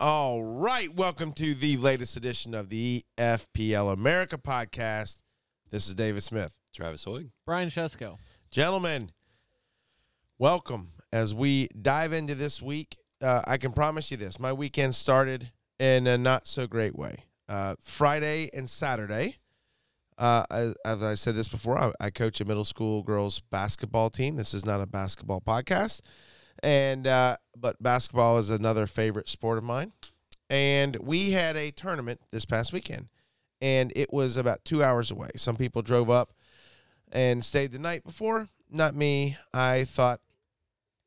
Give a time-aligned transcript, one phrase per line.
[0.00, 5.22] All right, welcome to the latest edition of the FPL America podcast.
[5.72, 6.54] This is David Smith.
[6.72, 7.30] Travis Hoig.
[7.44, 8.16] Brian Shesko.
[8.52, 9.10] Gentlemen,
[10.38, 12.96] welcome as we dive into this week.
[13.20, 15.50] Uh, I can promise you this my weekend started
[15.80, 17.24] in a not so great way.
[17.48, 19.38] Uh, Friday and Saturday,
[20.16, 24.10] uh, as, as I said this before, I, I coach a middle school girls basketball
[24.10, 24.36] team.
[24.36, 26.02] This is not a basketball podcast
[26.62, 29.92] and uh, but basketball is another favorite sport of mine.
[30.50, 33.08] And we had a tournament this past weekend,
[33.60, 35.30] and it was about two hours away.
[35.36, 36.32] Some people drove up
[37.12, 38.48] and stayed the night before.
[38.70, 39.36] Not me.
[39.52, 40.20] I thought,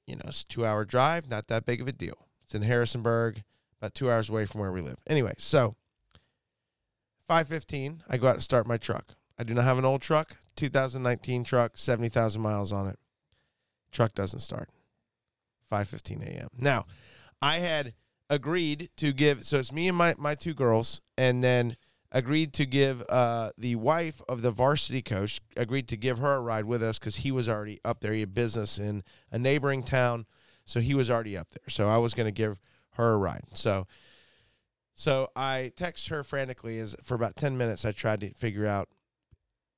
[0.05, 2.27] you know, it's a two hour drive, not that big of a deal.
[2.45, 3.44] It's in Harrisonburg,
[3.80, 4.99] about two hours away from where we live.
[5.08, 5.75] Anyway, so
[7.27, 9.16] five fifteen, I go out to start my truck.
[9.39, 12.99] I do not have an old truck, 2019 truck, 70,000 miles on it.
[13.91, 14.70] Truck doesn't start.
[15.71, 16.48] 5:15 a.m.
[16.57, 16.85] Now,
[17.41, 17.93] I had
[18.30, 21.75] agreed to give so it's me and my my two girls and then
[22.13, 26.39] agreed to give uh the wife of the varsity coach agreed to give her a
[26.39, 28.14] ride with us cuz he was already up there.
[28.14, 30.25] He had business in a neighboring town
[30.66, 31.69] so he was already up there.
[31.69, 32.59] So I was going to give
[32.92, 33.45] her a ride.
[33.53, 33.88] So
[34.94, 38.89] so I text her frantically as for about 10 minutes I tried to figure out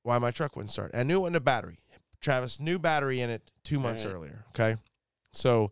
[0.02, 0.90] why my truck wouldn't start.
[0.94, 1.80] I knew it wasn't a battery.
[2.20, 4.14] Travis new battery in it 2 months Right.
[4.14, 4.76] earlier okay
[5.36, 5.70] so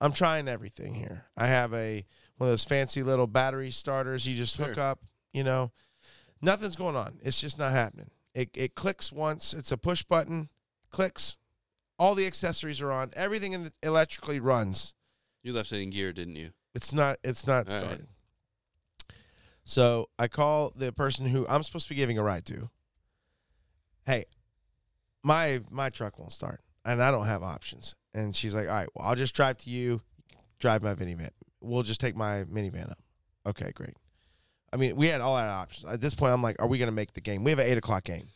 [0.00, 1.24] I'm trying everything here.
[1.36, 2.04] I have a
[2.36, 4.82] one of those fancy little battery starters you just hook Sure.
[4.84, 5.00] up,
[5.32, 5.72] you know.
[6.40, 7.18] Nothing's going on.
[7.22, 8.10] It's just not happening.
[8.34, 10.48] It it clicks once, it's a push button,
[10.90, 11.36] clicks.
[11.98, 13.10] All the accessories are on.
[13.16, 14.94] Everything in the, electrically runs.
[15.42, 16.50] You left it in gear, didn't you?
[16.74, 17.82] It's not it's not All right.
[17.84, 18.06] starting.
[19.64, 22.70] So I call the person who I'm supposed to be giving a ride to.
[24.06, 24.24] Hey,
[25.22, 27.94] my my truck won't start, and I don't have options.
[28.18, 30.00] And she's like, "All right, well, I'll just drive to you.
[30.58, 31.30] Drive my minivan.
[31.60, 32.98] We'll just take my minivan up."
[33.46, 33.94] Okay, great.
[34.72, 35.90] I mean, we had all our options.
[35.90, 37.66] At this point, I'm like, "Are we going to make the game?" We have an
[37.66, 38.28] eight o'clock game,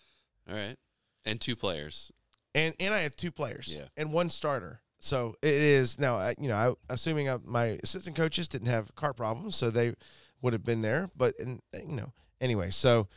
[0.49, 0.77] All right.
[1.25, 2.11] And two players.
[2.55, 3.87] and and I have two players, Yeah.
[3.97, 4.81] and one starter.
[5.01, 6.17] So it is now.
[6.19, 6.55] I, you know,
[6.89, 9.95] I, assuming I, my assistant coaches didn't have car problems, so they
[10.41, 11.11] would have been there.
[11.17, 13.09] But and you know, anyway, so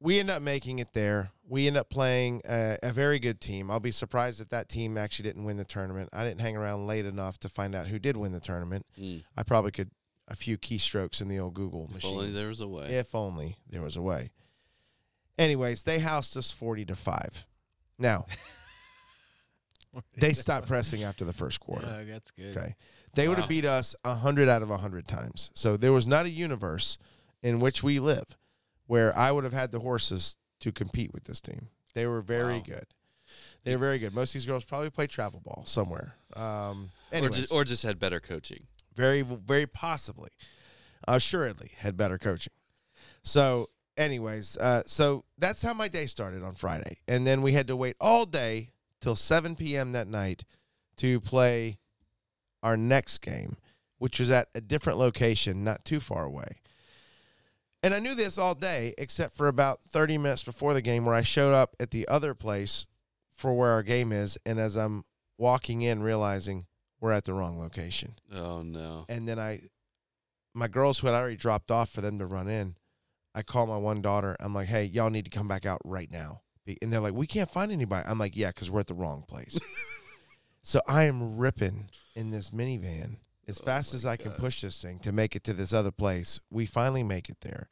[0.00, 1.30] we end up making it there.
[1.48, 3.70] We end up playing a, a very good team.
[3.70, 6.10] I'll be surprised if that team actually didn't win the tournament.
[6.12, 8.86] I didn't hang around late enough to find out who did win the tournament.
[9.00, 9.24] Mm.
[9.36, 9.90] I probably could
[10.28, 12.14] a few keystrokes in the old Google If machine.
[12.14, 12.86] only there was a way.
[12.94, 14.30] If only there was a way.
[15.38, 17.46] Anyways, they housed us 40 to 5.
[17.98, 18.26] Now,
[20.18, 21.86] they stopped pressing after the first quarter.
[21.86, 22.56] Yeah, that's good.
[22.56, 22.74] Okay.
[23.14, 25.50] They would have beat us 100 out of 100 times.
[25.54, 26.98] So there was not a universe
[27.42, 28.36] in which we live
[28.88, 31.68] where I would have had the horses to compete with this team.
[31.94, 32.64] They were very Wow.
[32.66, 32.86] good.
[33.62, 34.12] They were very good.
[34.14, 36.16] Most of these girls probably play travel ball somewhere.
[36.34, 38.66] Um, or, just, or just had better coaching.
[38.96, 40.30] very, very possibly,
[41.06, 42.52] assuredly, had better coaching.
[43.22, 47.66] So, anyways, uh, so that's how my day started on Friday, and then we had
[47.68, 49.92] to wait all day till 7 p.m.
[49.92, 50.44] that night
[50.96, 51.78] to play
[52.62, 53.56] our next game,
[53.98, 56.60] which was at a different location, not too far away.
[57.82, 61.14] And I knew this all day, except for about 30 minutes before the game, where
[61.14, 62.86] I showed up at the other place
[63.32, 65.04] for where our game is, and as I'm
[65.36, 66.66] walking in, realizing
[67.00, 68.16] we're at the wrong location.
[68.34, 69.04] Oh, no.
[69.08, 69.62] And then I,
[70.54, 72.74] my girls who had already dropped off for them to run in,
[73.32, 74.36] I call my one daughter.
[74.40, 76.40] I'm like, hey, y'all need to come back out right now.
[76.82, 78.06] And they're like, we can't find anybody.
[78.08, 79.58] I'm like, yeah, because we're at the wrong place.
[80.62, 83.18] so I am ripping in this minivan
[83.48, 85.90] as Oh fast as I can push this thing to make it to this other
[85.90, 86.40] place.
[86.50, 87.68] We finally make it there.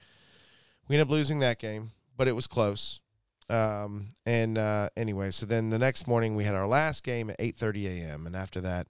[0.89, 3.01] We end up losing that game, but it was close.
[3.49, 7.39] Um, and uh, anyway, so then the next morning we had our last game at
[7.39, 8.27] 8:30 a.m.
[8.27, 8.89] And after that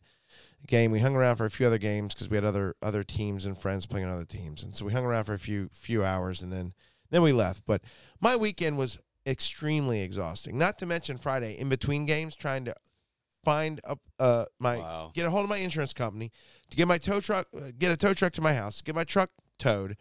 [0.67, 3.45] game, we hung around for a few other games because we had other other teams
[3.45, 6.05] and friends playing on other teams, and so we hung around for a few few
[6.05, 6.73] hours, and then
[7.11, 7.65] then we left.
[7.67, 7.83] But
[8.21, 10.57] my weekend was extremely exhausting.
[10.57, 12.75] Not to mention Friday in between games, trying to
[13.47, 15.13] find a uh my Wow.
[15.15, 16.33] get a hold of my insurance company
[16.71, 19.05] to get my tow truck uh, get a tow truck to my house, get my
[19.05, 19.97] truck towed.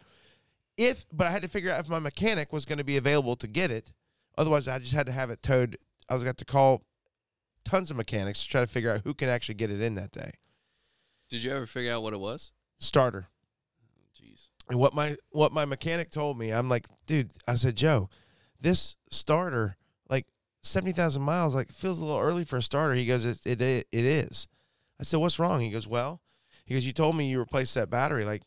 [0.76, 3.36] If but I had to figure out if my mechanic was going to be available
[3.36, 3.92] to get it.
[4.36, 5.78] Otherwise, I just had to have it towed.
[6.08, 6.82] I was got to call
[7.64, 10.10] tons of mechanics to try to figure out who can actually get it in that
[10.12, 10.32] day.
[11.30, 12.52] Did you ever figure out what it was?
[12.78, 13.28] Starter.
[13.80, 14.48] Oh, Jeez.
[14.68, 18.10] And what my what my mechanic told me, I'm like, dude, I said, Joe,
[18.60, 19.76] this starter,
[20.66, 22.94] seventy thousand miles, like feels a little early for a starter.
[22.94, 24.48] He goes, it, it it is.
[25.00, 25.60] I said, what's wrong?
[25.60, 26.20] He goes, well,
[26.64, 28.42] he goes, you told me you replaced that battery like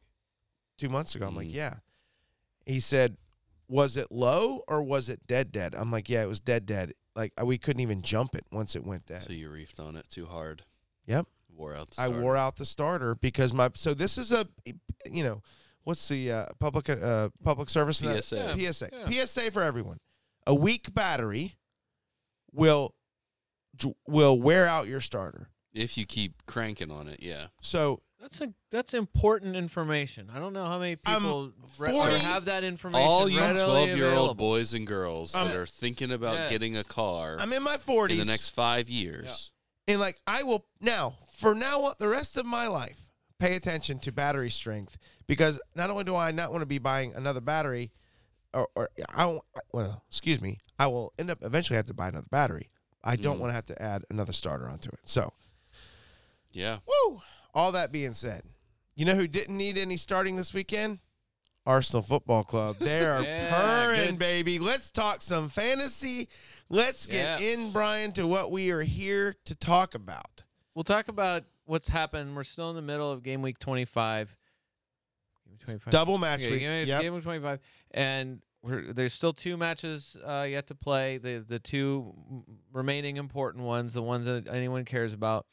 [0.78, 1.28] two months ago.
[1.28, 1.54] I'm like, Mhm.
[1.54, 1.76] yeah.
[2.66, 3.18] He said,
[3.68, 5.76] was it low or was it dead dead?
[5.76, 6.94] I'm like, yeah, it was dead dead.
[7.16, 9.24] Like we couldn't even jump it once it went dead.
[9.24, 10.64] So you reefed on it too hard.
[11.06, 11.28] Yep.
[11.56, 11.92] Wore out.
[11.92, 14.48] The I wore out the starter because my so this is a
[15.06, 15.42] you know,
[15.84, 18.56] what's the uh, public uh, public service PSA.
[18.56, 18.72] Yeah.
[18.72, 19.26] PSA Yeah.
[19.26, 20.00] PSA for everyone.
[20.48, 21.58] A weak battery
[22.54, 22.94] will
[24.08, 25.50] will wear out your starter.
[25.74, 27.48] If you keep cranking on it, yeah.
[27.62, 30.30] So That's a that's important information.
[30.34, 33.08] I don't know how many people re- 40 have that information.
[33.08, 36.50] All you 12 year old boys and girls Um, that are thinking about Yes.
[36.52, 38.12] getting a car I'm in my 40s.
[38.12, 39.52] in the next five years.
[39.88, 43.08] and like I will now for now the rest of my life
[43.40, 44.98] pay attention to battery strength
[45.28, 47.92] because not only do I not want to be buying another battery
[48.54, 52.08] or, or I won't, well excuse me I will end up eventually have to buy
[52.10, 52.70] another battery
[53.04, 53.42] I don't Mhm.
[53.42, 55.34] want to have to add another starter onto it so
[56.52, 56.80] Yeah.
[56.88, 57.22] woo
[57.54, 58.44] all that being said
[58.96, 61.00] you know who didn't need any starting this weekend
[61.66, 64.20] Arsenal Football Club they are Yeah, purring good.
[64.20, 66.28] baby let's talk some fantasy
[66.70, 67.48] let's get Yeah.
[67.54, 70.44] in Brian to what we are here to talk about
[70.76, 72.38] We'll talk about what's happened.
[72.38, 74.34] We're still in the middle of game week 25.
[75.66, 75.92] Game week 25.
[75.92, 76.60] Double match Okay, week.
[76.62, 77.02] game, Yep.
[77.02, 77.60] game week 25.
[77.92, 81.18] And we're, there's still two matches uh, yet to play.
[81.18, 82.14] The the two
[82.74, 85.46] remaining important ones, the ones that anyone cares about.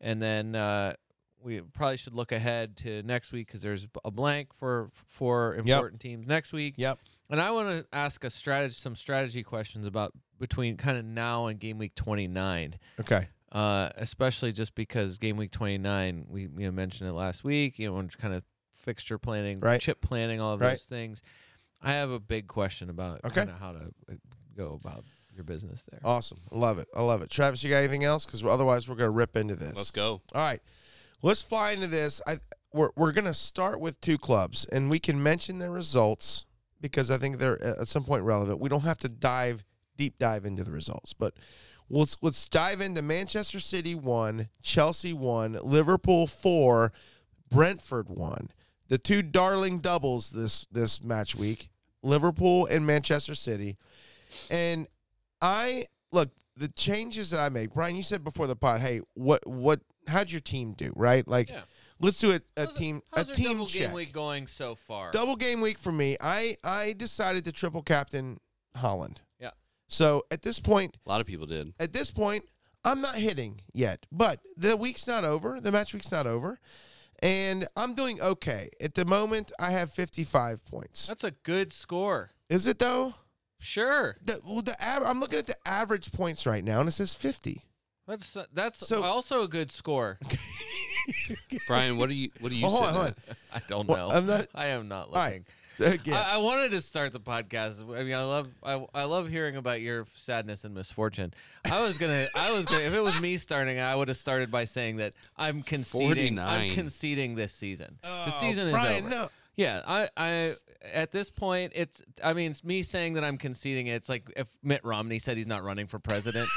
[0.00, 0.94] And then uh,
[1.42, 6.00] we probably should look ahead to next week because there's a blank for for important
[6.00, 6.74] teams next week.
[6.76, 6.98] Yep.
[7.30, 11.46] And I want to ask a strategy, some strategy questions about between kind of now
[11.48, 13.28] and game week 29 Okay.
[13.52, 17.86] uh, especially just because game week 29, we you know, mentioned it last week, you
[17.88, 18.42] know, when kind of
[18.88, 19.82] fixture planning, Right.
[19.82, 20.70] chip planning, all of Right.
[20.70, 21.20] those things.
[21.82, 23.34] I have a big question about Okay.
[23.34, 24.14] kind of how to uh,
[24.56, 25.04] go about
[25.34, 26.00] your business there.
[26.02, 26.38] Awesome.
[26.50, 26.88] I love it.
[26.96, 27.28] I love it.
[27.30, 28.24] Travis, you got anything else?
[28.24, 29.76] Because otherwise, we're going to rip into this.
[29.76, 30.22] Let's go.
[30.34, 30.62] All right.
[31.20, 32.22] Let's fly into this.
[32.26, 32.38] I
[32.72, 36.46] we're we're going to start with two clubs, and we can mention their results
[36.80, 38.58] because I think they're uh, at some point relevant.
[38.58, 39.64] We don't have to dive
[39.98, 41.34] deep dive into the results, but
[41.90, 46.92] let's let's dive into Manchester City one, Chelsea one, Liverpool four,
[47.50, 48.50] Brentford one.
[48.88, 51.68] The two darling doubles this this match week,
[52.02, 53.76] Liverpool and Manchester City.
[54.50, 54.86] And
[55.40, 57.72] I look the changes that I make.
[57.74, 60.92] Brian, you said before the pod, hey, what what how'd your team do?
[60.96, 61.26] Right?
[61.28, 61.62] Like Yeah.
[62.00, 63.82] let's do a, a How's it- team how's a your team double check.
[63.82, 65.10] game week going so far?
[65.10, 66.16] Double game week for me.
[66.20, 68.40] I I decided to triple captain
[68.76, 69.18] Haaland.
[69.38, 69.50] Yeah.
[69.88, 71.74] So at this point, A lot of people did.
[71.78, 72.44] at this point,
[72.84, 75.60] I'm not hitting yet, but the week's not over.
[75.60, 76.58] The match week's not over.
[77.20, 78.70] And I'm doing okay.
[78.80, 81.06] At the moment, I have 55 points.
[81.08, 82.30] That's a good score.
[82.48, 83.14] Is it though?
[83.60, 84.16] Sure.
[84.24, 87.14] The, well, the av- I'm looking at the average points right now, and it says
[87.16, 87.64] 50.
[88.06, 90.18] That's uh, that's So- also a good score.
[91.66, 93.36] Brian, what do you what do you Oh, hold on, sitting hold at?
[93.52, 94.14] I don't Well, know.
[94.14, 95.42] I'm not- I am not right.
[95.78, 96.00] Looking.
[96.00, 97.80] Again, I, I wanted to start the podcast.
[97.98, 101.32] I mean, I love I, I love hearing about your sadness and misfortune.
[101.70, 104.50] I was gonna I was gonna if it was me starting, I would have started
[104.50, 106.36] by saying that I'm conceding.
[106.36, 106.44] 49.
[106.48, 107.98] I'm conceding this season.
[108.02, 109.10] the Oh, season is Brian, over.
[109.10, 109.28] no.
[109.56, 110.54] Yeah, I I
[110.94, 113.94] at this point it's I mean it's me saying that I'm conceding it.
[113.94, 116.48] It's like if Mitt Romney said he's not running for president.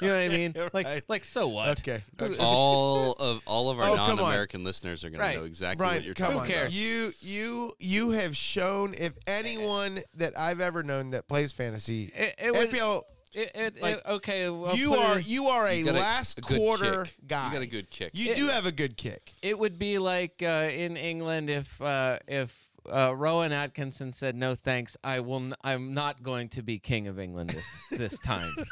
[0.00, 0.52] You know what I mean?
[0.56, 1.04] Okay, Like right.
[1.08, 1.80] like so what?
[1.80, 2.02] Okay.
[2.20, 2.36] Okay.
[2.38, 5.34] all of all of our Oh, non-American listeners are going Right.
[5.34, 6.46] to know exactly Brian, what you're talking on.
[6.46, 6.76] Who cares?
[6.76, 12.34] You you you have shown if anyone that I've ever known that plays fantasy, It,
[12.38, 13.02] it would, FPL,
[13.34, 14.44] it, it, like, it- okay.
[14.46, 17.14] I'll you put it are you are a You got a- last a quarter kick.
[17.26, 17.46] guy.
[17.48, 18.10] You got a good kick.
[18.14, 19.34] You It- do have a good kick.
[19.42, 22.54] It would be like uh, in England if uh, if
[22.90, 24.96] uh, Rowan Atkinson said no thanks.
[25.04, 25.36] I will.
[25.36, 28.54] N- I'm not going to be king of England this this time.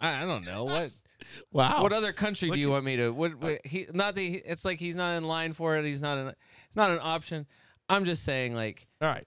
[0.00, 0.90] I, I don't know what
[1.52, 1.82] Wow.
[1.82, 3.10] what other country Look do you at- want me to?
[3.10, 4.34] What, what he not the?
[4.44, 5.84] It's like he's not in line for it.
[5.84, 6.32] He's not an
[6.74, 7.46] not an option.
[7.88, 9.26] I'm just saying like All right.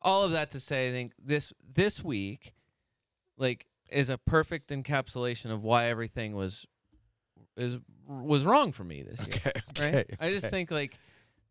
[0.00, 2.54] all of that to say, I think this this week,
[3.38, 6.66] like, is a perfect encapsulation of why everything was
[7.56, 7.76] is
[8.06, 9.60] was wrong for me this year Okay.
[9.88, 10.04] Okay.
[10.20, 10.96] I just think like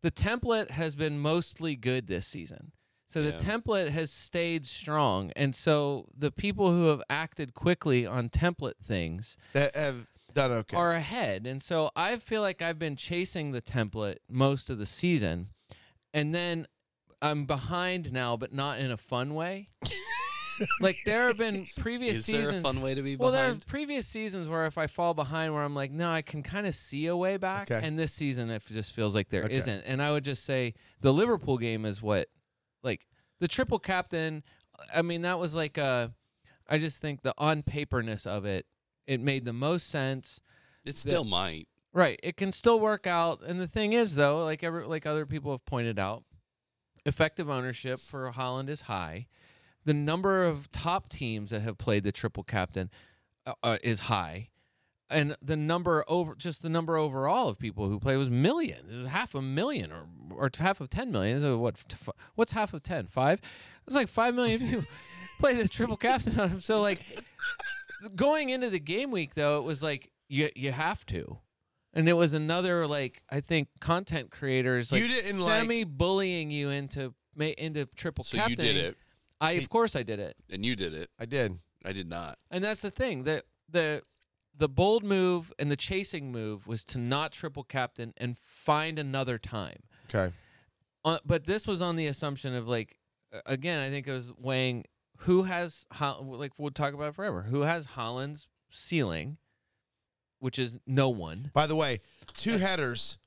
[0.02, 2.72] the template has been mostly good this season.
[3.12, 3.36] So the Yeah.
[3.36, 5.32] template has stayed strong.
[5.36, 10.74] And so the people who have acted quickly on template things that have done okay.
[10.74, 11.46] are ahead.
[11.46, 15.48] And so I feel like I've been chasing the template most of the season.
[16.14, 16.66] And then
[17.20, 19.66] I'm behind now, but not in a fun way.
[20.80, 22.28] like there have been previous seasons.
[22.28, 22.50] Is seasons.
[22.50, 23.20] there a fun way to be Behind?
[23.20, 23.66] Well, there are behind?
[23.66, 26.74] previous seasons where if I fall behind, where I'm like, no, I can kind of
[26.74, 27.86] see a way back, Okay.
[27.86, 29.58] and this season it just feels like there Okay.
[29.58, 32.28] not And I would just say the Liverpool game is what,
[32.82, 33.06] like
[33.40, 34.42] the triple captain.
[34.94, 36.08] I mean, that was like uh
[36.68, 38.66] I just think the on paperness of it,
[39.06, 40.40] it made the most sense.
[40.84, 41.68] It still might.
[41.92, 43.42] Right, it can still work out.
[43.46, 46.24] And the thing is, though, like every like other people have pointed out,
[47.04, 49.26] effective ownership for Haaland is high.
[49.84, 52.90] The number of top teams that have played the triple captain
[53.46, 54.48] uh, uh, is high.
[55.12, 58.92] And the number over just the number overall of people who play was millions.
[58.92, 61.40] It was half a million or or half of ten million.
[61.40, 61.76] So what?
[62.34, 63.06] What's half of ten?
[63.06, 63.40] Five?
[63.86, 64.84] It's like five million people
[65.38, 66.60] play this triple captain on him.
[66.60, 67.00] So like
[68.16, 71.38] going into the game week though, it was like you you have to.
[71.94, 76.50] And it was another like I think content creators like You didn't like- semi bullying
[76.50, 78.50] you into into triple So captain.
[78.52, 78.96] you did it,
[79.40, 80.36] I of course I did it.
[80.50, 81.10] and you did it.
[81.18, 81.58] I did.
[81.84, 82.38] I did not.
[82.50, 83.24] And that's the thing.
[83.24, 84.02] The the
[84.56, 89.38] the bold move and the chasing move was to not triple captain and find another
[89.38, 89.82] time.
[90.08, 90.32] Okay.
[91.04, 92.96] Uh, but this was on the assumption of like
[93.46, 94.84] again, I think it was weighing
[95.18, 97.42] who has Hol- like we'll talk about it forever.
[97.42, 99.38] Who has Haaland's ceiling,
[100.38, 101.50] which is no one.
[101.54, 102.00] By the way,
[102.36, 103.18] two headers,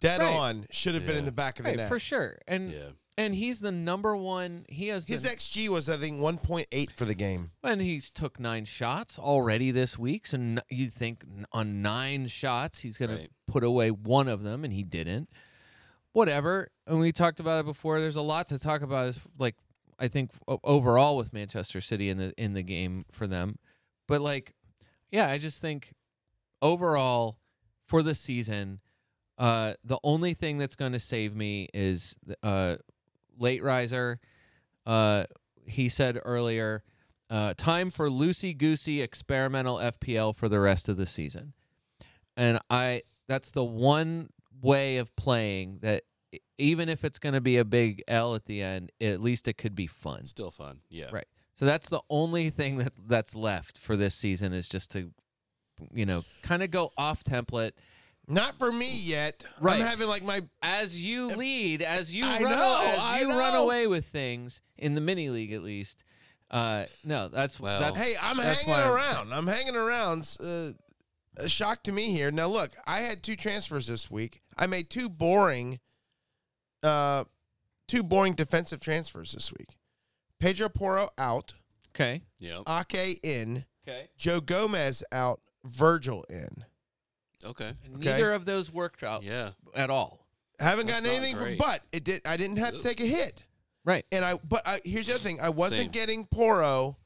[0.00, 0.32] dead Right.
[0.34, 1.88] on, should have been in the back of the Right, net.
[1.88, 2.38] for sure.
[2.46, 2.90] And Yeah.
[3.16, 4.64] And he's the number one.
[4.68, 7.50] He has His the, XG was, I think, 1.8 for the game.
[7.62, 10.26] and he's took nine shots already this week.
[10.26, 13.22] So n- you think n- on nine shots he's going Right.
[13.24, 15.28] to put away one of them, and he didn't.
[16.12, 16.68] Whatever.
[16.86, 18.00] And we talked about it before.
[18.00, 19.08] There's a lot to talk about.
[19.08, 19.56] Is like
[19.98, 23.58] I think o- overall with Manchester City in the in the game for them,
[24.08, 24.54] but like,
[25.10, 25.92] yeah, I just think
[26.62, 27.38] overall
[27.86, 28.80] for the season,
[29.38, 32.76] uh, the only thing that's going to save me is uh,
[33.38, 34.20] late riser.
[34.86, 35.24] Uh,
[35.66, 36.82] he said earlier,
[37.30, 41.54] uh, time for loosey goosey experimental FPL for the rest of the season,
[42.36, 46.04] and I that's the one way of playing that
[46.58, 49.54] even if it's going to be a big L at the end, at least it
[49.54, 50.26] could be fun.
[50.26, 50.80] Still fun.
[50.88, 51.08] Yeah.
[51.12, 51.26] Right.
[51.54, 55.10] So that's the only thing that that's left for this season is just to,
[55.92, 57.72] you know, kind of go off template
[58.26, 59.44] Not for me yet.
[59.60, 59.80] Right.
[59.80, 63.30] I'm having like my as you lead, as you I run, know, as I you
[63.30, 66.02] run away with things in the mini league at least.
[66.50, 69.32] Uh, no, that's Well- that's Hey, I'm That's hanging why I'm- around.
[69.34, 70.36] I'm hanging around.
[70.40, 70.70] Uh,
[71.36, 72.30] a shock to me here.
[72.30, 74.40] Now look, I had two transfers this week.
[74.56, 75.80] I made two boring,
[76.82, 77.24] uh,
[77.88, 79.76] two boring defensive transfers this week.
[80.38, 81.54] Pedro Porro out,
[81.94, 82.22] okay.
[82.38, 82.62] Yep.
[82.68, 84.08] Ake in, Okay.
[84.16, 86.64] Joe Gomez out, Virgil in.
[87.44, 87.72] Okay.
[87.96, 89.50] Neither of those worked out Yeah.
[89.74, 90.26] at all.
[90.60, 91.58] Haven't That's gotten not anything from, great.
[91.58, 92.22] but it did.
[92.24, 93.44] I didn't have to take a hit.
[93.84, 94.06] Right.
[94.12, 95.90] And I, but I, here's the other thing: I wasn't Same.
[95.90, 96.96] getting Porro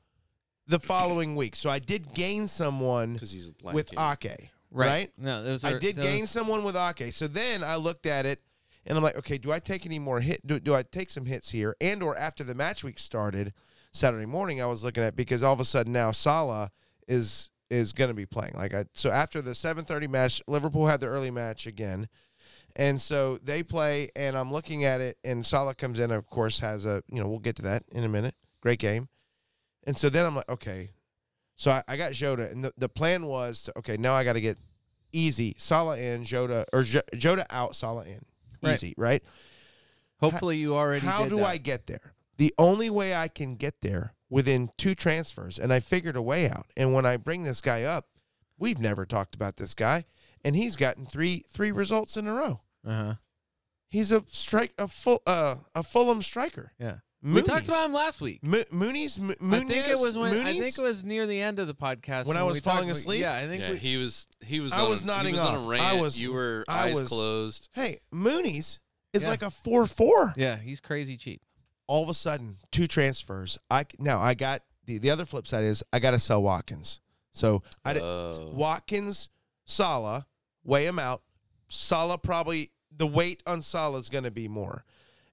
[0.67, 3.99] the following week, so I did gain someone Because he's a black with king.
[3.99, 4.51] Ake.
[4.71, 4.87] Right.
[4.87, 5.13] Right?
[5.17, 7.13] No, those I did those, gain someone with Ake.
[7.13, 8.43] So then I looked at it
[8.85, 10.47] and I'm like, okay, do I take any more hit?
[10.47, 11.75] Do, do I take some hits here?
[11.81, 13.55] And or after the match week started
[13.93, 16.71] Saturday morning, I was looking at because all of a sudden now Salah
[17.09, 18.55] is is going to be playing.
[18.55, 22.09] Like I so after the 7:30 match, Liverpool had the early match again.
[22.77, 26.61] And so they play and I'm looking at it and Salah comes in of course
[26.61, 28.35] has a, you know, we'll get to that in a minute.
[28.61, 29.09] Great game.
[29.87, 30.91] And so then I'm like, okay.
[31.57, 34.35] So I, I got Jota and the, the plan was to, okay, now I got
[34.35, 34.59] to get
[35.13, 35.55] easy.
[35.59, 38.25] Salah in, Jota or J- Jota out, Salah in.
[38.63, 38.75] Right.
[38.75, 39.23] Easy, right?
[40.21, 41.07] Hopefully, you already.
[41.07, 41.47] How do that.
[41.47, 42.13] I get there?
[42.39, 46.49] The only way I can get there within two transfers, and I figured a way
[46.49, 46.67] out.
[46.77, 48.07] And when I bring this guy up,
[48.59, 50.05] we've never talked about this guy,
[50.45, 52.61] and he's gotten three three results in a row.
[52.87, 53.15] Uh-huh.
[53.91, 56.73] He's a strike a full uh a Fulham striker.
[56.79, 56.97] Yeah.
[57.25, 57.35] Muniz.
[57.35, 58.39] We talked about him last week.
[58.45, 61.59] Mo- Muniz M- I think it was when I think it was near the end
[61.59, 63.21] of the podcast When I was we talked- falling asleep?
[63.23, 64.29] Yeah, I think Yeah, we, he was.
[64.45, 64.73] He was.
[64.73, 65.67] I on, was nodding he was on off.
[65.67, 66.01] a I rant.
[66.01, 67.69] was- You were I eyes was- closed.
[67.73, 68.79] Hey, Muniz
[69.13, 69.31] is Yeah.
[69.31, 70.33] like a four four.
[70.37, 71.43] yeah, he's crazy cheap.
[71.89, 73.59] All of a sudden two transfers.
[73.71, 77.01] I now I got the the other flip side is I got to sell Watkins.
[77.33, 78.51] So I did, Oh.
[78.53, 79.29] Watkins,
[79.65, 80.27] Salah,
[80.65, 81.23] weigh him out.
[81.69, 84.85] Salah probably the weight on Salah is going to be more,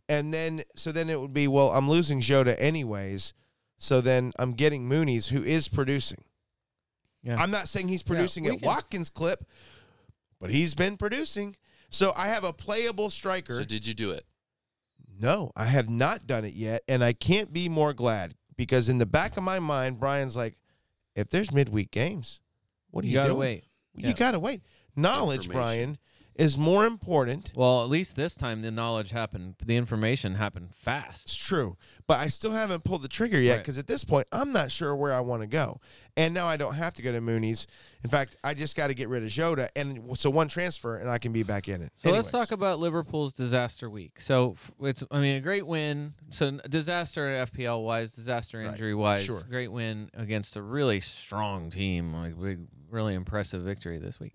[0.09, 3.33] and then so then it would be well I'm losing Jota anyways.
[3.77, 6.23] So then I'm getting Muniz who is producing.
[7.23, 7.35] Yeah.
[7.41, 9.43] I'm not saying he's producing we at can- Watkins clip,
[10.39, 11.55] but he's been producing.
[11.89, 13.53] So I have a playable striker.
[13.57, 14.25] So did you do it?
[15.19, 18.97] No, I have not done it yet, and I can't be more glad because in
[18.97, 20.57] the back of my mind, Brian's like,
[21.15, 22.41] if there's midweek games,
[22.91, 23.39] what are you you, gotta doing?
[23.39, 23.63] wait.
[23.95, 24.13] You Yeah.
[24.13, 24.61] gotta wait.
[24.95, 25.97] Knowledge, Brian,
[26.35, 27.51] is more important.
[27.55, 29.55] Well, at least this time the knowledge happened.
[29.65, 31.25] The information happened fast.
[31.25, 31.77] It's true,
[32.07, 33.57] but I still haven't pulled the trigger yet Right.
[33.59, 35.79] because at this point, I'm not sure where I want to go.
[36.17, 37.67] And now I don't have to go to Muniz.
[38.03, 41.09] In fact, I just got to get rid of Jota, and so one transfer, and
[41.09, 41.91] I can be back in it.
[41.95, 44.19] So let's talk about Liverpool's disaster week.
[44.21, 46.13] So it's, I mean, a great win.
[46.31, 49.41] So disaster FPL wise, disaster injury wise, Sure.
[49.49, 52.13] great win against a really strong team.
[52.13, 54.33] Like big, really impressive victory this week.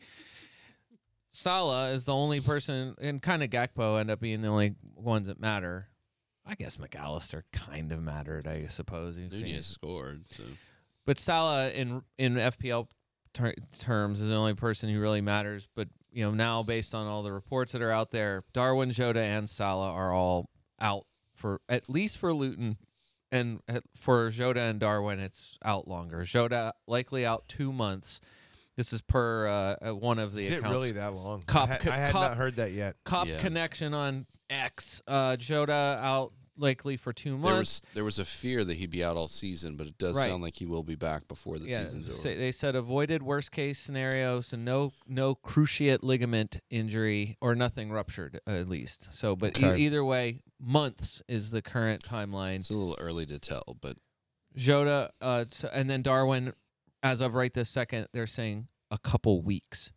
[1.32, 5.28] Salah is the only person, and kind of Gakpo end up being the only ones
[5.28, 5.88] that matter.
[6.46, 9.16] I guess Mac Allister kind of mattered, I suppose.
[9.16, 10.24] Nunez he's- scored.
[10.30, 10.42] So
[11.06, 12.88] But Salah in in FPL
[13.32, 15.68] ter- terms is the only person who really matters.
[15.74, 19.20] But you know now, based on all the reports that are out there, Darwin, Jota,
[19.20, 22.76] and Salah are all out for at least for Luton,
[23.30, 23.60] and
[23.96, 26.24] for Jota and Darwin, it's out longer.
[26.24, 28.20] Jota likely out two months.
[28.80, 31.42] This is per uh, uh, one of the Is it really that long?
[31.46, 32.96] Cop- I, had, I had cop- not heard that yet.
[33.04, 33.38] Cop Yeah.
[33.38, 35.02] connection on X.
[35.06, 37.82] Uh, Jota out likely for two There months.
[37.82, 40.30] was there was a fear that he'd be out all season, but it does Right.
[40.30, 42.16] sound like he will be back before the yeah, season's over.
[42.16, 47.90] say- they said avoided worst case scenario, so no no cruciate ligament injury or nothing
[47.92, 49.14] ruptured uh, at least.
[49.14, 49.78] So, but e- Okay.
[49.78, 52.60] either way, months is the current timeline.
[52.60, 53.98] It's a little early to tell, but
[54.56, 56.54] Jota, uh, so, and then Darwin,
[57.02, 59.92] as of right this second, they're saying a couple weeks.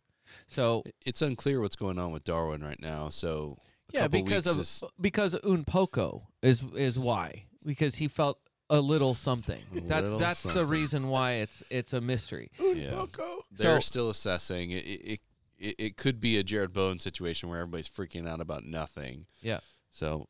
[0.46, 3.08] So it's unclear what's going on with Darwin right now.
[3.10, 3.58] So
[3.92, 8.38] a yeah, couple because weeks of is, because Unpoko is is why because he felt
[8.70, 9.60] a little something.
[9.76, 12.50] A that's little that's the reason why it's it's a mystery.
[12.58, 12.90] Yeah.
[12.92, 13.40] Unpoco.
[13.52, 14.70] they're so- still assessing.
[14.70, 15.20] It, it
[15.58, 19.26] it it could be a Jarrod Bowen situation where everybody's freaking out about nothing.
[19.40, 19.60] Yeah.
[19.94, 20.26] So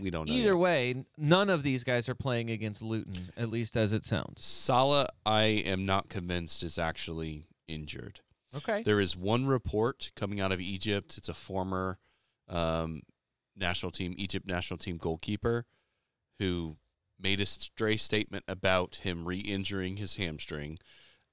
[0.00, 0.34] we don't know.
[0.34, 0.58] Either yet.
[0.58, 4.44] way, none of these guys are playing against Luton, at least as it sounds.
[4.44, 8.20] Salah, I am not convinced is actually injured.
[8.54, 8.84] Okay.
[8.84, 11.18] There is one report coming out of Egypt.
[11.18, 11.98] It's a former
[12.48, 13.02] um,
[13.56, 15.66] national team, Egypt national team goalkeeper,
[16.38, 16.76] who
[17.18, 20.78] made a stray statement about him re-injuring his hamstring.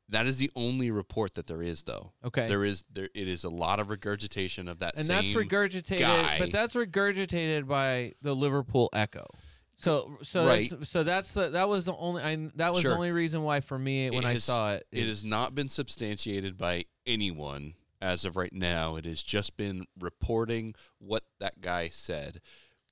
[0.10, 2.14] That is the only report that there is, though.
[2.24, 2.46] Okay.
[2.48, 3.10] There is there.
[3.14, 4.96] It is a lot of regurgitation of that.
[4.98, 6.40] and same that's regurgitated, guy.
[6.40, 9.28] but that's regurgitated by the Liverpool Echo.
[9.76, 10.70] So so Right.
[10.70, 12.92] that's, so that's the that was the only I, that was Sure.
[12.92, 15.70] the only reason why for me when I has- saw it it has not been
[15.70, 18.96] substantiated by anyone as of right now.
[18.96, 22.42] It has just been reporting what that guy said.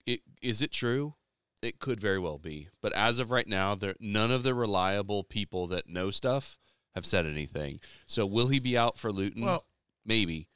[0.05, 1.15] It is it true?
[1.61, 5.23] It could very well be, but as of right now, there none of the reliable
[5.23, 6.57] people that know stuff
[6.95, 7.79] have said anything.
[8.05, 9.43] So will he be out for Luton?
[9.45, 9.65] Well,
[10.05, 10.47] maybe.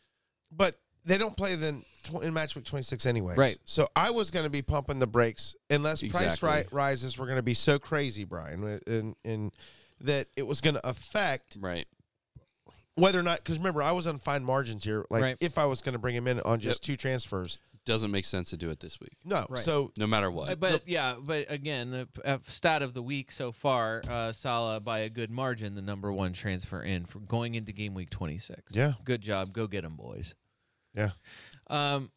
[0.51, 3.35] but they don't play then tw- in match week 26 anyway.
[3.35, 3.57] Right.
[3.65, 7.37] So I was going to be pumping the brakes unless price ri- rises were going
[7.37, 9.51] to be so crazy, Brian, uh, and in
[10.01, 11.87] that it was going to affect Right.
[12.95, 13.39] whether or not.
[13.39, 15.05] Because remember, I was on fine margins here.
[15.09, 15.37] Like Right.
[15.39, 18.51] if I was going to bring him in on just two transfers, Doesn't make sense
[18.51, 19.47] to do it this week, no.
[19.49, 19.59] Right.
[19.63, 20.49] So no matter what.
[20.51, 24.79] Uh, but yeah, but again, the uh, stat of the week so far, uh, Salah
[24.79, 28.61] by a good margin, the number one transfer in for going into game week 26.
[28.75, 30.35] yeah, Good job, go get them, boys.
[30.93, 31.09] Yeah.
[31.67, 32.11] Um,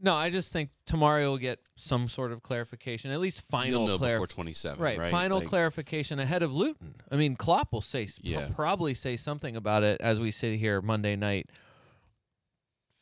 [0.00, 3.86] no, I just think tomorrow will get some sort of clarification, at least final You'll
[3.88, 5.10] know clar- before twenty seven, right, right?
[5.10, 6.94] final Like, clarification ahead of Luton.
[7.10, 8.48] I mean, Klopp will say s- Yeah.
[8.54, 11.50] probably say something about it as we sit here Monday night,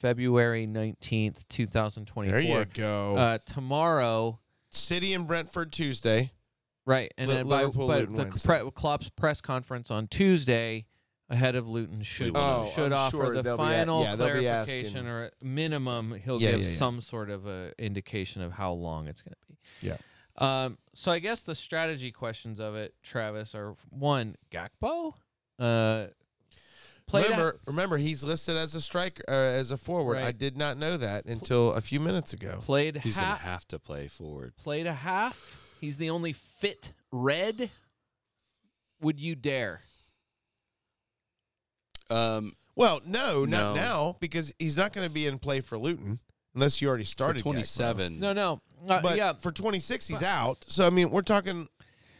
[0.00, 2.30] February 19th, 2024.
[2.30, 3.16] there you go.
[3.16, 4.38] Uh, tomorrow,
[4.70, 6.32] City and Brentford Tuesday.
[6.84, 10.86] Right, and Li- then by, Liverpool, but Luton the pre- Klopp's press conference on Tuesday
[11.28, 12.32] ahead of Luton should.
[12.36, 15.08] Oh, should I'm offer sure the they'll be a- final yeah, they'll be clarification, asking.
[15.08, 16.72] or at minimum he'll Yeah, give yeah, yeah.
[16.76, 19.58] some sort of a indication of how long it's going to be.
[19.88, 19.96] Yeah.
[20.38, 20.78] Um.
[20.94, 25.14] So I guess the strategy questions of it, Travis, are one Gakpo.
[25.58, 26.06] Uh.
[27.08, 30.18] Played remember, a, remember, he's listed as a striker, uh, as a forward.
[30.18, 32.58] I did not know that until a few minutes ago.
[32.62, 34.54] played He's ha- gonna have to play forward.
[34.56, 35.56] played a half.
[35.80, 37.70] He's the only fit red.
[39.00, 39.82] Would you dare?
[42.10, 43.74] Um, Well, no, No.
[43.74, 46.20] not now because he's not going to be in play for Luton
[46.54, 47.40] unless you already started.
[47.40, 47.42] Gakpo.
[47.42, 48.18] twenty seven.
[48.20, 48.60] No, no.
[48.88, 50.64] Uh, but yeah, for 26 he's out.
[50.68, 51.68] So I mean, we're talking,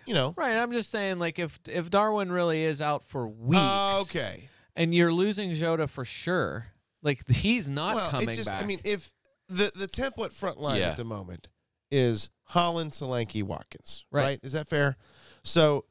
[0.06, 0.32] you know.
[0.36, 4.48] Right, I'm just saying, like, if if Darwin really is out for weeks, Uh, okay.
[4.76, 6.66] And you're losing Jota for sure,
[7.02, 8.62] like he's not well, coming just back.
[8.62, 9.12] I mean, if
[9.48, 10.90] the the template front line Yeah.
[10.90, 11.48] at the moment
[11.90, 14.22] is Haaland, Solanke, Watkins, Right.
[14.22, 14.40] right.
[14.42, 14.96] Is that fair?
[15.42, 15.84] So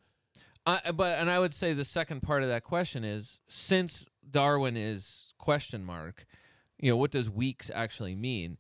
[0.66, 4.76] I, but and I would say the second part of that question is since Darwin
[4.78, 6.26] is question mark,
[6.80, 8.58] you know, what does weeks actually mean?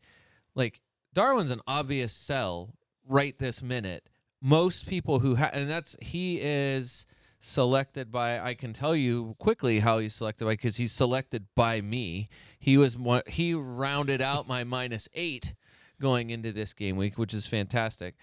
[0.55, 0.81] Like
[1.13, 2.75] Darwin's an obvious sell
[3.07, 4.07] right this minute.
[4.41, 7.05] Most people who ha- and that's he is
[7.45, 11.79] selected by I can tell you quickly how he's selected by because he's selected by
[11.81, 12.27] me.
[12.59, 15.53] He was he rounded out my minus 8
[16.01, 18.15] going into this game week, which is fantastic.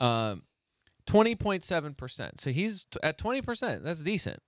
[0.00, 0.42] Um
[1.08, 2.38] 20.7%.
[2.40, 3.82] So he's t- at 20%.
[3.82, 4.40] That's decent.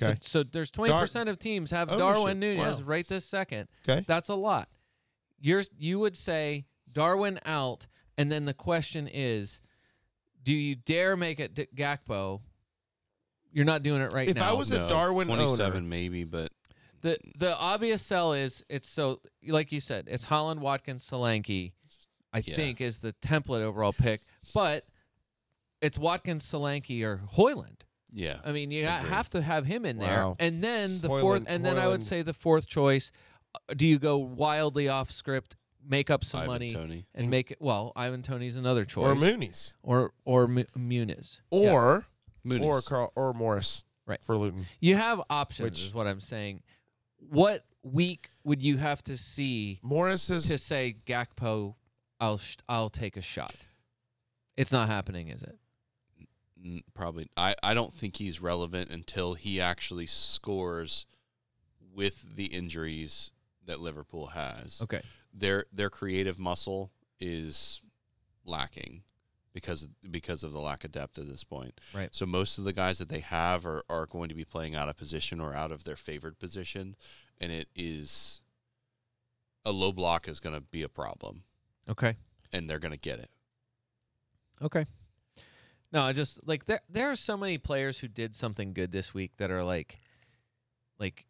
[0.00, 2.14] okay, So, so there's 20% of teams have Ownership.
[2.14, 2.86] Darwin Nunez Wow.
[2.86, 3.68] right this second.
[3.86, 4.04] okay.
[4.08, 4.68] That's a lot.
[5.40, 9.60] You're you would say Darwin out and then the question is
[10.42, 12.40] do you dare make it D- Gakpo?
[13.58, 14.30] You're not doing it right now.
[14.30, 14.50] If now.
[14.50, 16.52] I was a Darwin twenty owner- seven maybe, but
[17.00, 21.72] the the obvious sell is it's so like you said, it's Haaland Watkins Solanke,
[22.32, 22.54] I Yeah.
[22.54, 24.20] think is the template overall pick,
[24.54, 24.86] but
[25.80, 27.80] it's Watkins Solanke or Højlund.
[28.12, 28.38] Yeah.
[28.44, 29.10] I mean, you ha- Agreed.
[29.10, 30.36] have to have him in there, Wow.
[30.38, 32.04] and then the fourth, Højlund- and then I would Højlund.
[32.04, 33.10] say the fourth choice.
[33.54, 37.06] uh, Do you go wildly off script, make up some Ivan money, Toney.
[37.14, 37.58] and make it?
[37.60, 41.40] Well, Ivan Toney's another choice, or Muniz, or or Mu- Muniz.
[41.50, 41.72] Yeah.
[41.72, 42.06] or
[42.48, 42.64] Muniz.
[42.64, 44.22] or Carl or Morris, Right.
[44.22, 44.66] for Luton.
[44.80, 46.62] You have options, Which- is what I'm saying.
[47.18, 51.74] What week would you have to see Morris is to say Gakpo?
[52.20, 53.54] I'll sh- I'll take a shot.
[54.56, 55.58] It's not happening, is it?
[56.94, 57.28] Probably.
[57.36, 61.06] I, I don't think he's relevant until he actually scores
[61.94, 63.30] with the injuries
[63.66, 64.80] that Liverpool has.
[64.82, 65.02] Okay.
[65.32, 67.80] Their their creative muscle is
[68.44, 69.02] lacking
[69.58, 71.80] because because of the lack of depth at this point.
[71.94, 72.08] Right.
[72.12, 74.88] So most of the guys that they have are, are going to be playing out
[74.88, 76.94] of position or out of their favored position,
[77.40, 78.40] and it is
[79.64, 81.42] a low block is going to be a problem,
[81.88, 82.16] Okay.
[82.52, 83.30] and they're going to get it.
[84.62, 84.86] Okay.
[85.92, 89.12] No, I just like there there are so many players who did something good this
[89.14, 89.98] week that are like
[90.98, 91.24] like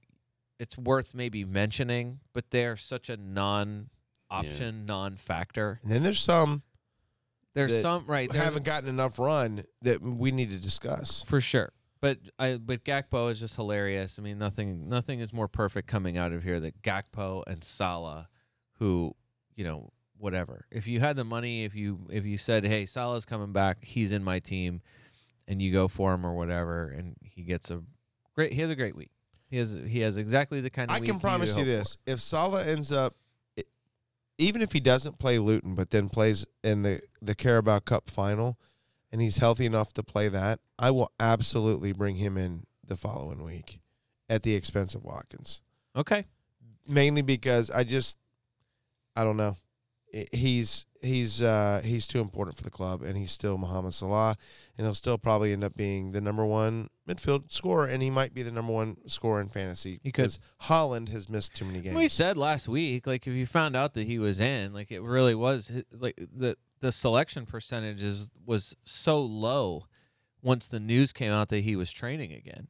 [0.59, 3.91] it's worth maybe mentioning, but they're such a non
[4.31, 5.79] option, non factor.
[5.83, 6.63] and then there's some
[7.59, 11.25] There's some right there's- haven't gotten enough run that we need to discuss.
[11.25, 11.73] for sure.
[12.01, 14.19] But I but Gakpo is just hilarious.
[14.19, 18.29] I mean nothing nothing is more perfect coming out of here than Gakpo and Salah
[18.79, 19.17] who,
[19.57, 20.67] you know, whatever.
[20.71, 24.13] If you had the money, if you if you said, "Hey, Salah's coming back, he's
[24.13, 24.81] in my team,"
[25.49, 27.83] and you go for him or whatever and he gets a
[28.35, 29.11] great he has a great week.
[29.51, 31.67] He has he has exactly the kind of I can promise you hope for.
[31.71, 33.17] this: if Salah ends up,
[34.39, 38.59] even if he doesn't play Luton, but then plays in the the Carabao Cup final,
[39.13, 43.43] and he's healthy enough to play that, I will absolutely bring him in the following
[43.45, 43.81] week,
[44.29, 45.61] at the expense of Watkins.
[45.97, 46.25] Okay.
[46.87, 48.17] Mainly because I just,
[49.15, 49.57] I don't know,
[50.33, 54.37] he's he's uh, he's too important for the club, and he's still Mohamed Salah,
[54.77, 58.35] and he'll still probably end up being the number one midfield scorer, and he might
[58.35, 60.01] be the number one scorer in fantasy.
[60.03, 61.97] Because Haaland has missed too many games.
[61.97, 65.01] We said last week, like if you found out that he was in, like it
[65.01, 69.87] really was like the the selection percentages was so low
[70.43, 72.69] once the news came out that he was training again.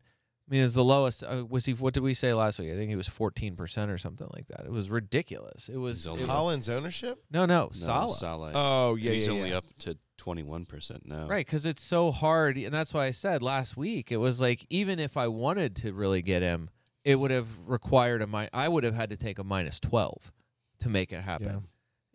[0.49, 1.23] I mean, it's the lowest.
[1.23, 1.75] Uh, was he?
[1.75, 2.71] What did we say last week?
[2.73, 4.61] I think he was fourteen percent or something like that.
[4.65, 5.69] It was ridiculous.
[5.69, 7.23] It was He's it was- Haaland's ownership?
[7.31, 8.15] no, no, No, Salah.
[8.15, 8.53] Salah.
[8.55, 9.59] Oh yeah, he's yeah, only yeah.
[9.59, 11.27] up to twenty one percent now.
[11.27, 14.65] Right, because it's so hard, and that's why I said last week it was like
[14.71, 16.71] even if I wanted to really get him,
[17.05, 20.33] it would have required a mi- I would have had to take a minus twelve
[20.79, 21.47] to make it happen.
[21.47, 21.59] Yeah.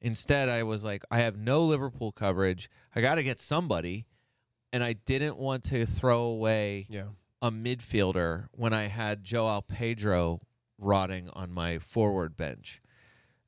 [0.01, 2.69] Instead, I was like, I have no Liverpool coverage.
[2.95, 4.05] I got to get somebody,
[4.73, 7.05] and I didn't want to throw away Yeah.
[7.43, 10.39] A midfielder when I had Joao Pedro
[10.77, 12.81] rotting on my forward bench,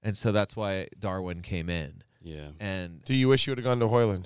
[0.04, 2.04] and so that's why Darwin came in.
[2.22, 2.50] Yeah.
[2.60, 4.26] And Do you wish you would have gone to Højlund?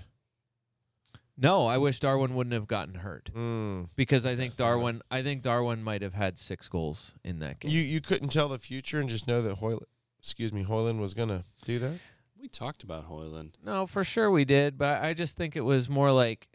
[1.38, 3.30] no, I wish Darwin wouldn't have gotten hurt.
[3.34, 3.90] Mm.
[3.96, 4.56] because I think.
[4.56, 5.02] Darwin.
[5.12, 7.72] I think Darwin might have had six goals in that game.
[7.72, 9.84] You you couldn't tell the future and just know that Højlund,
[10.20, 12.00] excuse me, Højlund was gonna do that.
[12.42, 13.54] We talked about Højlund.
[13.64, 16.48] no, for sure we did, but I just think it was more like.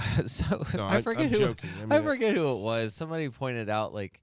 [0.26, 1.38] so No, I forget am who.
[1.38, 1.70] joking.
[1.90, 2.94] I, I forget who it was.
[2.94, 4.20] Somebody pointed out like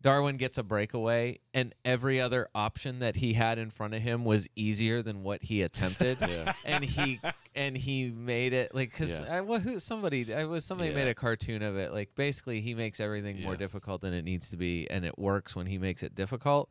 [0.00, 4.22] Darwin gets a breakaway, and every other option that he had in front of him
[4.26, 6.18] was easier than what he attempted.
[6.28, 6.52] Yeah.
[6.64, 7.20] and he
[7.54, 9.36] and he made it like because Yeah.
[9.36, 12.74] I well, who somebody I was somebody made a cartoon of it like basically he
[12.74, 16.02] makes everything more difficult than it needs to be and it works when he makes
[16.02, 16.70] it difficult.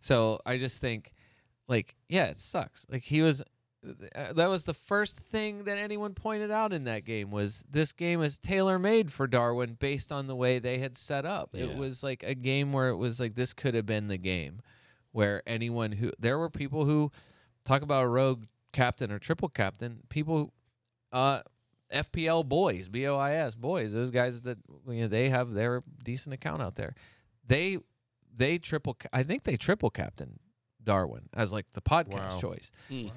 [0.00, 1.12] So I just think
[1.68, 3.42] like yeah it sucks like he was
[3.82, 8.22] that was the first thing that anyone pointed out in that game was this game
[8.22, 11.50] is tailor made for Darwin based on the way they had set up.
[11.54, 14.60] It was like a game where it was like this could have been the game
[15.10, 17.10] where anyone who there were people who
[17.64, 20.52] talk about a rogue captain or triple captain, people
[21.12, 21.40] uh
[21.92, 25.82] FPL boys, B O I S boys, those guys that you know they have their
[26.02, 26.94] decent account out there.
[27.46, 27.78] They
[28.34, 30.38] they triple I think they triple captain
[30.82, 32.38] Darwin as like the podcast Wow.
[32.40, 33.10] choice Mm.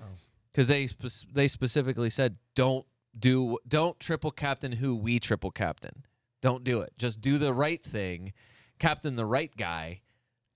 [0.56, 2.86] Because they spec- they specifically said don't
[3.18, 6.06] do don't triple captain who we triple captain.
[6.42, 6.94] Don't do it.
[6.98, 8.32] Just do the right thing,
[8.80, 10.02] captain the right guy,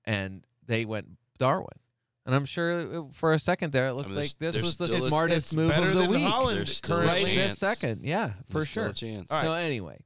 [0.05, 1.79] and they went Darwin.
[2.25, 4.87] And I'm sure uh, for a second there it looked mean, like this was the
[4.87, 6.19] smartest it's move better of the than week.
[6.19, 7.35] Haaland There's Right currently.
[7.35, 8.91] this second, yeah, for There's still sure.
[8.91, 9.27] a chance.
[9.29, 9.99] So anyway,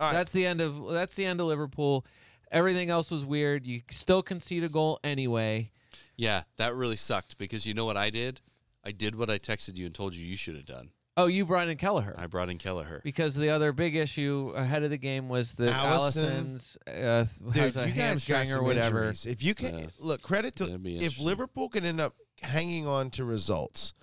[0.00, 0.12] All right.
[0.14, 2.04] that's the end of that's the end of Liverpool.
[2.50, 3.64] Everything else was weird.
[3.66, 5.70] You still concede a goal anyway.
[6.16, 8.40] Yeah, that really sucked because you know what I did?
[8.86, 10.90] I did what I texted you and told you you should have done.
[11.18, 12.14] Oh, you brought in Kelleher.
[12.18, 13.00] I brought in Kelleher.
[13.02, 16.24] because the other big issue ahead of the game was that Alisson.
[16.24, 18.98] Alisson's uh, Dude, has a you guys got hamstring or some whatever.
[18.98, 19.26] injuries.
[19.26, 19.86] If you can Yeah.
[19.98, 21.24] look, credit to That'd be if interesting.
[21.26, 23.94] Liverpool can end up hanging on to results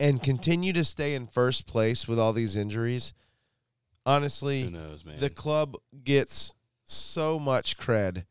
[0.00, 3.12] and continue to stay in first place with all these injuries,
[4.06, 5.18] honestly, Who knows, man?
[5.20, 8.24] the club gets so much cred.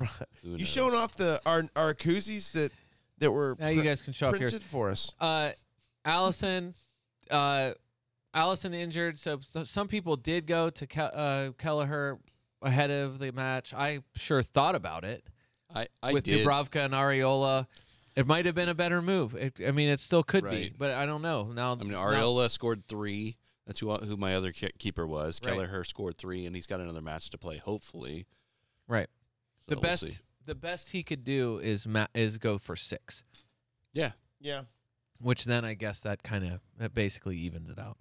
[0.00, 0.06] Who
[0.52, 0.68] you knows?
[0.68, 2.72] showing off the our our koozies that
[3.20, 4.48] that were Now you guys can show up here.
[4.48, 5.14] printed for us.
[5.20, 5.50] Uh,
[6.04, 6.74] Alisson,
[7.30, 7.72] uh,
[8.34, 12.18] Alisson injured, so, so some people did go to Ke- uh, Kelleher
[12.62, 13.72] ahead of the match.
[13.74, 15.24] I sure thought about it
[15.74, 16.46] I, I with did.
[16.46, 17.66] Dubravka and Areola.
[18.16, 19.34] It might have been a better move.
[19.34, 21.52] It, I mean, it still could be, but I don't know.
[21.52, 23.36] Now, I mean, now- Areola scored three.
[23.66, 25.40] That's who who my other keeper was.
[25.44, 25.52] Right.
[25.52, 27.58] Kelleher scored three, and he's got another match to play.
[27.58, 28.26] Hopefully,
[28.88, 29.06] right.
[29.68, 30.14] So The we'll best, see.
[30.50, 33.22] The best he could do is ma- is go for six,
[33.92, 34.64] Yeah, Yeah.
[35.20, 38.00] which then I guess that kind of that basically evens it out.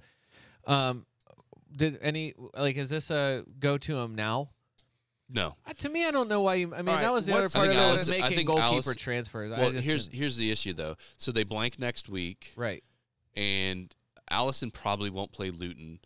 [0.65, 1.05] Um,
[1.71, 4.49] did any like is this a go to him now?
[5.29, 5.57] no.
[5.63, 6.73] Uh, to me, I don't know why you.
[6.73, 7.91] I mean, All right, that was the other what's- part I of think it Alisson-
[7.91, 9.51] was I making think goalkeeper Alisson- transfers.
[9.51, 10.95] I Well, just here's didn't- here's the issue though.
[11.17, 12.83] So they blank next week, right.
[13.35, 13.93] and
[14.31, 15.99] Alisson probably won't play Luton.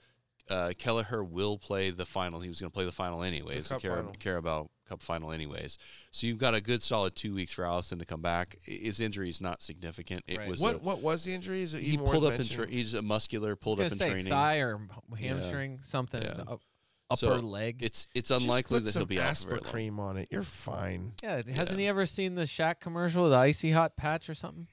[0.49, 2.41] Uh, Kelleher will play the final.
[2.41, 4.13] He was going to play the final anyways, the cup Cara- final.
[4.19, 5.77] Carabao Cup final anyways.
[6.11, 8.57] So you've got a good solid two weeks for Alisson to come back.
[8.63, 10.25] His injury is not significant.
[10.27, 10.49] It Right.
[10.49, 11.61] was What a- what was the injury?
[11.61, 14.09] Is it he pulled worth up in tra- he's a muscular pulled up in say
[14.09, 14.29] training.
[14.31, 15.27] thigh or h- Yeah.
[15.35, 16.43] hamstring, something Yeah.
[16.45, 16.61] up-
[17.09, 17.81] upper So, leg.
[17.81, 19.71] It's it's unlikely that he'll be out for very long.
[19.71, 20.27] cream on it.
[20.29, 21.13] You're fine.
[21.23, 21.83] yeah, hasn't yeah.
[21.83, 24.67] he ever seen the Shaq commercial, the icy hot patch or something?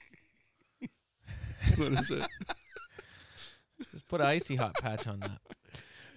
[1.76, 2.26] what is it?
[3.92, 5.40] Just put an icy hot patch on that.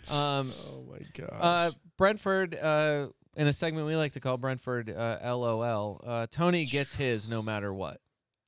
[0.10, 1.30] Um, Oh my gosh.
[1.42, 6.02] uh, Brentford, uh, in a segment we like to call Brentford uh, LOL.
[6.06, 8.00] Uh, Toney gets his no matter what.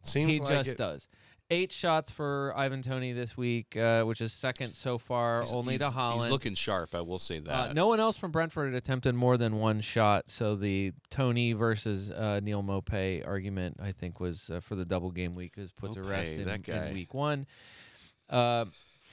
[0.04, 0.78] Seems he like just it.
[0.78, 1.08] does.
[1.52, 5.78] Eight shots for Ivan Toney this week, uh, which is second so far, He's- only
[5.78, 6.22] he's- to Haaland.
[6.24, 6.96] He's looking sharp.
[6.96, 7.70] I will say that.
[7.70, 12.10] Uh, no one else from Brentford attempted more than one shot, so the Toney versus
[12.10, 15.94] uh, Neal Maupay argument, I think, was uh, for the double game week, was put
[15.94, 17.46] to rest in, that in week one.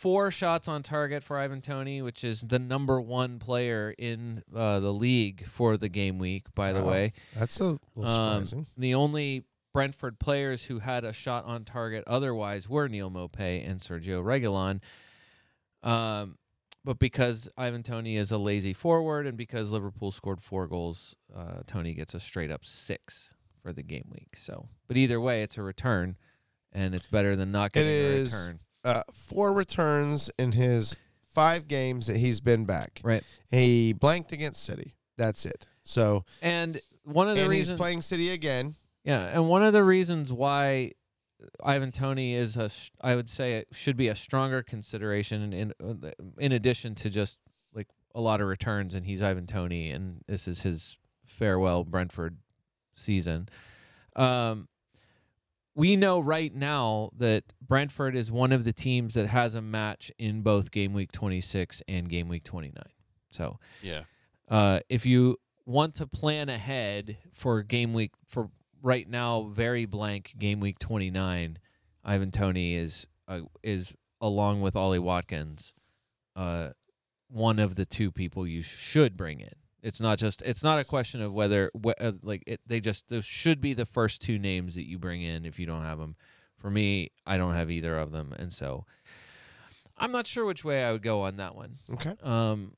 [0.03, 4.81] Four shots on target for Ivan Toney, which is the number one player in uh,
[4.81, 6.91] the league for the game week, by the Wow.
[6.91, 7.13] way.
[7.37, 8.67] That's a little Um, surprising.
[8.77, 13.79] The only Brentford players who had a shot on target otherwise were Neal Maupay and
[13.79, 14.81] Sergio Reguilón.
[15.89, 16.37] Um,
[16.85, 21.61] but because Ivan Toney is a lazy forward and because Liverpool scored four goals, uh,
[21.69, 24.35] Toney gets a straight up six for the game week.
[24.37, 26.17] So, but either way, it's a return,
[26.73, 28.33] and it's better than not getting a is.
[28.33, 28.59] return.
[28.85, 30.97] Uh, four returns in his
[31.29, 33.01] five games that he's been back.
[33.05, 33.23] Right.
[33.49, 34.97] He blanked against City.
[35.17, 35.67] That's it.
[35.85, 38.75] So, And one of the and he's reasons, playing City again.
[39.05, 40.93] yeah, and one of the reasons why
[41.63, 46.13] Ivan Toney is a, I would say it should be a stronger consideration in in,
[46.39, 47.39] in addition to just
[47.75, 52.37] like a lot of returns, and he's Ivan Toney, and this is his farewell Brentford
[52.95, 53.49] season.
[54.15, 54.69] Um,
[55.75, 60.13] we know right now that Brentford is one of the teams that has a match
[60.19, 62.75] in both game week 26 and game week 29.
[63.31, 64.03] So, Yeah.
[64.49, 68.51] uh, if you want to plan ahead for game week for
[68.83, 71.59] right now, very blank game week 29,
[72.05, 75.73] Ivan Toney is uh, is along with Ollie Watkins,
[76.37, 76.71] uh,
[77.29, 79.55] one of the two people you should bring in.
[79.83, 83.09] It's not just it's not a question of whether wh- uh, like it, they just
[83.09, 85.99] those should be the first two names that you bring in if you don't have
[85.99, 86.15] them.
[86.57, 88.85] For me, I don't have either of them, and so
[89.99, 91.79] I'm not sure which way I would go on that one.
[91.93, 92.15] Okay.
[92.23, 92.75] Um,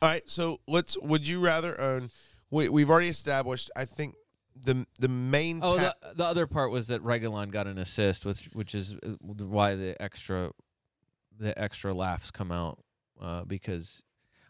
[0.00, 0.22] All right.
[0.30, 0.96] So let's.
[0.98, 2.10] Would you rather own?
[2.50, 3.70] We we've already established.
[3.74, 4.14] I think
[4.54, 5.58] the the main.
[5.62, 8.94] Oh, ta- the, the other part was that Reguilón got an assist, which which is
[8.94, 10.52] uh, why the extra
[11.36, 12.78] the extra laughs come out
[13.20, 14.04] uh, because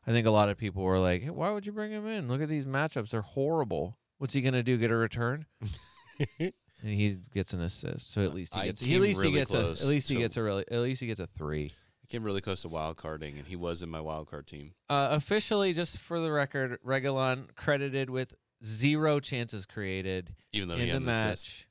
[0.07, 2.29] I think a lot of people were like, hey, "Why would you bring him in?
[2.29, 3.99] Look at these matchups; they're horrible.
[4.19, 4.77] What's he gonna do?
[4.77, 5.47] Get a return?"
[6.39, 8.81] and he gets an assist, so at least he I gets.
[8.83, 9.71] came at least really he gets a.
[9.71, 10.65] At least he to- gets a really.
[10.71, 11.73] At least he gets a three.
[12.05, 14.73] I came really close to wild carding, and he was in my wild card team.
[14.89, 18.33] Uh, officially, just for the record, Reguilón credited with
[18.65, 20.35] zero chances created.
[20.53, 21.27] Even though in he the had an match.
[21.35, 21.66] assist.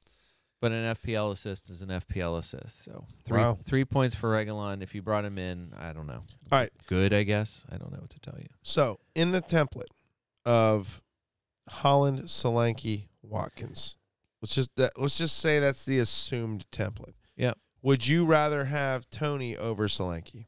[0.65, 2.84] But an FPL assist is an FPL assist.
[2.86, 3.60] So three Wow.
[3.67, 4.82] three points for Reguilón.
[4.82, 6.23] If you brought him in, I don't know.
[6.51, 6.71] All right.
[6.88, 7.63] Good, I guess.
[7.71, 8.47] I don't know what to tell you.
[8.63, 9.91] So in the template
[10.43, 11.04] of
[11.69, 13.97] Haaland, Solanke, Watkins,
[14.41, 17.13] let's just that, let's just say that's the assumed template.
[17.38, 17.60] Yep.
[17.84, 20.47] Would you rather have Toney over Solanke?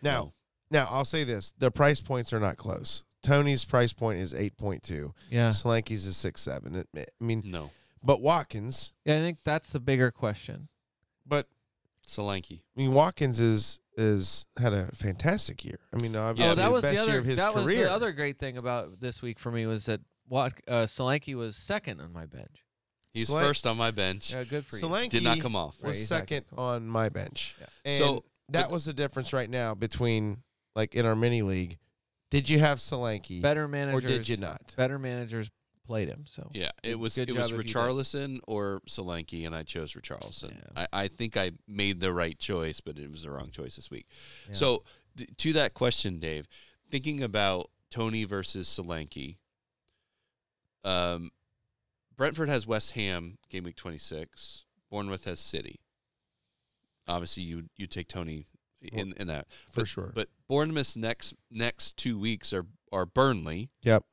[0.00, 0.32] Now, No.
[0.70, 3.04] now I'll say this: the price points are not close.
[3.22, 5.12] Toney's price point is eight point two.
[5.30, 5.50] Yeah.
[5.50, 6.74] Solanke's is six seven.
[6.74, 7.70] It, I mean, no,
[8.06, 10.68] but Watkins, Yeah, I think that's the bigger question.
[11.26, 11.48] but
[12.06, 12.60] Solanke.
[12.60, 15.80] I mean Watkins is is had a fantastic year.
[15.92, 17.66] I mean, obviously oh, that the was best the other year of his that was
[17.66, 21.56] the other great thing about this week for me was that Wat uh, Solanke was
[21.56, 22.64] second on my bench.
[23.12, 24.32] He's Solan- first on my bench.
[24.34, 24.82] Yeah, good for you.
[24.82, 25.76] Solanke Did not come off.
[25.80, 26.36] Right, was exactly.
[26.36, 27.56] second on my bench.
[27.58, 27.66] Yeah.
[27.84, 30.42] And So- that But- was the difference right now between
[30.76, 31.78] like in our mini league.
[32.30, 34.74] Did you have Solanke better managers, or did you not?
[34.76, 35.50] Better managers
[35.86, 36.24] played him.
[36.26, 37.80] So Yeah, it was good it was job if you did.
[37.80, 40.54] Richarlison or Solanke, and I chose Richarlison.
[40.54, 40.86] Yeah.
[40.92, 43.90] I, I think I made the right choice, but it was the wrong choice this
[43.90, 44.06] week.
[44.48, 44.54] Yeah.
[44.54, 44.84] So
[45.16, 46.48] th- to that question, Dave,
[46.90, 49.36] thinking about Toney versus Solanke,
[50.84, 51.30] um,
[52.16, 54.64] Brentford has West Ham game week twenty six.
[54.90, 55.80] Bournemouth has City.
[57.08, 58.46] Obviously, you you take Toney
[58.80, 60.12] in in that For but, sure.
[60.14, 63.70] But Bournemouth's next next two weeks are are Burnley.
[63.82, 64.04] Yep.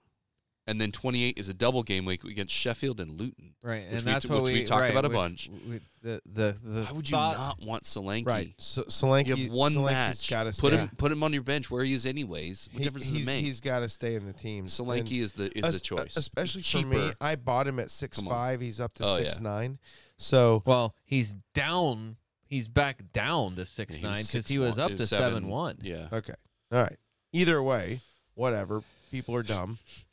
[0.65, 3.53] And then 28 is a double game week against Sheffield and Luton.
[3.61, 5.49] right, and we that's t- what which we talked right, about a which bunch.
[5.67, 8.25] we- the the the Why would you thought- not want Solanke?
[8.27, 8.53] right.
[8.57, 9.27] So, Solanke.
[9.27, 10.29] You have one Solanke's match.
[10.29, 12.69] Gotta Put him put him on your bench where he is anyways.
[12.71, 13.43] What he, difference does it make?
[13.43, 14.67] He's got to stay in the team.
[14.67, 16.15] Solanke is the is Es- the choice.
[16.15, 17.11] especially for me.
[17.19, 18.61] I bought him at six five.
[18.61, 19.23] He's up to Oh, yeah.
[19.23, 19.79] six nine.
[20.17, 22.15] So Well, he's down.
[22.45, 25.47] He's back down to six Yeah, nine because he was up it to seven- seven
[25.49, 25.79] one.
[25.81, 26.07] Yeah.
[26.13, 26.35] okay,
[26.71, 26.97] all right.
[27.33, 27.99] Either way,
[28.35, 28.81] whatever.
[29.11, 29.77] People are dumb,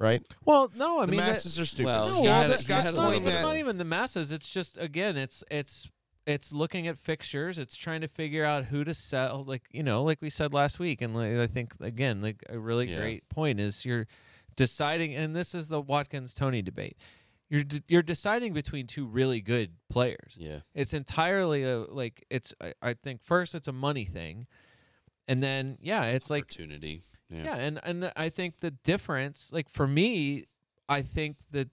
[0.00, 0.22] right?
[0.44, 1.86] Well, no, I the mean that- masses are stupid.
[1.86, 4.32] Well, No, you well, that- you it's, not even, it's not even the masses.
[4.32, 5.88] It's just again, it's it's
[6.26, 7.58] it's looking at fixtures.
[7.58, 9.44] It's trying to figure out who to sell.
[9.46, 12.58] Like you know, like we said last week, and like, I think again, like a
[12.58, 12.98] really Yeah.
[12.98, 14.06] great point is you're
[14.56, 16.96] deciding, and this is the Watkins Toney debate.
[17.48, 20.36] You're d- you're deciding between two really good players.
[20.38, 20.60] Yeah.
[20.74, 22.54] It's entirely a like it's.
[22.60, 24.46] I, I think first it's a money thing,
[25.26, 27.02] and then yeah, it's like Opportunity.
[27.30, 27.44] Yeah.
[27.44, 30.46] yeah, and and I think the difference, like for me,
[30.88, 31.68] I think that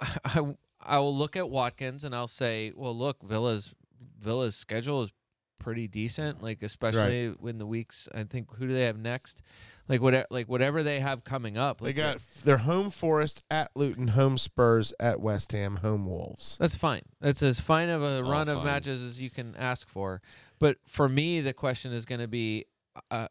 [0.24, 3.74] I I will look at Watkins and I'll say, well, look, Villa's
[4.20, 5.12] Villa's schedule is
[5.58, 8.06] pretty decent, like especially when the weeks.
[8.14, 9.40] I think who do they have next?
[9.88, 11.80] Like whatever, like whatever they have coming up.
[11.80, 16.58] They Like got their home Forest at Luton, home Spurs at West Ham, home Wolves.
[16.58, 17.02] That's fine.
[17.20, 20.20] That's as fine of a All run of matches as you can ask for.
[20.58, 22.66] But for me, the question is going to be,
[23.10, 23.28] uh,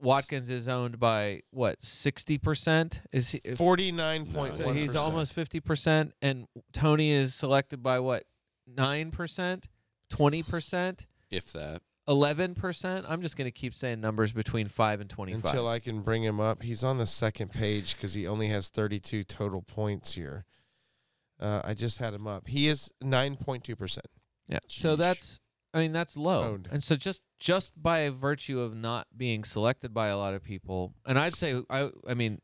[0.00, 3.00] Watkins is owned by what sixty percent?
[3.12, 3.40] Is he?
[3.44, 8.24] if- Forty nine point So he's almost fifty percent, and Toney is selected by what
[8.66, 9.68] nine percent,
[10.10, 11.80] twenty percent, If that.
[12.06, 13.06] eleven percent.
[13.08, 15.44] I'm just going to keep saying numbers between five and twenty-five.
[15.44, 16.62] until I can bring him up.
[16.62, 20.44] He's on the second page because he only has thirty two total points here.
[21.40, 22.48] Uh, I just had him up.
[22.48, 24.06] He is nine point two percent.
[24.48, 24.58] yeah.
[24.68, 25.40] So that's,
[25.76, 26.42] I mean, that's low.
[26.44, 26.68] Owned.
[26.72, 30.94] And so just just by virtue of not being selected by a lot of people,
[31.04, 32.40] and I'd say I, I mean.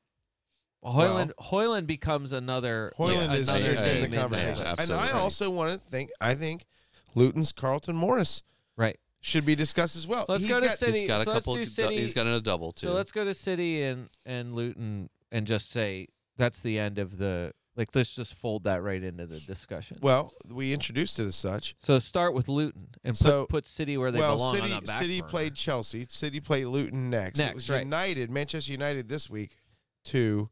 [0.84, 4.20] Højlund Højlund becomes another Højlund yeah, is, another is in the there.
[4.20, 4.92] conversation, and.
[4.92, 6.10] I also want to think.
[6.20, 6.66] I think
[7.14, 8.42] Luton's Carlton Morris
[8.76, 8.98] Right.
[9.20, 10.24] should be discussed as well.
[10.28, 10.98] Let's He's go to got- City.
[11.00, 11.54] He's got a so let's couple.
[11.54, 11.98] do City.
[11.98, 12.88] he's got a double too.
[12.88, 17.18] So let's go to City and and Luton and just say that's the end of
[17.18, 17.88] the like.
[17.94, 19.98] Let's just fold that right into the discussion.
[20.02, 21.74] Well, we introduced it as such.
[21.78, 24.80] so start with Luton and So- put put City where they well, belong City on
[24.80, 25.30] the back City burner.
[25.30, 26.06] played Chelsea.
[26.08, 27.38] City played Luton next.
[27.38, 27.80] it was right.
[27.80, 29.56] United, Manchester United this week,
[30.04, 30.48] two,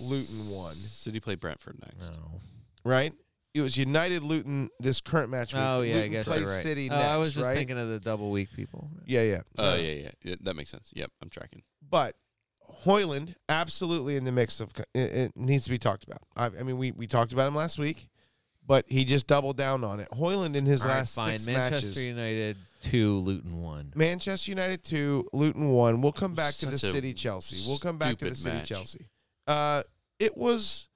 [0.00, 0.72] Luton won.
[0.74, 2.10] City play Brentford next.
[2.10, 2.40] No.
[2.84, 3.12] right?
[3.52, 5.52] It was United Luton this current match.
[5.52, 5.62] week.
[5.62, 6.62] Oh yeah, Luton I guess plays you're right.
[6.62, 7.56] City oh, next, I was just right?
[7.56, 8.88] thinking of the double week people.
[9.06, 9.40] Yeah, yeah.
[9.58, 9.74] Oh No.
[9.74, 10.34] yeah, yeah, yeah.
[10.42, 10.90] That makes sense.
[10.94, 11.62] Yep, I'm tracking.
[11.88, 12.14] But
[12.84, 16.22] Højlund absolutely in the mix of it, it needs to be talked about.
[16.36, 18.08] I, I mean, we we talked about him last week,
[18.66, 20.08] but he just doubled down on it.
[20.10, 21.38] Højlund in his All right, last fine.
[21.38, 22.06] six Manchester matches.
[22.06, 23.92] United two, Luton one.
[23.94, 26.00] Manchester United two, Luton one.
[26.00, 27.68] We'll come back to the City Chelsea.
[27.68, 28.68] We'll come back to the City match.
[28.68, 29.06] Chelsea.
[29.46, 29.82] Uh,
[30.18, 30.86] it was.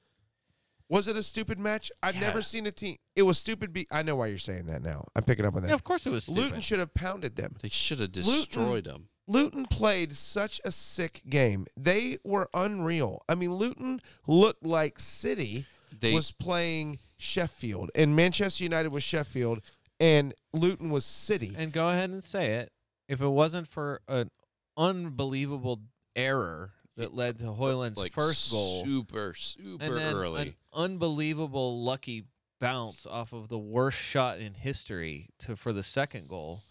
[0.90, 1.90] Was it a stupid match?
[2.02, 2.20] I've Yeah.
[2.20, 2.98] never seen a team.
[3.16, 3.72] It was stupid.
[3.72, 5.06] Be I know why you're saying that now.
[5.16, 5.68] I'm picking up on that.
[5.68, 6.42] Yeah, of course it was stupid.
[6.42, 7.56] Luton should have pounded them.
[7.62, 9.08] They should have Luton- destroyed him.
[9.26, 11.66] Luton played such a sick game.
[11.76, 13.22] They were unreal.
[13.28, 15.66] I mean, Luton looked like City
[15.98, 19.60] They was playing Sheffield, and Manchester United was Sheffield,
[19.98, 21.54] and Luton was City.
[21.56, 22.72] and go ahead and say it.
[23.08, 24.30] If it wasn't for an
[24.76, 25.80] unbelievable
[26.16, 30.42] error that led to Højlund's like first goal, super super and then early.
[30.42, 32.24] an unbelievable lucky
[32.60, 36.62] bounce off of the worst shot in history to for the second goal,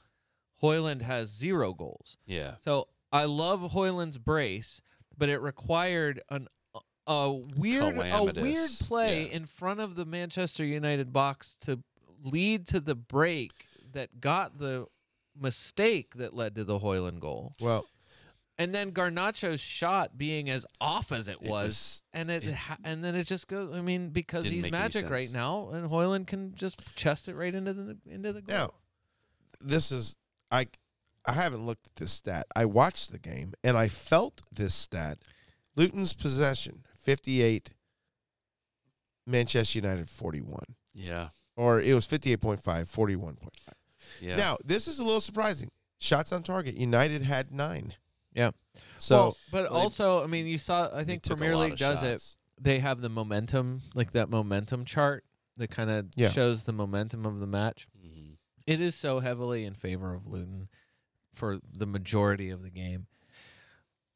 [0.64, 2.18] Højlund has zero goals.
[2.26, 4.82] yeah, So I love Højlund's brace,
[5.18, 6.48] but it required an
[7.06, 9.34] a weird a weird play yeah.
[9.36, 11.80] in front of the Manchester United box to
[12.24, 13.52] lead to the break
[13.92, 14.86] that got the
[15.40, 17.54] mistake that led to the Højlund goal.
[17.60, 17.86] Well,
[18.58, 22.54] And then Garnacho's shot being as off as it It was, was- and it, it
[22.54, 23.74] ha- and then it just goes.
[23.76, 27.74] I mean, because he's magic right now, and Højlund can just chest it right into
[27.74, 28.56] the into the goal.
[28.58, 28.74] now
[29.60, 30.16] this is
[30.54, 30.68] I.
[31.26, 32.48] I haven't looked at this stat.
[32.54, 35.20] I watched the game and I felt this stat.
[35.78, 37.72] Luton's possession 58,
[39.26, 40.64] Manchester United 41.
[40.94, 41.30] yeah.
[41.56, 43.38] Or it was 58.5, 41.5.
[44.20, 44.36] Yeah.
[44.36, 45.70] Now, this is a little surprising.
[46.00, 46.76] Shots on target.
[46.76, 47.94] United had nine.
[48.34, 48.52] Yeah.
[48.98, 50.90] So well, but Well, also, I mean, you saw.
[50.94, 52.36] I think took Premier League of does it.
[52.60, 55.24] They have the momentum, like that momentum chart
[55.58, 56.32] that kind of Yeah.
[56.32, 57.88] shows the momentum of the match.
[58.66, 60.70] It is so heavily in favor of Luton
[61.34, 63.08] for the majority of the game.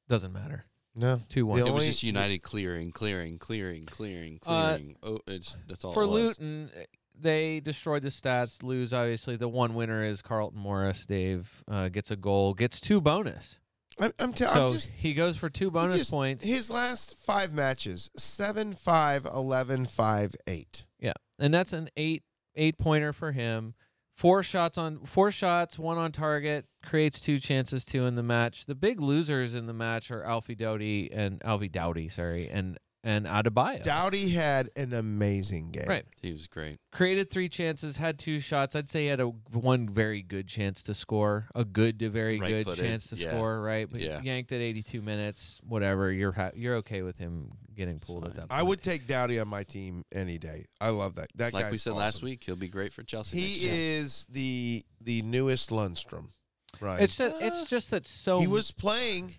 [0.07, 0.65] Doesn't matter.
[0.95, 1.21] no.
[1.29, 1.59] Two one.
[1.59, 4.95] It was just United clearing, clearing, clearing, clearing, Uh, clearing.
[5.03, 5.93] oh, it's that's all.
[5.93, 6.39] for it was.
[6.39, 6.69] Luton,
[7.19, 8.63] they destroyed the stats.
[8.63, 9.35] Lose obviously.
[9.35, 11.05] The one winner is Carlton Morris.
[11.05, 13.59] Dave uh, gets a goal, gets two bonus.
[13.99, 16.43] I'm, I'm, t- so I'm just he goes for two bonus just- points.
[16.43, 22.21] his last five matches 7 5 11 5 8 Yeah, and that's an eight
[22.55, 23.73] eight pointer for him.
[24.17, 28.65] Four shots on four shots, one on target, creates two chances, two in the match.
[28.65, 33.25] The big losers in the match are Alfie Doughty and Alfie Doughty, sorry, and and
[33.25, 33.81] Adebayo.
[33.83, 36.05] Doughty had an amazing game Right.
[36.21, 36.77] He was great.
[36.91, 38.75] Created three chances, had two shots.
[38.75, 42.37] I'd say he had a one very good chance to score, a good to very
[42.37, 43.29] good Right-footed, chance to yeah.
[43.37, 43.61] score.
[43.61, 44.21] Right, but Yeah.
[44.21, 45.59] yanked at 82 minutes.
[45.63, 48.47] Whatever, you're ha- you're okay with him getting pulled at fine.
[48.47, 48.53] that.
[48.53, 50.65] I would take Doughty on my team any day.
[50.81, 51.27] I love that.
[51.35, 52.25] That Like guy's we said last awesome.
[52.25, 53.37] week, he'll be great for Chelsea.
[53.37, 53.73] next He year.
[54.01, 56.29] is the the newest Lundstrom,
[56.81, 57.01] right?
[57.01, 59.35] It's just, it's just that so he was playing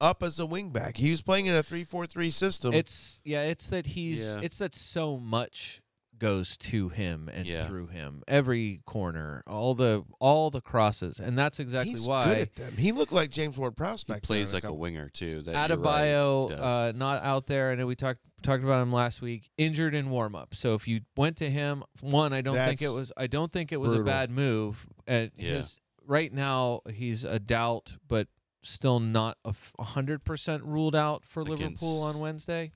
[0.00, 0.96] up as a wingback.
[0.96, 2.72] He was playing in a three four three system.
[2.72, 4.40] It's yeah, it's that he's Yeah.
[4.42, 5.80] it's that so much
[6.18, 7.66] goes to him and Yeah.
[7.66, 8.22] through him.
[8.28, 11.18] Every corner, all the all the crosses.
[11.18, 12.76] And that's exactly He's why good at them.
[12.76, 15.40] He looked like James Ward Prowse He plays like a couple- winger too.
[15.42, 16.60] That you're right, Adebayo he does.
[16.60, 17.70] uh, not out there.
[17.70, 19.50] I know we talked talked about him last week.
[19.58, 20.54] Injured in warm up.
[20.54, 23.72] So if you went to him, one, I don't think it was I don't think
[23.72, 24.86] it was a bad move.
[25.06, 25.56] And Yeah.
[25.56, 28.28] his right now he's a doubt, but
[28.62, 32.72] still not a f- a hundred percent ruled out for Liverpool on Against- Wednesday.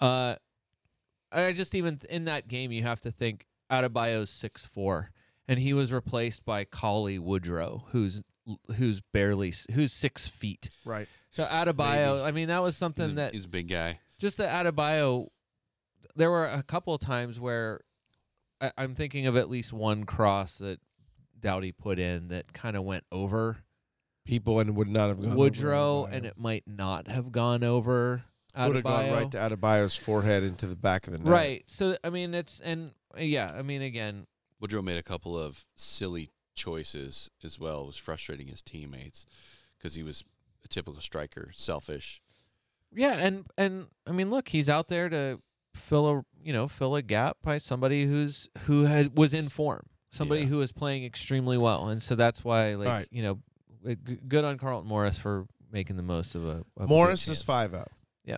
[0.00, 0.36] Uh,
[1.30, 5.10] I just even in that game you have to think Adebayo's six four,
[5.48, 8.22] and he was replaced by Cauley Woodrow, who's
[8.76, 10.68] who's barely who's six feet.
[10.84, 11.08] right.
[11.30, 12.24] So Adebayo, Maybe.
[12.24, 14.00] I mean, that was He's something a, that he's a big guy.
[14.18, 15.28] just that Adebayo.
[16.14, 17.80] There were a couple of times where
[18.60, 20.78] I, I'm thinking of at least one cross that
[21.40, 23.56] Doughty put in that kind of went over
[24.24, 26.12] People and would not have gone over Woodrow, Adebayo.
[26.12, 28.22] and it might not have gone over
[28.56, 29.12] would have gone Adebayo.
[29.12, 31.28] right to Adebayo's forehead into the back of the net.
[31.32, 31.62] Right.
[31.68, 34.26] So I mean, it's and yeah, I mean, again,
[34.60, 37.82] Woodrow made a couple of silly choices as well.
[37.82, 39.26] It was frustrating his teammates
[39.76, 40.22] because he was
[40.64, 42.22] a typical striker, selfish.
[42.94, 45.40] yeah, and and I mean, look, he's out there to
[45.74, 49.86] fill a you know fill a gap by somebody who's who has was in form,
[50.12, 50.46] somebody Yeah.
[50.48, 53.08] who is playing extremely well, and so that's why like Right.
[53.10, 53.40] you know, g-
[54.28, 56.48] good on Carlton Morris for making the most of a.
[56.48, 57.38] of a Morris chance.
[57.38, 57.90] is five up.
[58.24, 58.36] Yeah.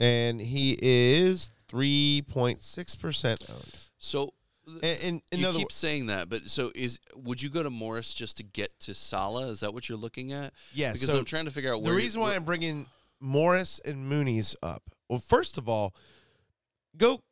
[0.00, 3.76] And he is three point six percent owned.
[3.98, 4.32] So
[4.82, 7.70] And, and in you keep wo- saying that, but so is would you go to
[7.70, 9.48] Morris just to get to Salah?
[9.48, 10.52] Is that what you're looking at?
[10.72, 12.86] yeah, Because so I'm trying to figure out the reason you, why I'm bringing
[13.20, 14.82] Morris and Muniz up.
[15.08, 15.94] Well, first of all,
[16.96, 17.22] go.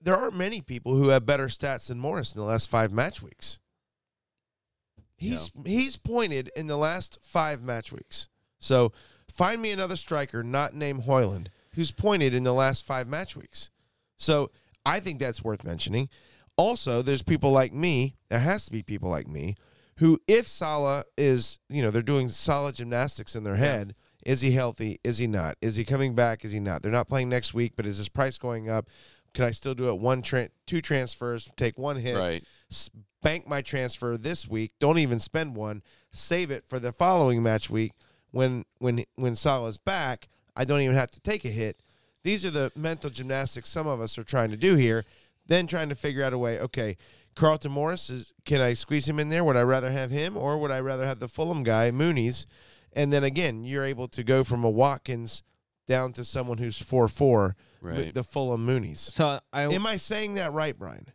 [0.00, 3.22] There aren't many people who have better stats than Morris in the last five match
[3.22, 3.58] weeks.
[5.16, 8.28] He's he's pointed in the last five match weeks.
[8.58, 8.92] So
[9.30, 13.70] find me another striker not named Højlund who's pointed in the last five match weeks.
[14.16, 14.50] So
[14.86, 16.08] I think that's worth mentioning.
[16.56, 18.16] Also, there's people like me.
[18.28, 19.56] There has to be people like me
[19.96, 23.94] who, if Salah is, you know, they're doing solid gymnastics in their head.
[24.24, 25.00] Is he healthy?
[25.04, 25.56] Is he not?
[25.60, 26.44] Is he coming back?
[26.44, 26.82] Is he not?
[26.82, 28.88] They're not playing next week, but is his price going up?
[29.34, 29.98] Can I still do it?
[29.98, 32.44] One, tra- two transfers, take one hit, right?
[33.24, 34.72] S- bank my transfer this week.
[34.78, 35.82] Don't even spend one.
[36.12, 37.92] Save it for the following match week
[38.30, 40.28] when when when Salah's back.
[40.56, 41.80] I don't even have to take a hit.
[42.22, 45.04] These are the mental gymnastics some of us are trying to do here.
[45.46, 46.58] Then trying to figure out a way.
[46.60, 46.96] Okay,
[47.34, 48.32] Carlton Morris is.
[48.44, 49.44] Can I squeeze him in there?
[49.44, 52.46] Would I rather have him or would I rather have the Fulham guy Muniz?
[52.92, 55.42] And then again, you're able to go from a Watkins
[55.86, 57.96] down to someone who's four four Right.
[57.98, 58.98] with the Fulham Muniz.
[58.98, 61.08] So I Am I saying that right, Brian?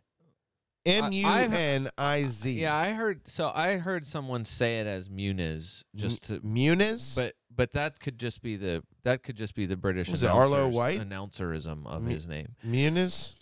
[0.86, 2.52] M U N I Z.
[2.52, 3.28] yeah, I heard.
[3.28, 7.14] So I heard someone say it as Muniz, just to Muniz.
[7.16, 10.28] But but that could just be the that could just be the British Was it
[10.28, 11.00] Arlo White?
[11.00, 12.56] announcerism of Mu- his name.
[12.66, 13.34] Muniz.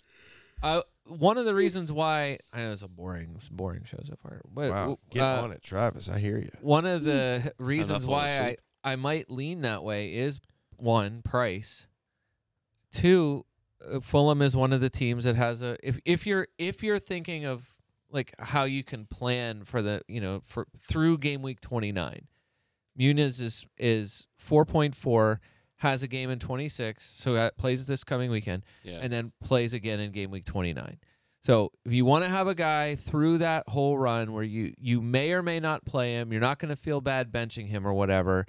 [0.61, 3.99] Uh, one of the reasons why I know it's a boring it's a boring show
[4.03, 6.09] so far, but Wow, get uh, on it, Travis.
[6.09, 6.51] I hear you.
[6.61, 8.91] one of the reasons falling why I.
[8.91, 10.39] I might lean that way is
[10.77, 11.87] one price,
[12.91, 13.45] two
[13.85, 16.99] Uh, Fulham is one of the teams that has a if if you're if you're
[16.99, 17.75] thinking of
[18.11, 22.27] like how you can plan for the you know for through game week 29
[22.99, 25.37] Muniz is is 4.4
[25.77, 28.99] has a game in 26 so that plays this coming weekend yeah.
[29.01, 30.97] and then plays again in game week 29
[31.41, 35.01] So if you want to have a guy through that whole run where you you
[35.01, 37.93] may or may not play him, you're not going to feel bad benching him or
[37.93, 38.45] whatever.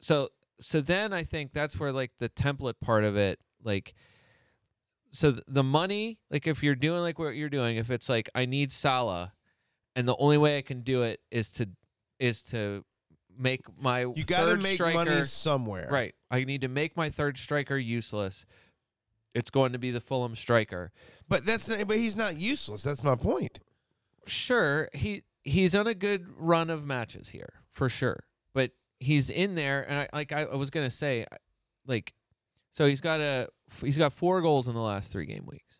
[0.00, 0.28] So
[0.60, 3.94] so then I think that's where like the template part of it, like
[5.12, 8.46] so the money, like if you're doing like what you're doing, if it's like I
[8.46, 9.32] need Salah,
[9.94, 11.68] and the only way I can do it is to
[12.18, 12.84] is to
[13.38, 15.88] make my You got to make striker, money somewhere.
[15.90, 16.14] Right.
[16.30, 18.46] I need to make my third striker useless.
[19.34, 20.92] It's going to be the Fulham striker.
[21.28, 22.82] But that's not, but he's not useless.
[22.82, 23.60] That's my point.
[24.26, 28.24] Sure, he he's on a good run of matches here for sure.
[28.54, 31.36] But he's in there, and I, like I, I was gonna say, I-
[31.86, 32.12] like,
[32.72, 33.48] so he's got a
[33.80, 35.78] he's got four goals in the last three game weeks.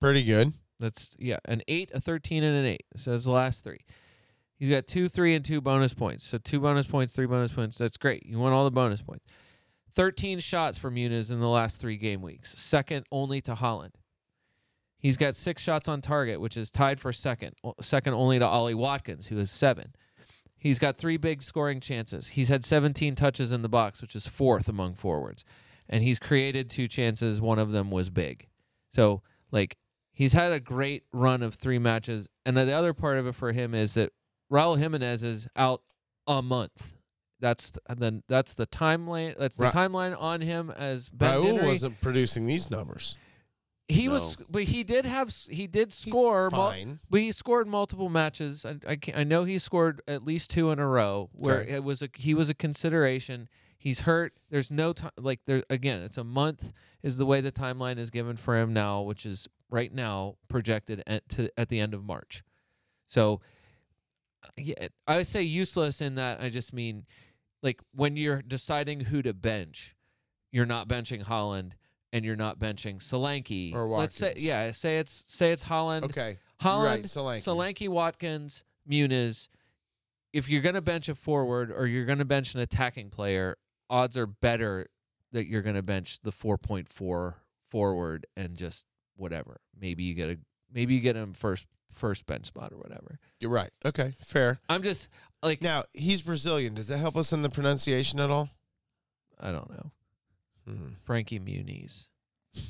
[0.00, 0.54] Pretty good.
[0.78, 2.86] That's yeah, an eight, a thirteen, and an eight.
[2.96, 3.84] So it's the last three.
[4.56, 6.26] He's got two, three, and two bonus points.
[6.26, 7.78] So two bonus points, three bonus points.
[7.78, 8.24] That's great.
[8.26, 9.24] You want all the bonus points.
[9.94, 13.92] Thirteen shots for Muniz in the last three game weeks, second only to Haaland.
[14.98, 18.74] He's got six shots on target, which is tied for second, second only to Ollie
[18.74, 19.94] Watkins, who has seven.
[20.58, 22.28] He's got three big scoring chances.
[22.28, 25.42] He's had 17 touches in the box, which is fourth among forwards.
[25.92, 27.40] And he's created two chances.
[27.40, 28.46] One of them was big.
[28.94, 29.76] So, like,
[30.12, 32.28] he's had a great run of three matches.
[32.46, 34.12] And the other part of it for him is that
[34.52, 35.82] Raul Jimenez is out
[36.28, 36.94] a month.
[37.40, 39.34] That's the, then that's the timeline.
[39.38, 41.66] That's the Ra- timeline on him as Ben Raul Dinnery.
[41.66, 43.18] wasn't producing these numbers.
[43.88, 46.48] He was, but he did have, he did score.
[46.50, 47.00] mul- Fine.
[47.10, 48.64] but he scored multiple matches.
[48.64, 51.72] I I, I know he scored at least two in a row where Okay.
[51.72, 53.48] it was a he was a consideration.
[53.80, 54.34] He's hurt.
[54.50, 56.02] There's no time like there again.
[56.02, 56.72] It's a month
[57.02, 61.02] is the way the timeline is given for him now, which is right now projected
[61.06, 62.44] at to at the end of March.
[63.08, 63.40] So
[64.44, 67.06] uh, yeah, I say useless in that I just mean
[67.62, 69.96] like when you're deciding who to bench,
[70.52, 71.72] you're not benching Haaland
[72.12, 73.74] and you're not benching Solanke.
[73.74, 74.20] Or Watkins.
[74.20, 76.04] Let's say yeah, say it's say it's Haaland.
[76.04, 76.36] Okay.
[76.60, 77.38] Haaland, right, Solanke.
[77.38, 79.48] Solanke, Watkins, Muniz.
[80.34, 83.56] If you're going to bench a forward or you're going to bench an attacking player,
[83.90, 84.86] odds are better
[85.32, 87.34] that you're going to bench the 4.4
[87.70, 88.86] forward and just
[89.16, 89.60] whatever.
[89.78, 90.38] Maybe you get a
[90.72, 93.18] maybe you get him first first bench spot or whatever.
[93.40, 93.70] You're right.
[93.84, 94.16] Okay.
[94.22, 94.60] Fair.
[94.68, 95.08] I'm just
[95.42, 96.74] like Now he's Brazilian.
[96.74, 98.48] Does that help us in the pronunciation at all?
[99.38, 99.90] I don't know.
[100.68, 100.94] Mhm.
[101.04, 102.06] Frankie Muniz.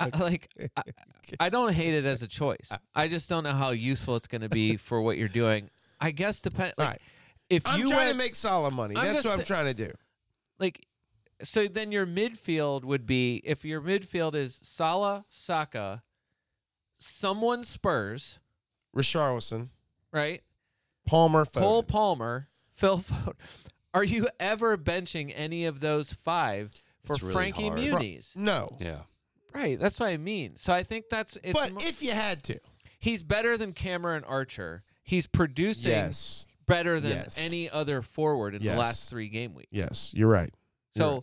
[0.00, 0.82] I, like I,
[1.40, 2.70] I don't hate it as a choice.
[2.94, 5.70] I just don't know how useful it's going to be for what you're doing.
[6.00, 7.00] I guess depend like right.
[7.50, 8.96] If I'm you trying went, to make solid money.
[8.96, 9.90] I'm That's just what I'm trying to do.
[10.58, 10.84] like
[11.42, 16.02] so then your midfield would be if your midfield is Salah, Saka,
[16.98, 18.38] someone Spurs,
[18.96, 19.68] Richarlison,
[20.12, 20.42] right?
[21.06, 23.34] Palmer, Cole Palmer, Phil Foden.
[23.94, 26.70] Are you ever benching any of those five
[27.02, 27.78] for It's really Frankie hard.
[27.78, 28.36] Muniz?
[28.36, 28.68] No.
[28.78, 29.00] Yeah.
[29.54, 30.56] Right, that's what I mean.
[30.56, 32.60] So I think that's it's but mo- if you had to,
[32.98, 34.82] he's better than Cameron Archer.
[35.02, 37.36] He's producing yes, better than Yes.
[37.38, 38.74] any other forward in Yes.
[38.76, 39.68] the last three game weeks.
[39.72, 40.52] yes, you're right.
[40.94, 41.22] You're So right.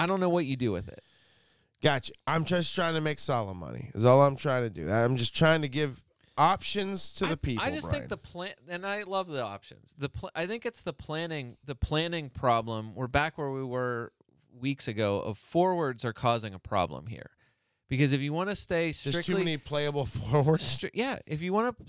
[0.00, 1.02] I don't know what you do with it.
[1.82, 2.12] Gotcha.
[2.26, 3.90] I'm just trying to make solid money.
[3.94, 4.90] Is all I'm trying to do.
[4.90, 6.02] I'm just trying to give
[6.36, 7.64] options to I, the people.
[7.64, 8.00] I just Brian.
[8.00, 9.94] think the plan, and I love the options.
[9.96, 12.94] The pl- I think it's the planning, the planning problem.
[12.94, 14.12] We're back where we were
[14.52, 15.20] weeks ago.
[15.20, 17.30] Of forwards are causing a problem here,
[17.88, 20.80] because if you want to stay There's too strictly, many playable forwards.
[20.80, 21.84] stri- yeah, if you want to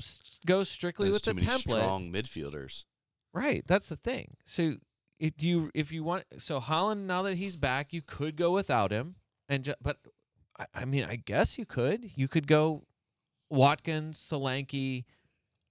[0.45, 2.85] go strictly There's with too the many template, strong midfielders.
[3.33, 4.37] Right, that's the thing.
[4.45, 4.75] So
[5.19, 8.91] if you if you want so Haaland now that he's back, you could go without
[8.91, 9.15] him
[9.47, 9.97] and ju- but
[10.57, 12.09] I, I mean I guess you could.
[12.15, 12.85] You could go
[13.49, 15.05] Watkins, Solanke,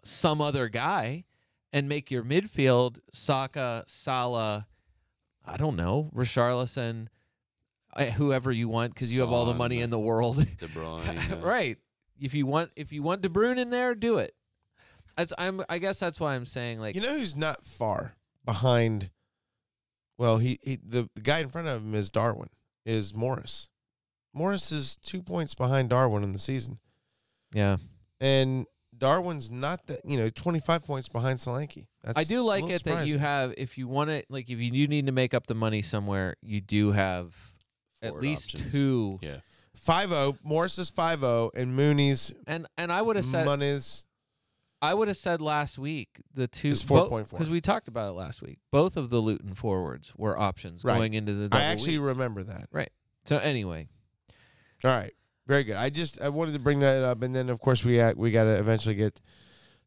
[0.04, 1.24] some other guy
[1.72, 4.66] and make your midfield Saka, Salah,
[5.44, 7.08] I don't know, Richarlison,
[7.98, 10.36] Uh, whoever you want cuz you have all the money in the world.
[10.36, 11.42] De Bruyne.
[11.42, 11.78] right.
[12.20, 14.34] If you want if you want De Bruyne in there, do it.
[15.16, 19.10] That's I'm I guess that's why I'm saying like You know who's not far behind?
[20.16, 22.50] Well, he, he the, the guy in front of him is Darwin.
[22.84, 23.68] Is Morris?
[24.32, 26.78] Morris is two points behind Darwin in the season,
[27.52, 27.76] yeah.
[28.20, 31.86] and Darwin's not that you know twenty five points behind Solanke.
[32.02, 33.20] That's I do a like little it that you surprising.
[33.20, 35.82] have if you want to like if you do need to make up the money
[35.82, 37.34] somewhere, you do have
[38.02, 38.72] at least options.
[38.72, 39.18] two.
[39.22, 39.36] Yeah.
[39.74, 40.36] five zero.
[40.42, 44.04] Morris is five zero, and Muniz And and I would have said Muniz.
[44.80, 47.30] I would have said last week the two It's 4.4.
[47.30, 48.58] because we talked about it last week.
[48.70, 50.96] Both of the Luton forwards were options Right.
[50.96, 52.06] going into the double I actually week.
[52.06, 52.68] remember that.
[52.70, 52.90] Right.
[53.24, 53.88] So anyway,
[54.84, 55.12] All right,
[55.48, 55.74] very good.
[55.76, 58.30] I just I wanted to bring that up, and then of course we got, we
[58.30, 59.20] got to eventually get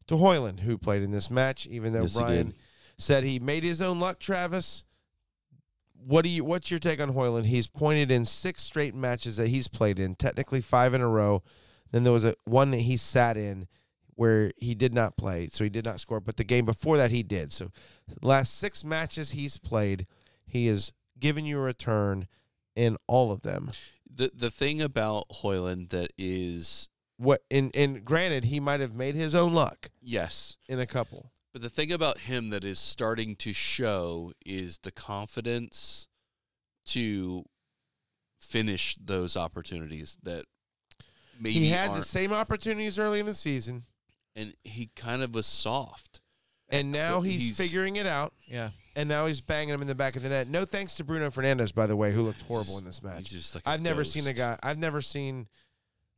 [0.08, 2.56] to Højlund, who played in this match, even though Yes, Brian did.
[2.98, 4.18] said he made his own luck.
[4.18, 4.84] Travis,
[6.06, 6.44] what do you?
[6.44, 7.46] What's your take on Højlund?
[7.46, 11.42] He's pointed in six straight matches that he's played in, technically five in a row.
[11.90, 13.68] Then there was a one that he sat in
[14.14, 16.20] where he did not play, so he did not score.
[16.20, 17.52] But the game before that, he did.
[17.52, 17.70] So,
[18.08, 20.06] the last six matches he's played,
[20.46, 22.26] he has given you a return
[22.74, 23.70] in all of them.
[24.14, 27.42] The the thing about Højlund that is What?
[27.50, 31.30] And and granted, he might have made his own luck yes, in a couple.
[31.52, 36.08] But the thing about him that is starting to show is the confidence
[36.86, 37.44] to
[38.40, 40.44] finish those opportunities that
[41.38, 43.84] maybe he had the aren't- same opportunities early in the season,
[44.34, 46.20] and he kind of was soft.
[46.68, 48.32] and now he's, he's- figuring it out.
[48.46, 48.70] Yeah.
[48.96, 50.48] And now he's banging him in the back of the net.
[50.48, 53.02] No thanks to Bruno Fernandes, by the way, who looked horrible He's in this He's
[53.02, 53.24] match.
[53.30, 54.58] just like a I've never seen a guy.
[54.62, 55.48] I've never seen.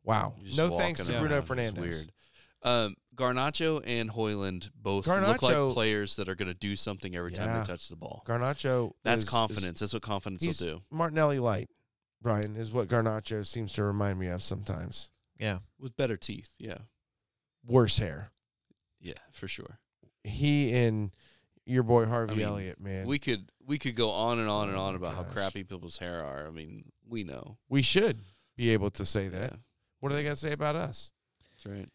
[0.05, 0.35] Wow.
[0.57, 1.59] No thanks to walking Bruno around.
[1.59, 1.80] It's Fernandes.
[1.80, 2.12] weird.
[2.62, 7.32] Um, Garnacho and Højlund both look like players that are going to do something every
[7.32, 7.60] time Yeah.
[7.60, 8.22] they touch the ball.
[8.26, 8.92] Garnacho.
[9.02, 9.80] That's is- confidence.
[9.80, 10.82] That's what confidence he's- will do.
[10.90, 11.70] Martinelli light,
[12.20, 15.10] Brian, is what Garnacho seems to remind me of sometimes.
[15.38, 15.58] Yeah.
[15.78, 16.54] With better teeth.
[16.58, 16.78] Yeah.
[17.66, 18.30] Worse hair.
[19.00, 19.78] Yeah, for sure.
[20.22, 21.10] He and
[21.66, 23.06] your boy Harvey mean, Elliott, man.
[23.06, 25.64] We could we could go on and on and Oh on my about how crappy
[25.64, 26.46] people's hair are.
[26.46, 27.58] I mean, we know.
[27.68, 28.20] we should
[28.56, 29.52] be able to say that.
[29.52, 29.56] Yeah,
[30.00, 31.10] What are they going to say about us?
[31.50, 31.88] that's right.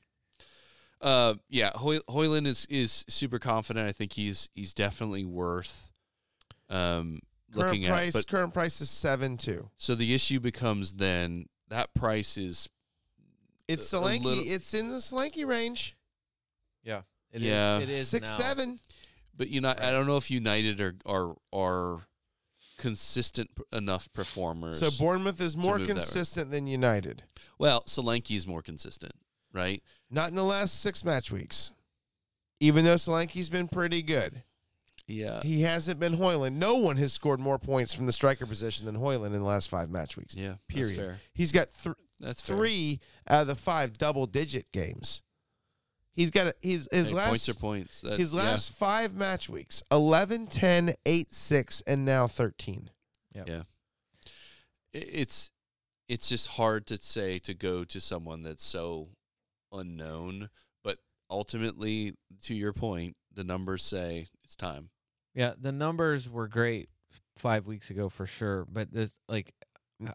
[1.01, 3.87] Uh, yeah, Hoy- Højlund is is super confident.
[3.87, 5.91] I think he's he's definitely worth
[6.69, 7.19] um
[7.53, 8.15] Current looking price.
[8.15, 8.19] at.
[8.19, 9.69] But current price is seven two.
[9.77, 12.69] so the issue becomes then that price is
[13.67, 14.23] It's A- a Solanke.
[14.23, 15.95] little- it's in the Solanke range.
[16.83, 17.03] Yeah.
[17.31, 17.77] It is- Yeah.
[17.79, 18.37] it is Six now.
[18.37, 18.79] seven.
[19.35, 22.07] But you know, I don't know if United are are are
[22.77, 24.79] consistent enough performers.
[24.79, 26.01] So Bournemouth is more move that way.
[26.01, 27.23] consistent than United.
[27.57, 29.13] well, Solanke is more consistent,
[29.53, 29.81] right?
[30.09, 31.73] Not in the last six match weeks.
[32.59, 34.43] Even though Solanke's been pretty good,
[35.07, 36.53] Yeah, he hasn't been Højlund.
[36.53, 39.69] No one has scored more points from the striker position than Højlund in the last
[39.69, 40.35] five match weeks.
[40.35, 40.55] yeah.
[40.67, 40.89] Period.
[40.97, 41.19] That's fair.
[41.33, 42.57] He's got th- That's fair.
[42.57, 45.21] three out of the five double digit games.
[46.13, 48.01] He's got a, his his Hey, last points are points.
[48.01, 48.41] That- his yeah.
[48.43, 52.89] last five match weeks 11 10 8 6 and now 13
[53.33, 53.61] Yeah,
[54.93, 55.51] it's
[56.07, 59.09] it's just hard to say to go to someone that's so
[59.71, 60.49] unknown,
[60.83, 60.97] but
[61.29, 64.89] ultimately, to your point, the numbers say it's time.
[65.35, 65.53] Yeah.
[65.59, 66.89] The numbers were great
[67.37, 69.53] five weeks ago for sure, but this like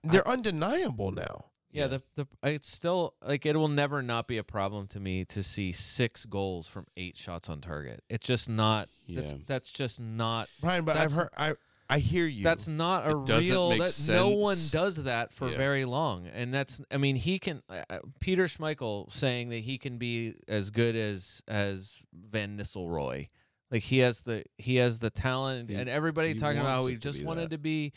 [0.02, 1.86] they're undeniable now Yeah, Yeah.
[1.86, 5.42] the the it's still like it will never not be a problem to me to
[5.42, 8.02] see six goals from eight shots on target.
[8.10, 8.88] It's just not.
[9.08, 9.38] That's Yeah.
[9.46, 10.48] that's just not.
[10.60, 11.54] Brian but I've heard I
[11.88, 13.68] I hear you That's not a It doesn't real.
[13.70, 15.56] make That, no one does that for Yeah.
[15.58, 16.80] very long, and that's.
[16.90, 17.62] I mean, he can.
[17.68, 23.28] Uh, uh, Peter Schmeichel saying that he can be as good as as Van Nistelrooy.
[23.70, 26.86] Like he has the he has the talent, He- and everybody talking about how wants
[26.88, 27.56] we to just wanted that.
[27.56, 27.92] to be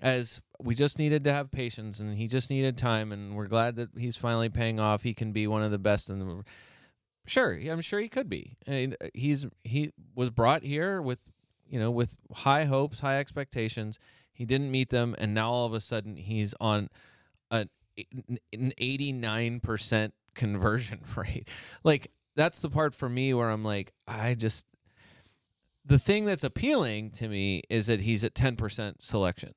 [0.00, 3.76] as we just needed to have patience, and he just needed time, and we're glad
[3.76, 5.02] that he's finally paying off.
[5.02, 6.44] He can be one of the best in the.
[7.26, 8.56] Sure, I'm sure he could be.
[8.66, 11.18] I mean, uh, he's he was brought here with
[11.70, 13.98] you know with high hopes, high expectations.
[14.32, 16.88] He didn't meet them, and now all of a sudden he's on
[17.50, 17.68] an
[18.52, 21.48] an 89 percent conversion rate.
[21.84, 24.66] Like that's the part for me where I'm like, I just
[25.84, 29.52] the thing that's appealing to me is that he's at 10 percent selection.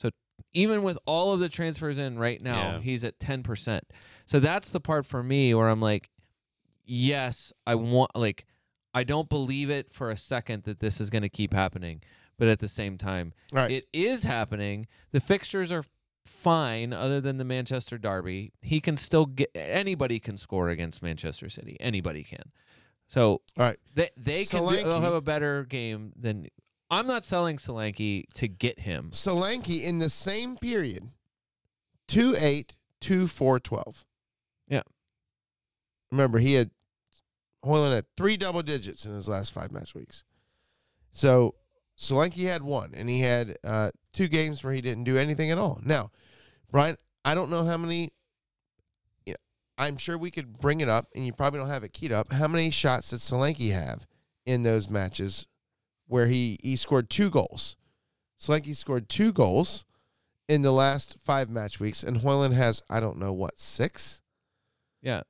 [0.00, 0.10] So
[0.52, 2.78] even with all of the transfers in right now, Yeah.
[2.80, 3.84] he's at 10 percent.
[4.26, 6.10] So that's the part for me where I'm like,
[6.84, 8.46] yes, I want like
[8.94, 12.02] I don't believe it for a second that this is going to keep happening,
[12.38, 14.86] but at the same time, right it is happening.
[15.12, 15.84] The fixtures are
[16.26, 18.52] fine, other than the Manchester Derby.
[18.60, 21.76] He can still get anybody can score against Manchester City.
[21.80, 22.52] Anybody can.
[23.08, 26.48] So all right they they can do, they'll have a better game than.
[26.90, 29.08] I'm not selling Solanke to get him.
[29.12, 31.08] Solanke in the same period
[32.08, 34.04] 2 8 2 4 12
[34.68, 34.82] Yeah.
[36.10, 36.70] remember he had
[37.64, 40.24] Højlund had three double digits in his last five match weeks
[41.12, 41.54] so
[41.98, 45.58] Solanke had one and he had uh, two games where he didn't do anything at
[45.58, 46.10] all now
[46.70, 48.10] Brian I don't know how many
[49.78, 52.32] I'm sure we could bring it up and you probably don't have it keyed up
[52.32, 54.06] how many shots did Solanke have
[54.44, 55.46] in those matches
[56.06, 57.76] where he he scored two goals
[58.42, 59.84] Solanke scored two goals
[60.48, 64.20] in the last five match weeks, and Højlund has I don't know what six.
[65.00, 65.22] Yeah.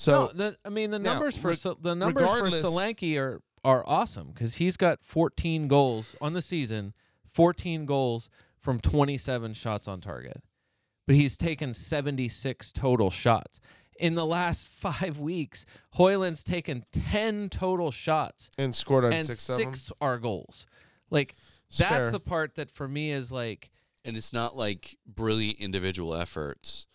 [0.00, 3.18] So no, the, I mean the now, numbers for re- the numbers for regardless- Solanke
[3.18, 6.94] are are awesome because he's got 14 goals on the season,
[7.34, 10.42] 14 goals from 27 shots on target,
[11.06, 13.60] but he's taken 76 total shots.
[13.98, 19.40] In the last five weeks, Højlund's taken 10 total shots, and scored on and six,
[19.42, 19.96] six, of them.
[20.00, 20.66] are goals.
[21.10, 21.34] Like
[21.68, 22.10] It's that's fair.
[22.10, 23.70] the part that for me is like
[24.06, 26.86] And it's not like brilliant individual efforts.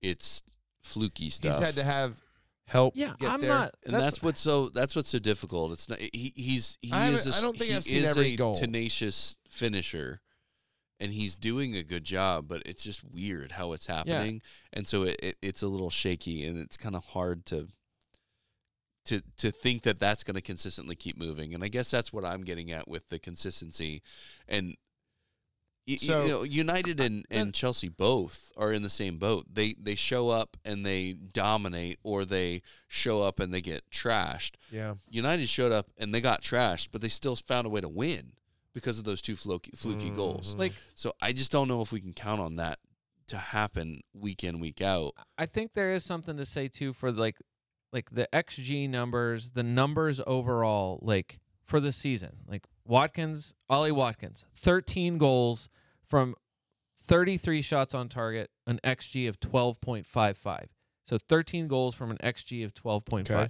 [0.00, 0.44] It's
[0.84, 1.58] fluky stuff.
[1.58, 2.20] He's had to have
[2.66, 2.94] help.
[2.96, 3.50] yeah, get I'm there.
[3.50, 5.72] not and that's, what's so that's what's so difficult.
[5.72, 8.36] It's not he he's he I is a, I don't think I've seen every a
[8.36, 8.54] goal.
[8.54, 10.20] tenacious finisher,
[11.00, 12.48] and he's doing a good job.
[12.48, 14.42] But it's just weird how it's happening,
[14.72, 17.68] and so it, it it's a little shaky, and it's kind of hard to
[19.06, 21.54] to to think that that's going to consistently keep moving.
[21.54, 24.02] And I guess that's what I'm getting at with the consistency,
[24.48, 24.76] and.
[25.86, 29.46] Y- y- So- you know, United and, and Chelsea both are in the same boat.
[29.52, 34.52] They they show up and they dominate, or they show up and they get trashed.
[34.70, 34.94] Yeah.
[35.10, 38.32] United showed up and they got trashed, but they still found a way to win
[38.72, 40.54] because of those two fluky, fluky goals.
[40.54, 40.58] Mhm.
[40.58, 42.78] like So I just don't know if we can count on that
[43.28, 45.14] to happen week in week out.
[45.38, 47.36] I think there is something to say too for like
[47.92, 52.38] like the XG numbers, the numbers overall, like for the season.
[52.48, 55.68] Like Watkins, Ollie Watkins, 13 goals
[56.06, 56.34] from
[56.98, 60.66] 33 shots on target, an XG of 12.55.
[61.06, 63.30] So 13 goals from an XG of 12.5.
[63.30, 63.48] Okay.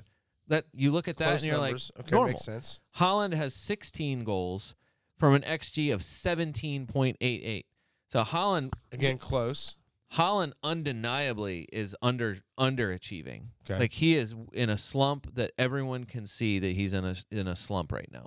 [0.49, 1.91] That you look at that Close and you're numbers.
[1.97, 2.33] like okay, normal.
[2.33, 2.81] makes sense.
[2.99, 4.75] Haaland has 16 goals
[5.17, 7.65] from an XG of 17.88.
[8.09, 9.79] So Haaland Again, close.
[10.15, 13.47] Haaland undeniably is under underachieving.
[13.65, 13.81] Okay.
[13.81, 17.49] Like he is in a slump that everyone can see that he's in a in
[17.49, 18.27] a slump right now.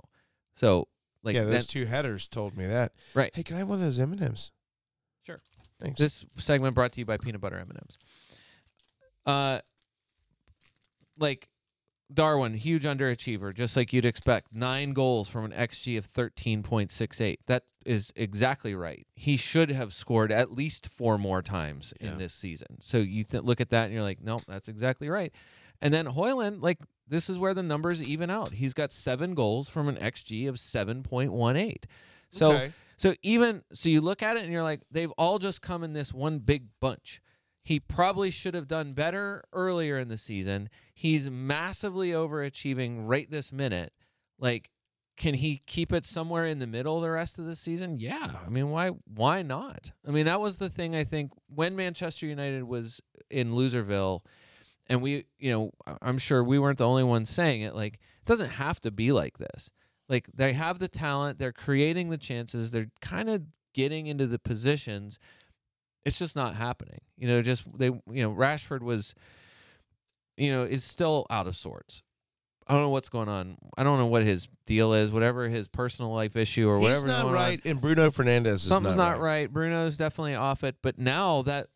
[0.54, 0.88] So
[1.28, 2.92] like yeah, those that- two headers told me that.
[3.14, 3.30] Right.
[3.34, 4.50] Hey, can I have one of those M and M's?
[5.24, 5.40] Sure.
[5.80, 5.98] Thanks.
[5.98, 7.98] this segment brought to you by peanut butter M&Ms.
[9.26, 9.60] Uh
[11.18, 11.48] like
[12.12, 14.54] Darwin, huge underachiever, just like you'd expect.
[14.54, 17.36] Nine goals from an XG of 13.68.
[17.46, 19.06] That is exactly right.
[19.14, 22.12] He should have scored at least four more times Yeah.
[22.12, 22.80] in this season.
[22.80, 25.32] So you th- look at that and you're like, nope, that's exactly right.
[25.82, 28.52] And then Højlund, like, this is where the numbers even out.
[28.52, 31.84] He's got seven goals from an XG of 7.18.
[32.30, 32.72] So okay.
[32.96, 35.92] so even so you look at it and you're like, they've all just come in
[35.92, 37.20] this one big bunch.
[37.62, 40.70] He probably should have done better earlier in the season.
[40.94, 43.92] He's massively overachieving right this minute.
[44.38, 44.70] Like,
[45.18, 47.98] can he keep it somewhere in the middle the rest of the season?
[47.98, 48.32] Yeah.
[48.46, 49.90] I mean, why why not?
[50.06, 54.22] I mean, that was the thing I think when Manchester United was in Loserville
[54.88, 55.70] and we, you know,
[56.00, 59.12] I'm sure we weren't the only ones saying it, like, it doesn't have to be
[59.12, 59.70] like this.
[60.08, 63.42] Like they have the talent, they're creating the chances, they're kind of
[63.74, 65.18] getting into the positions.
[66.04, 67.00] It's just not happening.
[67.16, 69.14] You know, just they you know, Rashford was
[70.38, 72.02] you know, is still out of sorts.
[72.66, 73.56] I don't know what's going on.
[73.76, 77.00] I don't know what his deal is, whatever his personal life issue or whatever.
[77.00, 79.50] He's not right, and Bruno Fernandes is Something's not, not right.
[79.50, 81.68] Bruno's definitely off it, but now that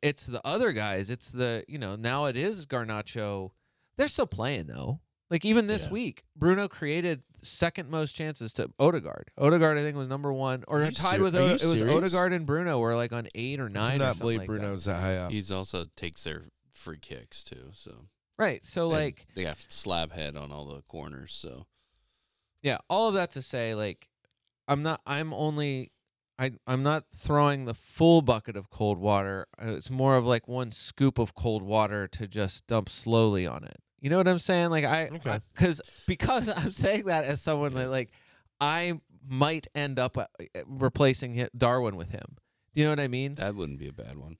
[0.00, 3.50] it's the other guys, it's the you know now it is Garnacho.
[3.96, 5.00] They're still playing though.
[5.30, 5.90] Like even this Yeah.
[5.90, 9.30] week, Bruno created second most chances to Odegaard.
[9.38, 11.82] Odegaard, I think, was number one, or tied ser- with are Ode- it was?
[11.82, 13.98] Odegaard and Bruno were like on eight or I nine.
[13.98, 14.46] do or not something believe like.
[14.48, 15.30] Bruno's that high up.
[15.30, 17.70] He's also takes their free kicks too.
[17.72, 18.08] So
[18.38, 18.64] right.
[18.64, 21.32] So and like they have slab head on all the corners.
[21.32, 21.66] So
[22.62, 24.08] yeah, all of that to say, like,
[24.68, 25.00] I'm not.
[25.06, 25.92] I'm only.
[26.38, 29.46] I I'm not throwing the full bucket of cold water.
[29.62, 33.64] Uh, It's more of like one scoop of cold water to just dump slowly on
[33.64, 33.76] it.
[34.00, 34.70] You know what I'm saying?
[34.70, 35.40] Like I, Okay.
[35.54, 38.10] because because I'm saying that as someone that like
[38.60, 40.24] I might end up uh,
[40.66, 42.36] replacing Darwin with him.
[42.74, 43.34] Do you know what I mean?
[43.34, 44.38] that wouldn't be a bad one.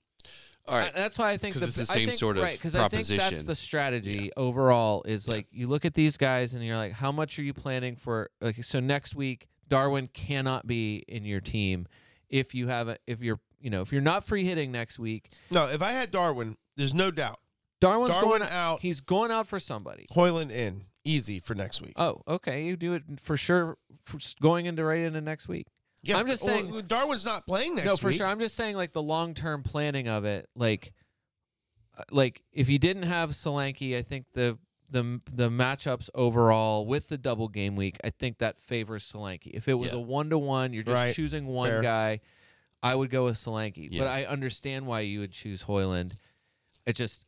[0.67, 0.91] All right.
[0.95, 2.59] I- that's why I think 'Cause the, it's the I same think- sort of right,
[2.59, 3.45] 'cause I think that's proposition.
[3.47, 5.03] the strategy overall.
[5.03, 7.95] Is like you look at these guys and you're like, how much are you planning
[7.95, 8.29] for?
[8.41, 11.87] Like, so next week, Darwin cannot be in your team
[12.29, 15.31] if you have a, if you're you know if you're not free hitting next week.
[15.49, 17.39] No, if I had Darwin, there's no doubt.
[17.81, 20.05] Darwin's Darwin going out, He's going out for somebody.
[20.13, 21.93] Højlund in, easy for next week.
[21.97, 22.65] Oh, okay.
[22.65, 23.77] You do it for sure.
[24.05, 25.67] For going into right into next week.
[26.01, 28.17] yeah, I'm just well, saying- Darwin's not playing next no, for week.
[28.17, 28.27] sure.
[28.27, 30.47] I'm just saying like the long term planning of it.
[30.55, 30.93] Like,
[31.97, 34.57] uh, like if you didn't have Solanke, I think the
[34.93, 39.47] the the matchups overall with the double game week, I think that favors Solanke.
[39.53, 39.97] If it was Yeah.
[39.97, 41.13] a one to one, you're just Right.
[41.15, 41.81] choosing one Fair.
[41.81, 42.21] guy.
[42.81, 44.01] I would go with Solanke, Yeah.
[44.03, 46.13] but I understand why you would choose Højlund.
[46.85, 47.25] It just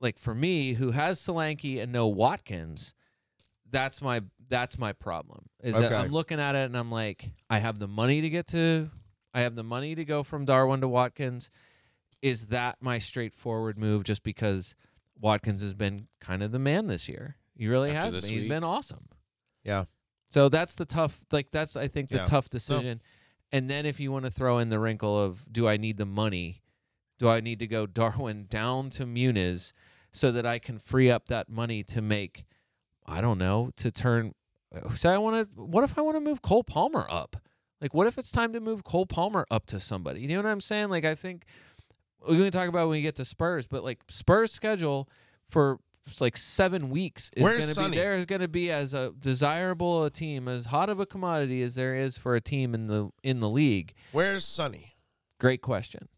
[0.00, 2.94] like for me, who has Solanke and no Watkins,
[3.70, 5.48] that's my that's my problem.
[5.62, 8.46] Is that I'm looking at it and I'm like, I have the money to get
[8.48, 8.90] to,
[9.34, 11.50] I have the money to go from Darwin to Watkins.
[12.22, 14.04] Is that my straightforward move?
[14.04, 14.74] Just because
[15.20, 18.32] Watkins has been kind of the man this year, he really After has this been.
[18.32, 18.50] He's week?
[18.50, 19.08] been awesome.
[19.64, 19.84] Yeah.
[20.30, 21.24] So that's the tough.
[21.32, 22.24] Like that's I think the Yeah.
[22.26, 23.00] tough decision.
[23.50, 26.04] And then if you want to throw in the wrinkle of, do I need the
[26.06, 26.62] money?
[27.18, 29.72] Do I need to go Darwin down to Muniz
[30.12, 32.44] so that I can free up that money to make,
[33.06, 34.34] I don't know, to turn.
[34.74, 35.62] Uh, say I want to.
[35.62, 37.36] What if I want to move Cole Palmer up?
[37.80, 40.20] Like, what if it's time to move Cole Palmer up to somebody?
[40.20, 40.90] You know what I'm saying?
[40.90, 41.44] Like, I think
[42.22, 45.08] we're going to talk about when we get to Spurs, but like Spurs' schedule
[45.48, 45.78] for
[46.20, 47.90] like seven weeks is Where's going to Sonny?
[47.90, 51.06] be there is going to be as a desirable a team, as hot of a
[51.06, 53.94] commodity as there is for a team in the in the league.
[54.12, 54.94] Where's Sonny?
[55.38, 56.08] Great question.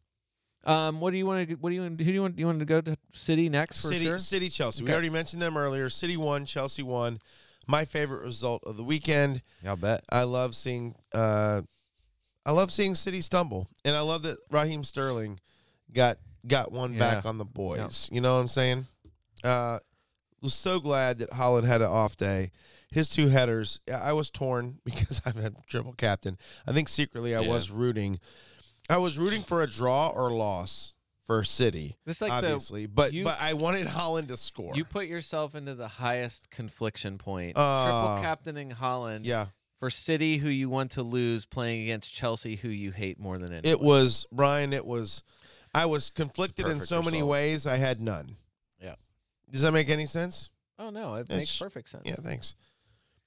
[0.65, 1.55] Um, what do you want to?
[1.57, 1.83] What do you?
[1.83, 1.99] want?
[2.01, 2.37] Who do you want?
[2.37, 4.19] Do You want to go to City next for City, sure?
[4.19, 4.85] City, Chelsea.
[4.85, 5.89] We already mentioned them earlier.
[5.89, 7.19] City won, Chelsea won.
[7.67, 9.43] My favorite result of the weekend.
[9.67, 10.05] I'll bet.
[10.11, 10.95] I love seeing.
[11.15, 11.63] Uh,
[12.45, 15.41] I love seeing City stumble, and I love that Raheem Sterling
[15.93, 18.09] got got one back on the boys.
[18.13, 18.87] You know what I'm saying?
[19.45, 19.79] Uh,
[20.43, 22.51] was so glad that Haaland had an off day.
[22.91, 26.39] His two headers, I was torn because I'm a triple captain.
[26.67, 27.49] I think secretly I Yeah.
[27.51, 28.19] was rooting.
[28.89, 30.95] I was rooting for a draw or loss
[31.27, 34.73] for City, This like obviously, but you- but I wanted Haaland to score.
[34.75, 37.57] you put yourself into the highest confliction point.
[37.57, 39.47] Uh, Triple captaining Haaland yeah,
[39.79, 43.53] for City, who you want to lose, playing against Chelsea, who you hate more than
[43.53, 43.65] anyone.
[43.67, 44.73] it was Brian.
[44.73, 45.23] It was.
[45.75, 47.31] I was conflicted in Perfect so many result.
[47.31, 47.67] ways.
[47.67, 48.37] I had none.
[48.81, 48.95] Yeah.
[49.51, 50.51] Does that make any sense?
[50.79, 52.03] Oh no, it It's- makes perfect sense.
[52.07, 52.55] Yeah, thanks.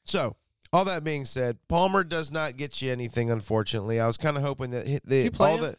[0.04, 0.36] So,
[0.74, 3.30] all that being said, Palmer does not get you anything.
[3.32, 5.62] Unfortunately, I was kind of hoping that hit the you play all him?
[5.64, 5.78] the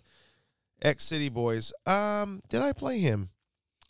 [0.89, 1.73] ex City boys.
[1.85, 3.31] Um, did I play him?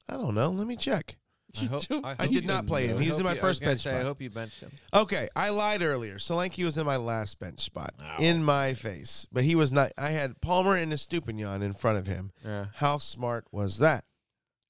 [0.08, 0.50] I don't know.
[0.50, 1.16] Let me check.
[1.62, 2.98] I, hope, don't- I, I did not play him.
[2.98, 4.70] I He was in my you- first bench say, I hope you benched him.
[4.92, 6.16] Okay, I lied earlier.
[6.16, 8.16] Solanke was in my last bench spot Ow.
[8.18, 9.92] in my face, but he was not.
[9.98, 12.32] I had Palmer and Estupiñán in front of him.
[12.44, 12.66] Yeah.
[12.74, 14.04] How smart was that?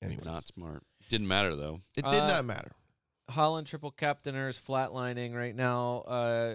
[0.03, 0.82] Anyway, Not smart.
[1.09, 1.80] Didn't matter though.
[1.97, 2.72] it did Uh, not matter.
[3.30, 5.99] Haaland triple captainers flatlining right now.
[6.07, 6.55] Uh,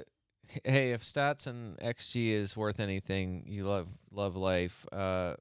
[0.64, 4.86] hey, if stats and XG is worth anything, you love love life.
[4.92, 5.36] Uh,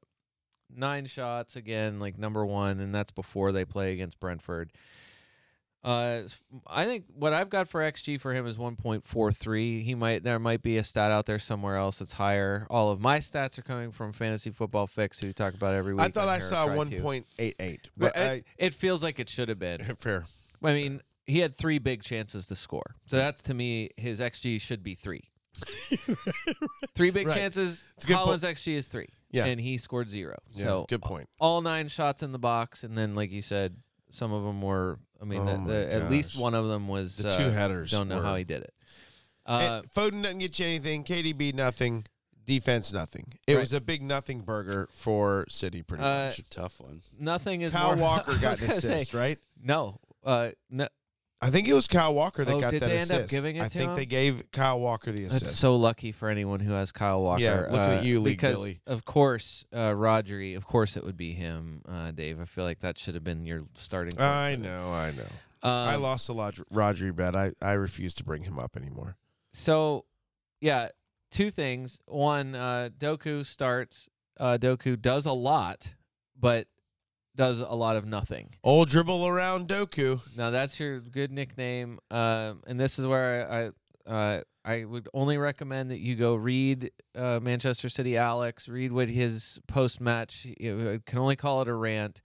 [0.74, 4.70] nine shots again, like number one, and that's before they play against Brentford.
[5.84, 6.22] Uh,
[6.66, 9.84] I think what I've got for XG for him is 1.43.
[9.84, 12.66] He might there might be a stat out there somewhere else that's higher.
[12.68, 16.02] All of my stats are coming from Fantasy Football Fix, who talk about every week.
[16.02, 19.20] I thought I saw one point eight eight, But but I it, it feels like
[19.20, 19.82] it should have been.
[19.98, 20.26] fair.
[20.64, 22.96] I mean, he had three big chances to score.
[23.06, 25.30] So that's to me, his XG should be three.
[26.94, 27.36] Three big Right.
[27.36, 27.84] chances.
[28.06, 29.08] Po- XG is three.
[29.30, 29.44] Yeah.
[29.46, 30.38] And he scored zero.
[30.52, 31.28] Yeah, so good point.
[31.38, 32.82] all nine shots in the box.
[32.84, 33.76] And then, like you said,
[34.10, 37.16] some of them were, I mean, Oh the, the, at least one of them was.
[37.18, 37.90] The uh, two headers.
[37.90, 38.74] Don't know how he did it.
[39.46, 41.04] Uh, And Foden doesn't get you anything.
[41.04, 42.06] KDB nothing.
[42.46, 43.34] Defense nothing.
[43.46, 43.60] It Right.
[43.60, 45.82] was a big nothing burger for City.
[45.82, 46.38] Pretty Uh, much.
[46.38, 47.02] A tough one.
[47.18, 47.96] nothing is Kyle more.
[48.04, 49.38] Walker got an gonna say, assist, right?
[49.62, 50.00] no.
[50.24, 50.88] Uh, no.
[51.40, 53.24] I think it was Kyle Walker that Oh, got did that they end assist.
[53.24, 53.96] up giving it I to think him?
[53.96, 55.44] they gave Kyle Walker the assist.
[55.44, 57.42] That's so lucky for anyone who has Kyle Walker.
[57.42, 58.80] Yeah, looking at uh, you, League because Billy.
[58.88, 60.56] of course, uh, Rodri.
[60.56, 62.40] Of course, it would be him, uh, Dave.
[62.40, 64.12] I feel like that should have been your starting.
[64.16, 65.22] point I know, I know.
[65.62, 67.36] Um, I lost a lot Rodri bet.
[67.36, 69.16] I, I refuse to bring him up anymore.
[69.52, 70.06] So,
[70.60, 70.88] yeah,
[71.30, 72.00] two things.
[72.06, 74.08] One, uh, Doku starts.
[74.40, 75.88] Uh, Doku does a lot,
[76.38, 76.66] but
[77.38, 78.56] does a lot of nothing.
[78.64, 80.20] Old dribble around Doku.
[80.36, 83.70] Now that's your good nickname, um, and this is where I
[84.12, 88.92] I, uh, I would only recommend that you go read uh, Manchester City Alex, read
[88.92, 90.46] what his post match.
[90.58, 92.20] Can only call it a rant.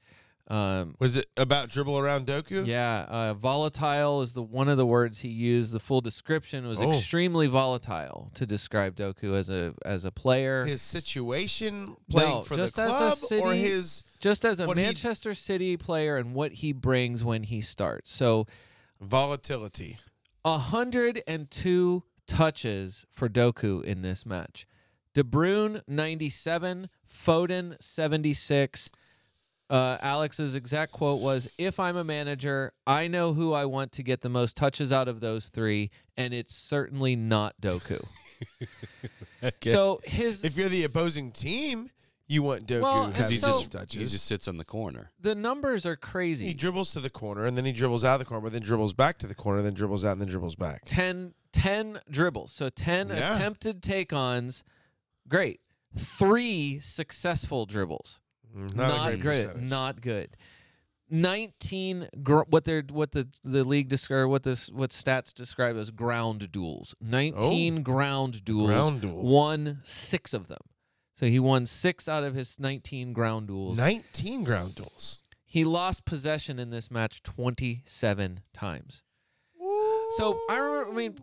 [0.49, 2.67] Um, Was it about dribble around Doku?
[2.67, 5.71] yeah, uh, volatile is the one of the words he used.
[5.71, 6.91] The full description was Oh.
[6.91, 10.65] extremely volatile to describe Doku as a as a player.
[10.65, 13.15] His situation playing No, for the just as a club or
[13.53, 17.61] City- his just as a he- Manchester City player and what he brings when he
[17.61, 18.11] starts.
[18.11, 18.45] So
[18.99, 19.97] volatility.
[20.43, 24.65] 102 touches for Doku in this match.
[25.13, 28.89] De Bruyne 97, Foden 76.
[29.69, 34.03] Uh, Alex's exact quote was, "If I'm a manager, I know who I want to
[34.03, 38.03] get the most touches out of those three, and it's certainly not Doku."
[39.65, 41.89] So his If you're the opposing team,
[42.27, 43.93] you want Doku Well, to he so- just touches.
[43.99, 45.11] he just sits on the corner.
[45.19, 46.47] the numbers are crazy.
[46.47, 48.61] he dribbles to the corner and then he dribbles out of the corner, but then
[48.61, 50.83] dribbles back to the corner, then dribbles out and then dribbles back.
[50.85, 52.51] 10, 10 dribbles.
[52.53, 53.35] So 10 Yeah.
[53.35, 54.63] attempted take-ons.
[55.27, 55.59] Great.
[55.97, 58.21] 3 successful dribbles.
[58.55, 59.61] Mm, not a great good.
[59.61, 60.37] Not good.
[61.09, 62.09] Nineteen.
[62.23, 66.51] Gr- what they're what the the league describe what this what stats describe as ground
[66.51, 66.95] duels.
[67.01, 68.69] Nineteen ground duels.
[68.69, 69.21] Ground duel.
[69.21, 70.61] Won six of them.
[71.15, 73.77] So he won six out of his nineteen ground duels.
[73.77, 75.21] 19 ground duels.
[75.45, 79.03] He lost possession in this match twenty seven times.
[80.17, 80.91] So I remember.
[80.91, 81.15] I mean,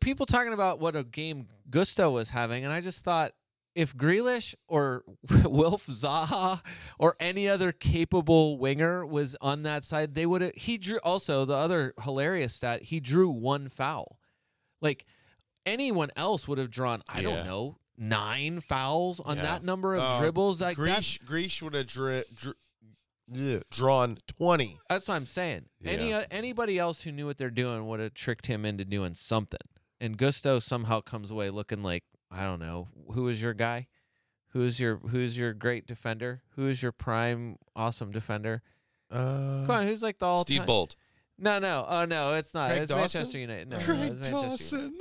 [0.00, 3.32] people talking about what a game Gusto was having, and I just thought
[3.74, 5.04] if Grealish or
[5.44, 6.60] Wilf Zaha
[6.98, 10.54] or any other capable winger was on that side, they would have.
[10.54, 10.98] He drew.
[10.98, 14.18] Also, the other hilarious stat: he drew one foul.
[14.80, 15.06] Like
[15.64, 17.02] anyone else would have drawn.
[17.08, 17.22] I Yeah.
[17.36, 17.78] don't know.
[17.98, 19.42] nine fouls on Yeah.
[19.42, 20.60] that number of Uh, dribbles.
[20.60, 22.54] Like Greece, Greece would have dri- dri-
[23.54, 24.80] ugh, drawn 20.
[24.88, 25.66] that's what I'm saying.
[25.84, 29.14] Any uh, anybody else who knew what they're doing would have tricked him into doing
[29.14, 29.60] something.
[30.00, 32.02] And Gusto somehow comes away looking like
[32.32, 33.88] I don't know who is your guy,
[34.48, 38.62] who is your who's your great defender, who is your prime awesome defender.
[39.10, 40.64] Uh, Come on, who's like the all Steve?
[40.66, 40.96] Bolt.
[41.38, 42.68] No, no, oh no, it's not.
[42.70, 43.18] Craig it's Dawson?
[43.20, 43.68] Manchester United.
[43.68, 44.48] No, no, it's Manchester United.
[44.48, 44.94] Dawson.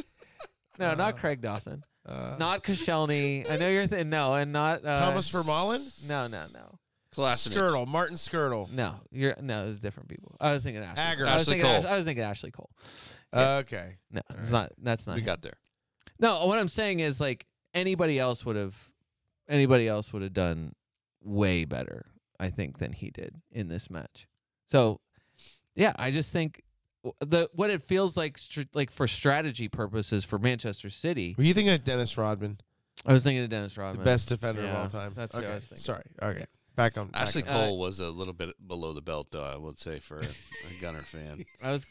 [0.80, 1.84] No, not Uh, Craig Dawson.
[2.06, 3.50] uh, Not Koscielny.
[3.50, 6.08] I know you're thinking no, and not uh, Thomas Vermaelen?
[6.10, 6.80] No, no, no,
[7.14, 7.54] Classic.
[7.54, 8.72] Škrtel, Martin Škrtel.
[8.72, 8.96] no.
[9.12, 9.68] You're no.
[9.68, 10.36] It's different people.
[10.42, 11.04] I was thinking Ashley.
[11.04, 11.28] Agger.
[11.28, 11.72] I was Ashley thinking.
[11.72, 11.92] Ash- Cole.
[11.94, 12.70] I was thinking Ashley Cole.
[13.34, 13.56] Yeah.
[13.58, 13.98] Okay.
[14.12, 14.62] No, All it's right.
[14.64, 14.72] not.
[14.82, 15.16] That's not.
[15.16, 15.26] We him.
[15.26, 15.54] got there.
[16.22, 18.76] No, what I'm saying is like anybody else would have,
[19.50, 20.74] anybody else would have done
[21.24, 22.06] way better,
[22.40, 24.28] I think, than he did in this match.
[24.68, 25.02] So,
[25.76, 26.62] yeah, I just think
[27.20, 31.36] the what it feels like, str- like for strategy purposes for Manchester City.
[31.38, 32.60] Were you thinking of Dennis Rodman,
[33.06, 35.14] I was thinking of Dennis Rodman, the best defender of all time?
[35.16, 35.56] that's who I okay.
[35.56, 35.78] was thinking.
[35.78, 36.04] Sorry.
[36.22, 36.46] Okay.
[36.76, 37.08] Back on.
[37.08, 37.50] Back Ashley on.
[37.50, 39.44] Cole uh, was a little bit below the belt, though.
[39.44, 41.46] I would say for a Gunner fan.
[41.64, 41.86] I was,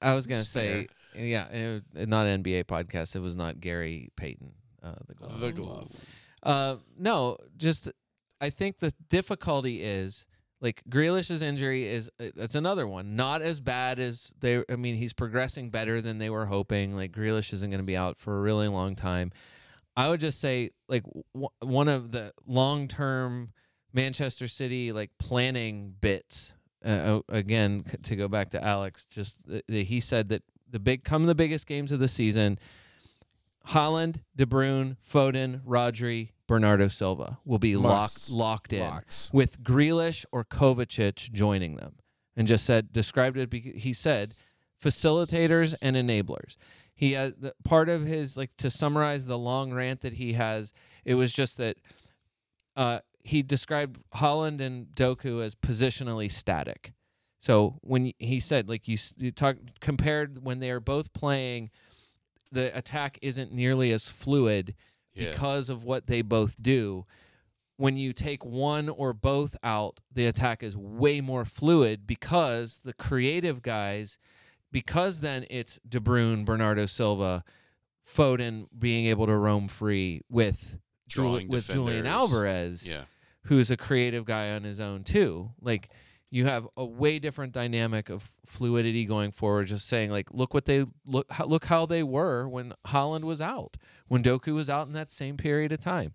[0.00, 3.14] I was gonna It's say, yeah, it was not an NBA podcast.
[3.16, 4.52] It was not Gary Payton.
[4.82, 5.40] Uh, the glove.
[5.40, 5.88] The glove.
[6.42, 7.88] Uh, no, just
[8.40, 10.26] I think the difficulty is
[10.60, 13.16] like Grealish's injury is uh, that's another one.
[13.16, 14.62] Not as bad as they.
[14.68, 16.94] I mean, he's progressing better than they were hoping.
[16.94, 19.32] Like Grealish isn't going to be out for a really long time.
[19.96, 21.04] I would just say like
[21.34, 23.52] w- one of the long term
[23.92, 26.54] Manchester City like planning bits.
[26.84, 30.42] Uh, uh, again, to go back to Alex, just th- th- he said that
[30.74, 32.58] the big come the biggest games of the season.
[33.68, 38.28] Haaland, De Bruyne, Foden, Rodri, Bernardo Silva will be Must.
[38.28, 39.30] locked locked in Locks.
[39.32, 41.94] with Grealish or Kovacic joining them,
[42.36, 43.52] and just said described it.
[43.54, 44.34] He said
[44.82, 46.56] facilitators and enablers.
[46.92, 50.72] He had the, part of his like to summarize the long rant that he has.
[51.04, 51.76] It was just that
[52.74, 56.92] uh, he described Haaland and Doku as positionally static.
[57.44, 61.70] So when he said like you, you talk compared when they are both playing,
[62.50, 64.74] the attack isn't nearly as fluid
[65.12, 65.30] Yeah.
[65.32, 67.04] because of what they both do.
[67.76, 72.94] When you take one or both out, the attack is way more fluid because the
[72.94, 74.16] creative guys,
[74.72, 77.44] because then it's De Bruyne, Bernardo Silva,
[78.10, 80.78] Foden being able to roam free with
[81.08, 82.06] Drawing with Julian.
[82.06, 83.04] Alvarez, Yeah.
[83.42, 85.50] who's a creative guy on his own too.
[85.60, 85.90] Like
[86.34, 89.68] you have a way different dynamic of fluidity going forward.
[89.68, 93.40] Just saying, like, look what they look, how, look how they were when Haaland was
[93.40, 93.76] out,
[94.08, 96.14] when Doku was out in that same period of time.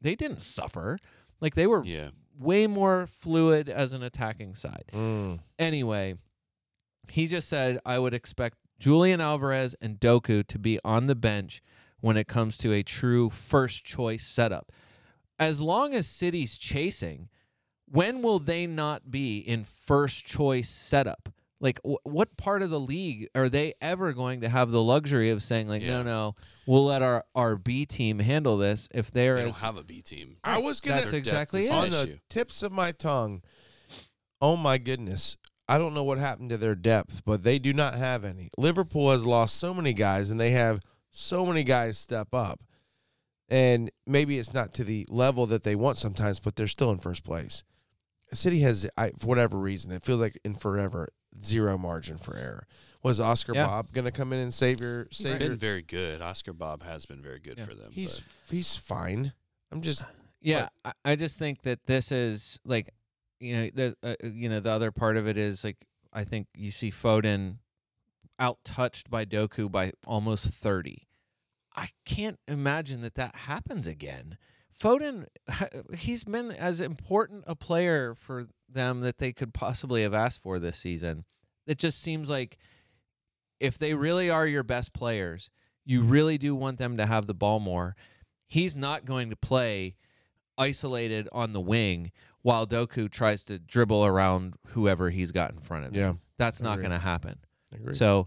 [0.00, 0.98] They didn't suffer.
[1.40, 2.10] Like they were Yeah.
[2.36, 4.86] way more fluid as an attacking side.
[4.92, 5.38] Mm.
[5.60, 6.16] Anyway,
[7.08, 11.62] he just said I would expect Julian Alvarez and Doku to be on the bench
[12.00, 14.72] when it comes to a true first choice setup.
[15.38, 17.28] As long as City's chasing,
[17.92, 21.28] when will they not be in first choice setup?
[21.60, 25.30] Like, wh- what part of the league are they ever going to have the luxury
[25.30, 26.02] of saying, like, no, Yeah.
[26.02, 26.34] no,
[26.66, 30.02] we'll let our, our B team handle this if they're They don't have a B
[30.02, 30.38] team.
[30.42, 31.70] I was gonna That's exactly it.
[31.70, 32.18] an on the issue.
[32.28, 33.42] tips of my tongue.
[34.40, 35.36] Oh my goodness.
[35.68, 38.50] I don't know what happened to their depth, but they do not have any.
[38.58, 40.80] Liverpool has lost so many guys and they have
[41.10, 42.60] so many guys step up.
[43.48, 46.98] And maybe it's not to the level that they want sometimes, but they're still in
[46.98, 47.62] first place.
[48.32, 51.12] City has, I, for whatever reason, it feels like in forever
[51.42, 52.66] zero margin for error.
[53.02, 53.66] Was Oscar Yeah.
[53.66, 56.22] Bobb going to come in and save your He's save been very good.
[56.22, 57.64] Oscar Bobb has been very good Yeah.
[57.66, 57.90] for them.
[57.92, 59.32] He's but he's fine.
[59.72, 60.04] I'm just
[60.40, 62.92] Yeah, I, I just think that this is like,
[63.40, 65.78] you know, the uh, you know the other part of it is like
[66.12, 67.56] I think you see Foden
[68.38, 71.08] out touched by Doku by almost thirty.
[71.74, 74.36] I can't imagine that that happens again.
[74.82, 75.26] Foden,
[75.96, 80.58] he's been as important a player for them that they could possibly have asked for
[80.58, 81.24] this season.
[81.66, 82.58] It just seems like
[83.60, 85.50] if they really are your best players,
[85.84, 87.94] you really do want them to have the ball more.
[88.48, 89.96] He's not going to play
[90.58, 92.10] isolated on the wing
[92.42, 96.00] while Doku tries to dribble around whoever he's got in front of him.
[96.00, 96.12] yeah.
[96.38, 97.38] That's not going to happen.
[97.94, 98.26] So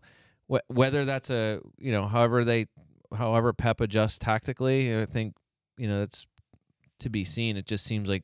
[0.49, 2.67] wh- whether that's a, you know, however they
[3.15, 5.35] however Pep adjusts tactically, I think,
[5.77, 6.25] you know, that's
[6.99, 7.57] to be seen.
[7.57, 8.23] It just seems like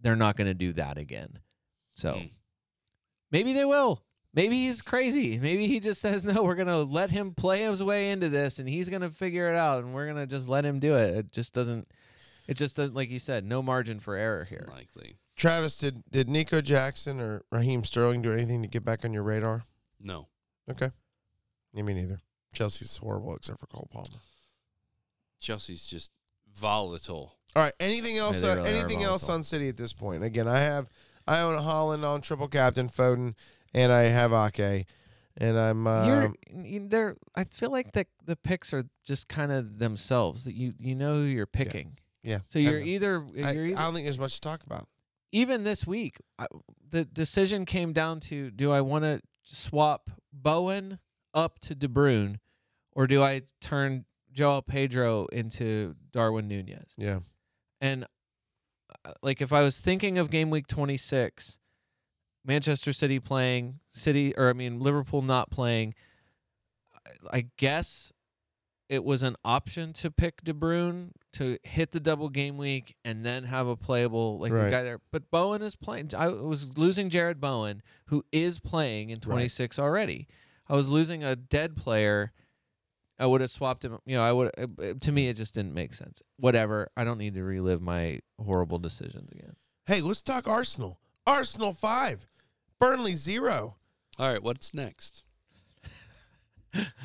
[0.00, 1.38] they're not going to do that again.
[1.94, 2.30] So Mm.
[3.30, 4.02] maybe they will.
[4.32, 5.38] Maybe he's crazy.
[5.38, 6.42] Maybe he just says no.
[6.42, 9.84] We're gonna let him play his way into this, and he's gonna figure it out,
[9.84, 11.14] and we're gonna just let him do it.
[11.16, 11.86] It just doesn't.
[12.48, 14.64] It just doesn't, like you said, no margin for error here.
[14.66, 15.18] Unlikely.
[15.36, 19.22] Travis, did did Nico Jackson or Raheem Sterling do anything to get back on your
[19.22, 19.66] radar?
[20.00, 20.26] No.
[20.68, 20.90] Okay.
[21.72, 22.18] Yeah, me neither.
[22.52, 24.18] Chelsea's horrible except for Cole Palmer.
[25.40, 26.10] Chelsea's just
[26.52, 27.36] volatile.
[27.56, 27.72] All right.
[27.80, 28.40] Anything else?
[28.40, 30.24] they uh, really are anything else on City at this point?
[30.24, 30.88] Again, I have
[31.26, 33.34] I own Haaland on triple captain Foden,
[33.72, 34.86] and I have Ake,
[35.36, 36.34] and I'm You're, um,
[36.64, 40.44] you- they're, I feel like the the picks are just kind of themselves.
[40.44, 41.98] That you you know who you're picking.
[42.22, 42.40] yeah.
[42.46, 42.86] So you're know.
[42.86, 44.88] either I, you're either, I don't think there's much to talk about.
[45.32, 46.46] even this week, I,
[46.90, 50.98] the decision came down to: do I want to swap Bowen
[51.32, 52.38] up to De Bruyne,
[52.92, 56.94] or do I turn João Pedro into Darwin Nunez?
[56.96, 57.20] Yeah.
[57.84, 58.06] And
[59.04, 61.58] uh, like, if I was thinking of game week 26,
[62.46, 65.94] Manchester City playing, City, or I mean, Liverpool not playing,
[67.30, 68.10] I- guess
[68.88, 73.24] it was an option to pick De Bruyne to hit the double game week and
[73.24, 74.64] then have a playable like Right.
[74.64, 75.00] the guy there.
[75.10, 76.10] But Bowen is playing.
[76.16, 80.26] I was losing Jarrod Bowen, who is playing in 26 already.
[80.68, 82.32] I was losing a dead player.
[83.18, 83.98] I would have swapped him.
[84.06, 84.50] You know, I would.
[84.58, 86.22] uh, To me, it just didn't make sense.
[86.38, 86.90] Whatever.
[86.96, 89.54] I don't need to relive my horrible decisions again.
[89.86, 90.98] Hey, let's talk Arsenal.
[91.26, 92.26] Arsenal five,
[92.80, 93.76] Burnley zero.
[94.18, 95.22] All right, what's next?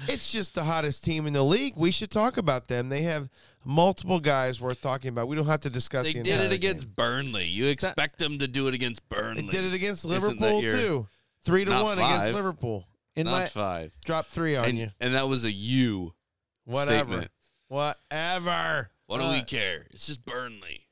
[0.07, 1.75] It's just the hottest team in the league.
[1.77, 2.89] We should talk about them.
[2.89, 3.29] They have
[3.63, 5.27] multiple guys worth talking about.
[5.27, 6.07] We don't have to discuss.
[6.07, 6.93] They the did it against game.
[6.95, 7.45] Burnley.
[7.45, 9.43] You Sta- expect them to do it against Burnley.
[9.43, 11.07] They did it against Liverpool too.
[11.43, 12.33] Three to Not one against.
[12.33, 12.87] Liverpool.
[13.19, 13.91] In Not my five.
[14.05, 14.91] Drop three on And, you.
[15.01, 16.13] and that was a you
[16.63, 17.11] Whatever.
[17.11, 17.31] statement.
[17.67, 18.91] Whatever.
[19.07, 19.87] What do Uh, we care?
[19.91, 20.87] It's just Burnley.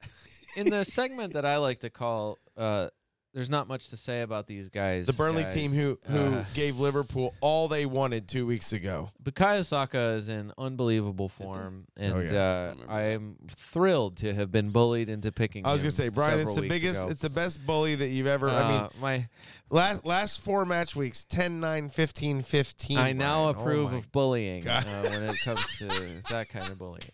[0.58, 2.90] in the segment that I like to call uh
[3.38, 5.06] there's not much to say about these guys.
[5.06, 5.54] The Burnley guys.
[5.54, 9.12] team who who Uh, gave Liverpool all they wanted two weeks ago.
[9.24, 12.74] Bukayo Saka is in unbelievable form, and Oh, yeah.
[12.90, 15.68] I uh, I am thrilled to have been bullied into picking.
[15.68, 17.12] I was him gonna say, Brian, it's the biggest, ago.
[17.12, 18.50] it's the best bully that you've ever.
[18.50, 19.28] I mean, Uh, my
[19.70, 23.56] last last four match weeks 10 9 15 15 I now Brian.
[23.56, 25.88] Oh approve my of bullying uh, when it comes to
[26.32, 27.12] that kind of bullying.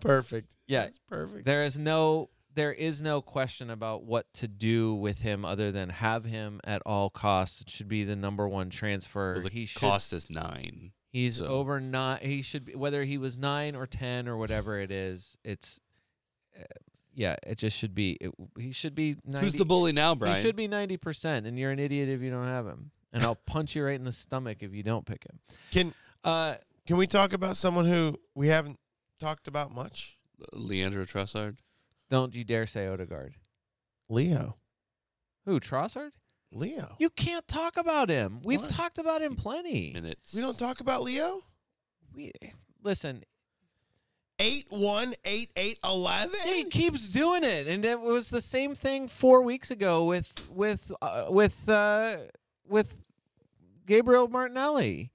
[0.00, 4.94] perfect Yeah, That's perfect there is no there is no question about what to do
[4.94, 7.60] with him other than have him at all costs.
[7.60, 9.34] It should be the number one transfer.
[9.34, 10.92] Well, the he should cost is nine.
[11.12, 12.18] He's So- over nine.
[12.22, 15.38] He should be whether he was nine or ten or whatever it is.
[15.44, 15.80] It's
[16.58, 16.64] uh,
[17.14, 17.36] yeah.
[17.46, 18.12] It just should be.
[18.20, 19.16] It, he should be.
[19.24, 20.36] 90, Who's the bully now, Brian?
[20.36, 22.90] He should be ninety percent, and you're an idiot if you don't have him.
[23.12, 25.38] And I'll punch you right in the stomach if you don't pick him.
[25.70, 25.94] can
[26.24, 26.54] Uh,
[26.86, 28.78] can we talk about someone who we haven't
[29.20, 30.16] talked about much
[30.52, 31.56] Leandro Trossard.
[32.10, 33.34] Don't you dare say Odegaard.
[34.08, 34.56] leo
[35.44, 36.10] Who Trossard?
[36.52, 38.40] leo You can't talk about him.
[38.44, 38.68] We've Why?
[38.68, 39.92] talked about him plenty.
[39.92, 40.34] Minutes.
[40.34, 41.42] we don't talk about leo
[42.14, 42.32] We
[42.82, 43.24] listen.
[44.38, 49.08] 8 1 8 8 11 He keeps doing it, and it was the same thing
[49.08, 52.16] four weeks ago with with uh, with uh,
[52.68, 53.08] with
[53.86, 55.10] Gabriel Martinelli,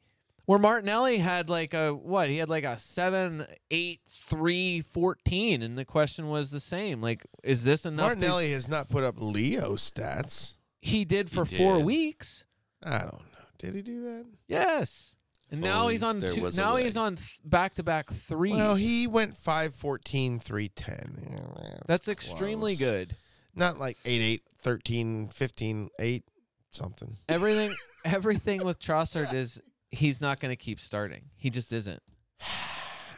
[0.52, 2.30] where Martinelli had like a what?
[2.30, 7.02] He had like a seven, eight, three, fourteen, and the question was the same.
[7.02, 8.10] Like, is this enough?
[8.12, 11.86] to- martinelli has not put up leo stats he did He for four did.
[11.86, 12.43] weeks.
[12.84, 15.16] i don't know did he do that Yes,
[15.49, 16.49] and now he's on two.
[16.58, 18.56] Now he's on back to back threes.
[18.58, 23.16] well he went 5 14 3 10 That's extremely good.
[23.56, 26.24] not like 8 8 13 15 8
[26.72, 27.74] something everything
[28.06, 29.62] everything with Trossard is
[29.92, 31.24] he's not going to keep starting.
[31.36, 32.02] He just isn't.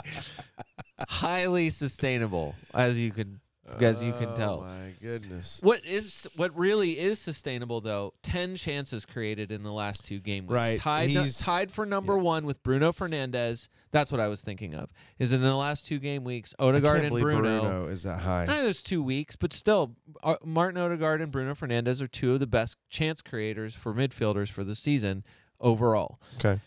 [1.08, 3.40] highly sustainable as you could
[3.80, 4.34] as you can tell.
[4.34, 4.60] Oh, tell.
[4.62, 5.60] my goodness.
[5.62, 8.14] What is what really is sustainable though?
[8.22, 12.14] Ten chances created in the last two game weeks, Right, tied he's- tied for number
[12.16, 12.22] yeah.
[12.22, 13.68] one with Bruno Fernandes.
[13.90, 14.90] That's what I was thinking of.
[15.18, 17.60] Is it in the last two game weeks, I Odegaard can't and Bruno.
[17.62, 18.44] Bruno is that high.
[18.44, 22.40] Eh, there's two weeks, but still, uh, Martin Odegaard and Bruno Fernandes are two of
[22.40, 25.24] the best chance creators for midfielders for the season
[25.60, 26.20] overall.
[26.36, 26.60] Okay.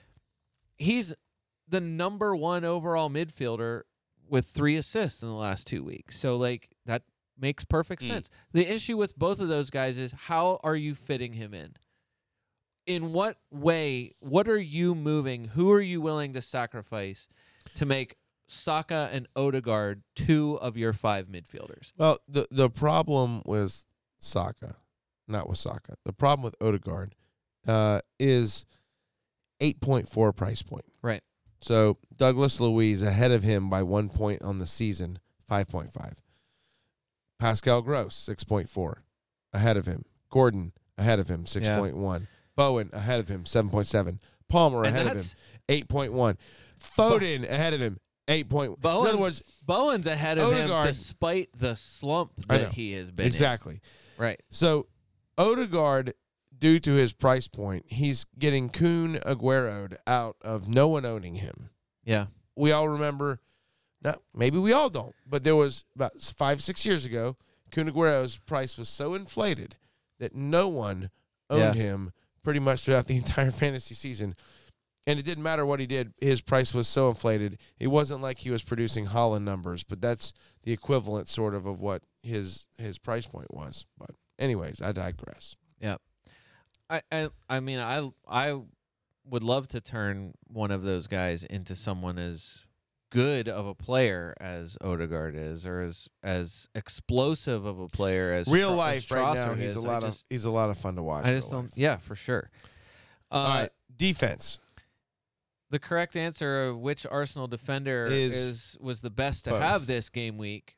[0.77, 1.13] He's
[1.67, 3.83] the number one overall midfielder
[4.31, 6.17] with three assists in the last two weeks.
[6.17, 7.03] So, like, that
[7.37, 8.07] makes perfect Mm.
[8.07, 8.29] sense.
[8.53, 11.75] The issue with both of those guys is how are you fitting him in?
[12.87, 14.15] In what way?
[14.21, 15.49] What are you moving?
[15.49, 17.27] Who are you willing to sacrifice
[17.75, 18.15] to make
[18.47, 21.91] Saka and Odegaard two of your five midfielders?
[21.97, 23.85] Well, the the problem with
[24.17, 24.77] Saka,
[25.27, 27.15] not with Saka, the problem with Odegaard
[27.67, 28.65] uh, is
[29.61, 30.85] 8.4 price point.
[31.01, 31.21] Right.
[31.61, 35.19] So Douglas Luiz ahead of him by one point on the season,
[35.49, 36.13] 5.5.
[37.39, 38.95] Pascal Gross, 6.4,
[39.53, 40.05] ahead of him.
[40.29, 42.27] Gordon, ahead of him, 6.1.
[42.55, 44.19] Bowen, ahead of him, 7.7.
[44.49, 46.38] Palmer, And ahead of him, 8.1.
[46.79, 48.49] Foden, ahead of him, 8.
[48.49, 48.77] Point.
[48.83, 53.25] In other words, Bowen's ahead of Odegaard- him despite the slump that he has been
[53.25, 53.27] in.
[53.27, 53.81] exactly.
[54.17, 54.41] Right.
[54.49, 54.88] So
[55.38, 56.13] Odegaard,
[56.61, 61.71] due to his price point, he's getting Kun Aguero'd out of no one owning him.
[62.05, 62.27] Yeah.
[62.55, 63.39] We all remember,
[64.01, 67.35] not maybe we all don't, but there was about five, six years ago,
[67.71, 69.75] Kun Aguero's price was so inflated
[70.19, 71.09] that no one
[71.49, 71.81] owned Yeah.
[71.81, 72.11] him
[72.43, 74.35] pretty much throughout the entire fantasy season.
[75.07, 77.57] And it didn't matter what he did, his price was so inflated.
[77.79, 80.31] It wasn't like he was producing Haaland numbers, but that's
[80.61, 83.88] the equivalent sort of of what his his price point was.
[83.97, 85.55] But anyways, I digress.
[86.91, 88.59] I, I I mean I I
[89.26, 92.65] would love to turn one of those guys into someone as
[93.11, 98.47] good of a player as Odegaard is, or as as explosive of a player as
[98.47, 99.84] Real Tro- as life right now, he's is.
[99.84, 101.26] a I lot just, of he's a lot of fun to watch.
[101.26, 101.63] I just don't.
[101.63, 101.72] life.
[101.76, 102.49] Yeah, for sure.
[103.31, 104.59] Uh, All right, defense.
[105.69, 109.61] The correct answer of which Arsenal defender Is- is, was the best to both.
[109.61, 110.76] have this game week.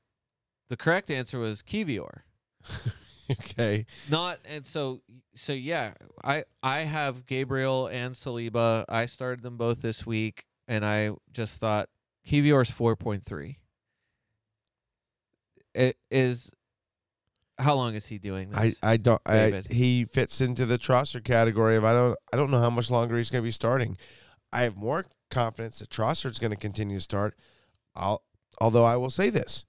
[0.69, 2.19] The correct answer was Kivior.
[3.31, 5.01] okay, Not and so
[5.35, 5.93] so yeah,
[6.23, 8.85] I I have Gabriel and Saliba.
[8.89, 11.89] I started them both this week and I just thought
[12.27, 13.57] Kivior's 4.3.
[15.73, 16.51] It is
[17.57, 18.77] how long is he doing this?
[18.83, 19.21] I I don't.
[19.25, 22.91] I, he fits into the Trossard category of I don't I don't know how much
[22.91, 23.97] longer he's going to be starting.
[24.51, 27.35] I have more confidence that Trossard's going to continue to start.
[27.95, 28.23] I'll,
[28.61, 29.65] although I will say this,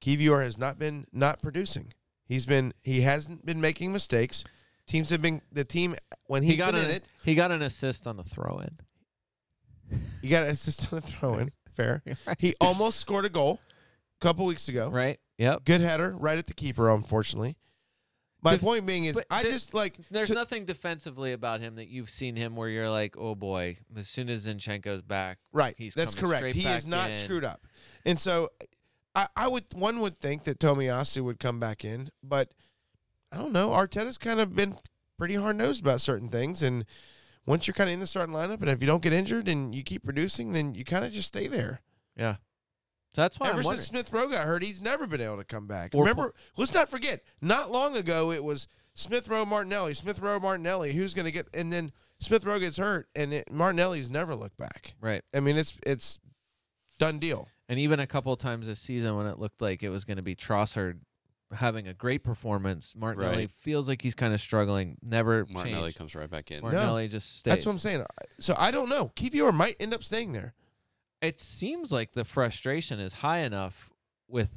[0.00, 1.92] Kivior has not been not producing.
[2.26, 4.44] He's been he hasn't been making mistakes.
[4.86, 5.94] Teams have been the team
[6.26, 7.04] when he he's got been an in it.
[7.24, 9.98] he got an assist on the throw in.
[10.22, 11.52] He got an assist on a throw in.
[11.76, 12.02] Fair.
[12.38, 13.60] He almost scored a goal
[14.20, 14.88] a couple weeks ago.
[14.90, 15.18] right?
[15.38, 15.64] Yep.
[15.64, 16.88] Good header, right at the keeper.
[16.88, 17.56] Unfortunately,
[18.42, 21.74] my Def- point being is, I the- just like There's to- nothing defensively about him
[21.76, 25.74] that you've seen him where you're like, oh boy, as soon as Zinchenko's back, right.
[25.76, 26.52] he's That's correct.
[26.52, 27.14] He is not in.
[27.16, 27.66] screwed up,
[28.04, 28.50] and so
[29.14, 32.50] I, I would one would think that Tomiyasu would come back in, but
[33.30, 33.70] I don't know.
[33.70, 34.76] Arteta's kind of been
[35.18, 36.84] pretty hard nosed about certain things, and
[37.46, 39.74] once you're kind of in the starting lineup, and if you don't get injured and
[39.74, 41.80] you keep producing, then you kind of just stay there.
[42.16, 42.36] yeah.
[43.14, 43.84] So that's why Ever I'm since.
[43.84, 45.92] Smith Rowe got hurt, he's never been able to come back.
[45.92, 50.40] Four Remember, let's not forget, not long ago it was Smith Rowe Martinelli, Smith Rowe
[50.40, 50.94] Martinelli.
[50.94, 51.48] Who's going to get?
[51.54, 54.94] And then Smith Rowe gets hurt, and it, Martinelli's never looked back.
[55.00, 55.22] Right.
[55.32, 56.18] I mean, it's it's
[56.98, 57.46] done deal.
[57.68, 60.18] And even a couple of times this season when it looked like it was going
[60.18, 60.98] to be Trossard
[61.52, 63.50] having a great performance, Martinelli Right.
[63.60, 64.96] feels like he's kind of struggling.
[65.02, 65.98] Never Martinelli changed.
[65.98, 66.62] comes right back in.
[66.62, 67.52] Martinelli just stays.
[67.52, 68.04] That's what I'm saying.
[68.40, 69.12] So I don't know.
[69.16, 70.54] Kivior might end up staying there.
[71.22, 73.90] it seems like the frustration is high enough
[74.28, 74.50] with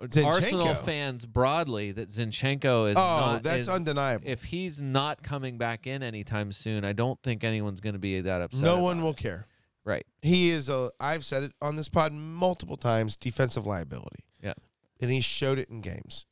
[0.00, 0.24] Zinchenko.
[0.26, 3.42] Arsenal fans broadly that Zinchenko is oh, not.
[3.42, 4.24] that's is- undeniable.
[4.26, 8.20] if he's not coming back in anytime soon, I don't think anyone's going to be
[8.22, 8.62] that upset.
[8.62, 9.02] no about one it.
[9.02, 9.46] will care.
[9.84, 10.06] Right.
[10.20, 10.90] He is a.
[11.00, 13.16] I've said it on this pod multiple times.
[13.16, 14.24] Defensive liability.
[14.42, 14.54] Yeah.
[15.00, 16.26] and he showed it in games.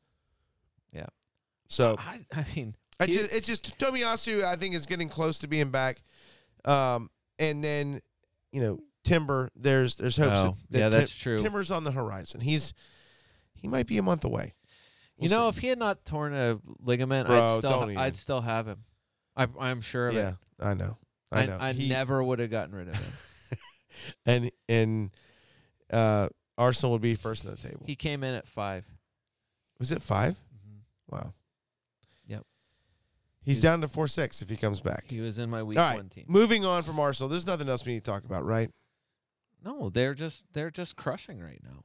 [0.93, 1.07] Yeah.
[1.69, 4.45] So I, I mean, I he- just, it's just Tomiyasu.
[4.45, 6.03] I think is getting close to being back.
[6.65, 8.01] Um, and then
[8.53, 9.51] you know Timber.
[9.57, 10.39] There's there's hopes.
[10.39, 11.39] Oh, that, that yeah, Tim- that's true.
[11.39, 12.41] Timber's on the horizon.
[12.41, 12.73] He's
[13.55, 14.55] he might be a month away.
[15.17, 15.57] you We'll know, see.
[15.57, 17.99] if he had not torn a ligament, Bro, I'd still.
[17.99, 18.85] I'd still have him.
[19.37, 20.35] I, I'm sure of yeah, it.
[20.61, 20.97] I know.
[21.33, 21.59] I I, know.
[21.61, 23.13] I He- never would have gotten rid of him.
[24.27, 25.11] and and
[25.93, 26.29] uh,
[26.59, 27.83] Arsenal would be first in the table.
[27.87, 28.85] he came in at five.
[29.79, 30.81] Was it 5 Mhm.
[31.09, 31.33] Wow.
[32.27, 32.45] Yep.
[33.43, 35.05] He's He's- down to four six if he comes back.
[35.09, 36.25] He was in my week All right, one team.
[36.29, 37.29] moving on from Arsenal.
[37.31, 38.71] There's nothing else we need to talk about, right?
[39.65, 41.85] No, they're just they're just crushing right now.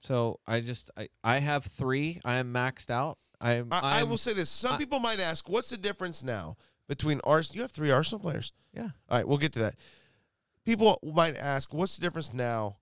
[0.00, 2.20] So I just I, I have three.
[2.24, 3.18] I am maxed out.
[3.40, 4.50] I'm, I, I will say this.
[4.50, 6.56] Some I- people might ask, what's the difference now
[6.88, 7.56] between Arsenal?
[7.56, 8.52] You have three Arsenal players.
[8.72, 8.90] Yeah.
[9.08, 9.76] All right, we'll get to that.
[10.68, 12.76] People might ask, what's the difference now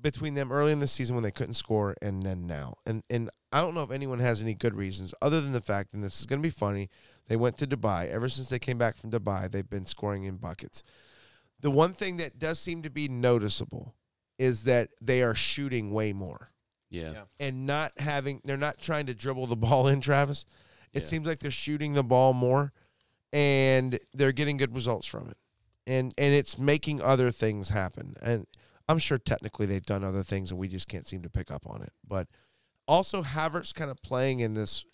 [0.00, 2.76] between them early in the season when they couldn't score and then now?
[2.86, 5.92] And and I don't know if anyone has any good reasons other than the fact,
[5.92, 6.88] and this is going to be funny.
[7.28, 8.08] They went to Dubai.
[8.10, 10.82] Ever since they came back from Dubai, they've been scoring in buckets.
[11.60, 13.94] The one thing that does seem to be noticeable
[14.38, 16.48] is that they are shooting way more
[16.88, 17.12] Yeah.
[17.12, 17.22] Yeah.
[17.38, 20.46] and not having they're not trying to dribble the ball in Travis.
[20.94, 21.08] It Yeah.
[21.08, 22.72] seems like they're shooting the ball more
[23.34, 25.36] and they're getting good results from it.
[25.86, 28.14] And and it's making other things happen.
[28.22, 28.46] And
[28.88, 31.66] I'm sure technically they've done other things and we just can't seem to pick up
[31.66, 31.92] on it.
[32.06, 32.28] But
[32.88, 34.84] also Havertz kind of playing in this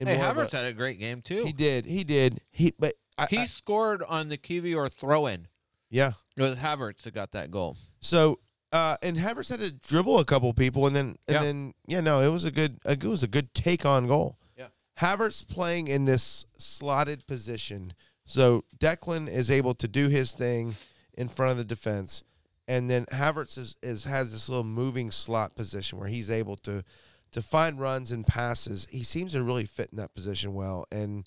[0.00, 1.44] in Hey, of a- Havertz had a great game too.
[1.44, 1.86] he did.
[1.86, 2.40] He did.
[2.50, 5.48] He but I, He I- scored on the Kivior throw in.
[5.90, 6.12] yeah.
[6.36, 7.76] It was Havertz that got that goal.
[8.00, 8.38] So
[8.72, 11.42] uh, and Havertz had to dribble a couple people, and then and Yeah.
[11.42, 14.38] then yeah, no, it was a good it was a good take on goal.
[14.56, 14.68] Yeah.
[15.00, 17.92] Havertz playing in this slotted position,
[18.24, 20.76] so Declan is able to do his thing
[21.14, 22.24] in front of the defense,
[22.68, 26.84] and then Havertz is, is has this little moving slot position where he's able to
[27.32, 28.86] to find runs and passes.
[28.90, 31.26] He seems to really fit in that position well, and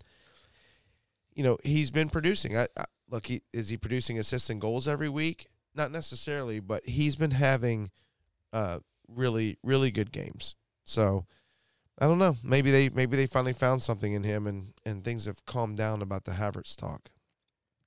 [1.33, 2.57] you know he's been producing.
[2.57, 5.47] I, I look, he is he producing assists and goals every week?
[5.73, 7.91] Not necessarily, but he's been having
[8.53, 10.55] uh, really really good games.
[10.85, 11.25] So
[11.99, 12.35] I don't know.
[12.43, 16.01] Maybe they maybe they finally found something in him, and and things have calmed down
[16.01, 17.09] about the Havertz talk.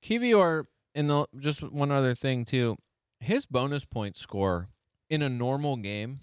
[0.03, 0.65] Kivior
[0.95, 2.77] and the just one other thing too.
[3.19, 4.69] His bonus point score
[5.09, 6.21] in a normal game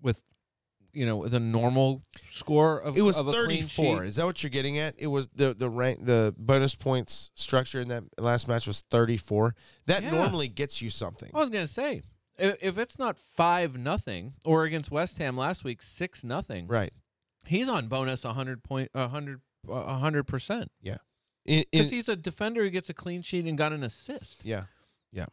[0.00, 0.22] with
[0.92, 4.02] you know with a normal score of It was of a thirty clean four.
[4.02, 4.08] sheet.
[4.08, 4.94] Is that what you're getting at?
[4.98, 9.16] It was the the rank the bonus points structure in that last match was thirty
[9.18, 9.54] four.
[9.86, 10.10] That Yeah.
[10.10, 11.30] normally gets you something.
[11.34, 12.02] I was gonna say i-
[12.38, 16.92] if it's not five nothing or against West Ham last week six nothing, Right.
[17.46, 20.98] he's on bonus a hundred point a hundred a hundred percent Yeah,
[21.44, 24.44] because he's a defender who gets a clean sheet and got an assist.
[24.44, 24.64] yeah.
[25.12, 25.26] yeah.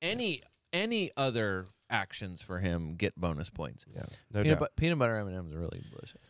[0.00, 0.42] Any
[0.72, 3.84] any other actions for him get bonus points.
[3.94, 4.04] Yeah.
[4.32, 4.68] No Peanut, doubt.
[4.76, 6.20] bu- peanut butter M and M's are really delicious.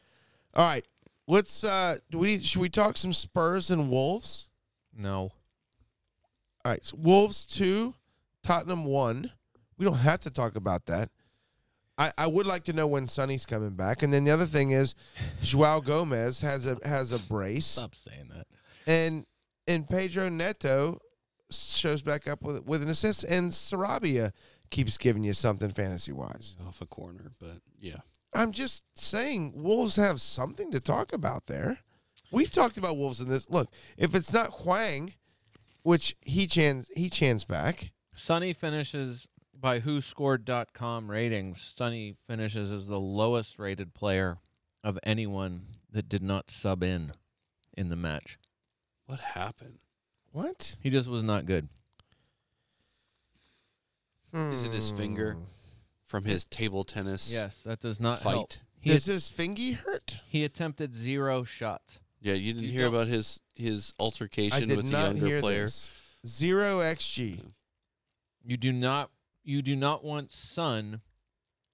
[0.55, 0.84] All right.
[1.28, 4.48] Let's uh do we should we talk some Spurs and Wolves?
[4.94, 5.32] No,
[6.64, 6.84] All right.
[6.84, 7.94] So Wolves 2,
[8.43, 9.30] Tottenham 1.
[9.83, 11.11] We don't have to talk about that.
[11.99, 14.05] I, I would like to know when Sonny's coming back.
[14.05, 14.95] And then the other thing is
[15.43, 17.67] Joao Gomes has a has a brace.
[17.67, 18.47] stop saying that.
[18.87, 19.27] And
[19.67, 21.01] and Pedro Neto
[21.51, 24.31] shows back up with with an assist and Sarabia
[24.71, 26.55] keeps giving you something fantasy wise.
[26.65, 28.03] Off a corner, but yeah.
[28.33, 31.81] I'm just saying Wolves have something to talk about there.
[32.31, 33.51] We've talked about Wolves in this.
[33.51, 35.15] Look, if it's not Hwang,
[35.83, 37.91] which he chans he chans back.
[38.15, 39.27] Sonny finishes
[39.62, 41.62] by WhoScored.com ratings.
[41.74, 44.39] Sonny finishes as the lowest rated player
[44.84, 47.12] of anyone that did not sub in
[47.72, 48.39] in the match.
[49.06, 49.78] What happened?
[50.32, 50.76] What?
[50.80, 51.68] He just was not good.
[54.34, 55.34] Is it his finger?
[55.34, 55.43] Hmm.
[56.06, 58.32] From his table tennis Yes, that does not fight.
[58.34, 58.52] help.
[58.80, 60.18] He, Does at- his fingy hurt?
[60.26, 62.01] he attempted zero shots.
[62.20, 65.05] Yeah, you didn't You hear don't- about his his I altercation did with the not
[65.12, 65.62] younger hear player.
[65.64, 65.90] this.
[66.26, 67.40] Zero xg.
[68.44, 69.10] You do not
[69.44, 71.01] you do not want Sun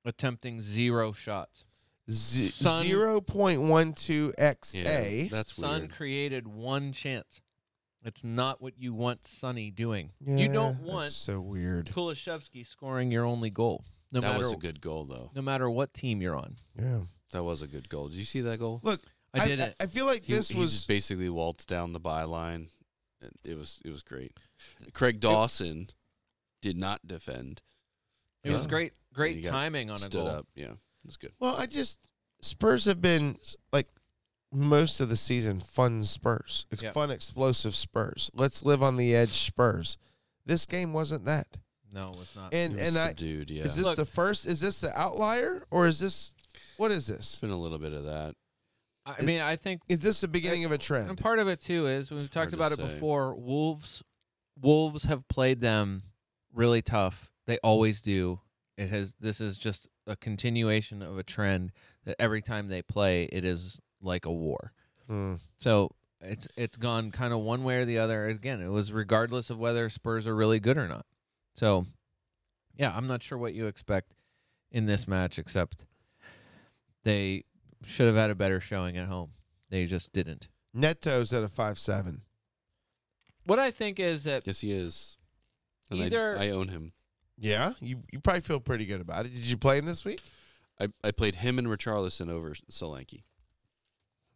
[0.04, 1.64] attempting zero shots.
[2.10, 5.30] Z- Son- Zero point one two Yeah, xa.
[5.30, 5.92] that's Son weird.
[5.92, 7.40] created one chance.
[8.02, 10.12] It's not what you want Sonny doing.
[10.24, 11.90] Yeah, you don't that's want so weird.
[11.94, 13.84] Kulusevski scoring your only goal.
[14.10, 15.30] No that matter was a good goal, though.
[15.34, 16.56] no matter what team you're on.
[16.78, 17.00] Yeah.
[17.32, 18.08] That was a good goal.
[18.08, 18.80] Did you see that goal?
[18.82, 19.02] Look,
[19.34, 19.74] I did it.
[19.78, 22.68] I, feel like He, this he was just basically waltzed down the byline.
[23.20, 24.32] It- It was it was great.
[24.94, 25.90] Craig Dawson
[26.60, 27.62] did not defend.
[28.44, 28.68] It was Yeah.
[28.70, 30.28] great great he got timing on a Stood goal.
[30.28, 30.46] up.
[30.54, 31.32] Yeah, it was good.
[31.40, 31.98] Well, I just
[32.40, 33.38] Spurs have been
[33.72, 33.88] like
[34.52, 36.94] most of the season fun Spurs, Ex- Yep.
[36.94, 38.30] fun explosive Spurs.
[38.34, 39.98] Let's live on the edge Spurs.
[40.46, 41.58] This game wasn't that.
[41.92, 42.52] No, it's not.
[42.54, 43.50] And It was and I subdued.
[43.50, 44.46] Yeah, is this Look- the first?
[44.46, 46.32] Is this the outlier or is this
[46.76, 47.32] what is this?
[47.32, 48.36] it's been a little bit of that.
[49.04, 51.08] I mean, I think Is this the beginning of a trend?
[51.08, 52.94] and part of it too is we've talked Hard to about it say.
[52.94, 53.34] before.
[53.34, 54.02] Wolves
[54.60, 56.02] Wolves have played them
[56.54, 57.30] really tough.
[57.46, 58.40] They always do.
[58.76, 61.72] It has this is just a continuation of a trend
[62.04, 64.72] that every time they play it is like a war.
[65.06, 65.34] Hmm.
[65.58, 68.26] So it's it's gone kind of one way or the other.
[68.26, 71.06] Again, it was regardless of whether Spurs are really good or not.
[71.54, 71.86] So
[72.76, 74.12] yeah, I'm not sure what you expect
[74.70, 75.84] in this match except
[77.04, 77.44] they
[77.84, 79.32] should have had a better showing at home.
[79.70, 80.48] They just didn't.
[80.74, 82.22] Neto's at a five seven.
[83.44, 85.17] What I think is that Yes, he is.
[85.90, 86.92] And I- Either- I, own him.
[87.40, 89.32] Yeah, you you probably feel pretty good about it.
[89.34, 90.20] Did you play him this week?
[90.80, 93.22] I, I played him and Richarlison over Solanke.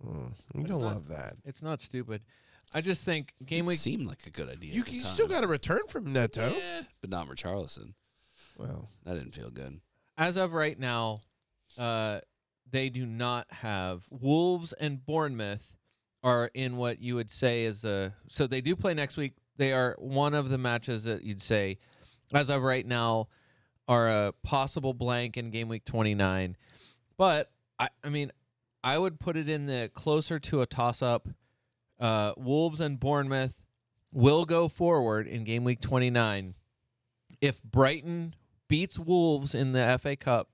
[0.03, 1.37] Hmm, you It's don't not- love that.
[1.45, 2.23] it's not stupid.
[2.75, 3.79] I just think game It week.
[3.79, 4.73] seemed like a good idea.
[4.73, 5.13] You, at the you time.
[5.13, 6.55] still got a return from Neto.
[6.57, 7.95] Yeah, but not Richarlison.
[8.57, 9.81] Well, That didn't feel good.
[10.17, 11.19] as of right now,
[11.77, 12.21] uh,
[12.71, 15.77] they do not have Wolves and Bournemouth
[16.23, 18.15] are in what you would say is a.
[18.29, 19.35] So they do play next week.
[19.57, 21.79] They are one of the matches that you'd say,
[22.33, 23.29] as of right now,
[23.89, 26.57] are a possible blank in game week twenty nine.
[27.17, 28.33] But I, I mean,
[28.83, 31.29] I would put it in the closer to a toss up.
[32.01, 33.55] Uh, Wolves and Bournemouth
[34.13, 36.55] will go forward in game week twenty nine.
[37.41, 38.35] If Brighton
[38.73, 40.49] beats Wolves in the FA Cup.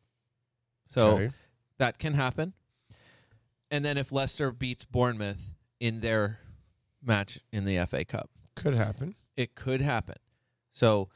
[0.90, 1.30] So okay.
[1.78, 2.52] that can happen.
[3.70, 6.40] And then if Leicester beats Bournemouth in their
[7.00, 8.28] match in the FA Cup,
[8.58, 9.14] could happen.
[9.36, 10.16] it could happen.
[10.70, 11.08] So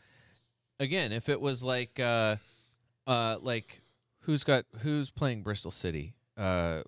[0.81, 2.37] again, if it was like uh
[3.07, 3.81] uh like
[4.21, 6.15] who's got who's playing Bristol City?
[6.37, 6.83] Uh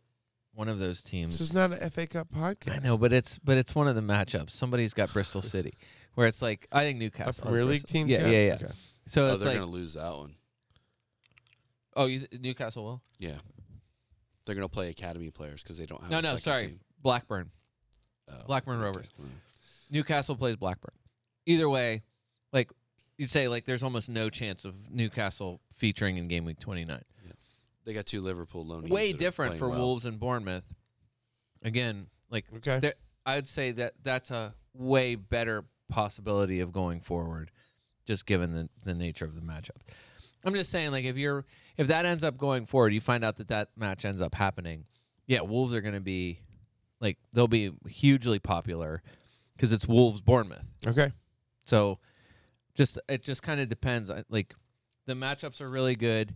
[0.54, 1.32] one of those teams.
[1.32, 2.76] This is not an FA Cup podcast.
[2.76, 4.50] I know, but it's but it's one of the matchups.
[4.52, 5.74] Somebody's got Bristol City
[6.14, 7.42] where it's like I think a Newcastle.
[7.44, 7.88] Premier League Bristol.
[7.92, 8.08] team.
[8.08, 8.54] Yeah, yeah, yeah.
[8.54, 8.66] Okay.
[9.06, 10.34] So Oh, it's they're like gonna lose that one.
[11.96, 13.02] oh, you, Newcastle will.
[13.18, 13.36] Yeah,
[14.46, 16.10] they're gonna play academy players because they don't have.
[16.10, 16.66] No, a no, sorry.
[16.66, 16.80] team.
[17.02, 17.50] Blackburn.
[18.30, 18.84] Oh, Blackburn okay.
[18.86, 19.06] Rovers.
[19.18, 19.28] Well,
[19.94, 20.92] Newcastle plays Blackburn.
[21.46, 22.02] Either way,
[22.52, 22.68] like
[23.16, 27.00] you'd say, like there's almost no chance of Newcastle featuring in game week 29.
[27.86, 28.88] They got two Liverpool loanees.
[28.88, 29.78] Way different for well.
[29.78, 30.64] Wolves and Bournemouth.
[31.62, 32.92] Again, like Okay.
[33.26, 37.50] I'd say that that's a way better possibility of going forward,
[38.06, 39.82] just given the the nature of the matchup.
[40.44, 41.44] I'm just saying, like if you're
[41.76, 44.86] if that ends up going forward, you find out that that match ends up happening.
[45.26, 46.40] Yeah, Wolves are going to be
[47.00, 49.02] like they'll be hugely popular
[49.56, 50.64] because it's Wolves Bournemouth.
[50.86, 51.12] Okay.
[51.64, 51.98] So
[52.74, 54.10] just it just kind of depends.
[54.10, 54.54] I- Like
[55.06, 56.34] the matchups are really good.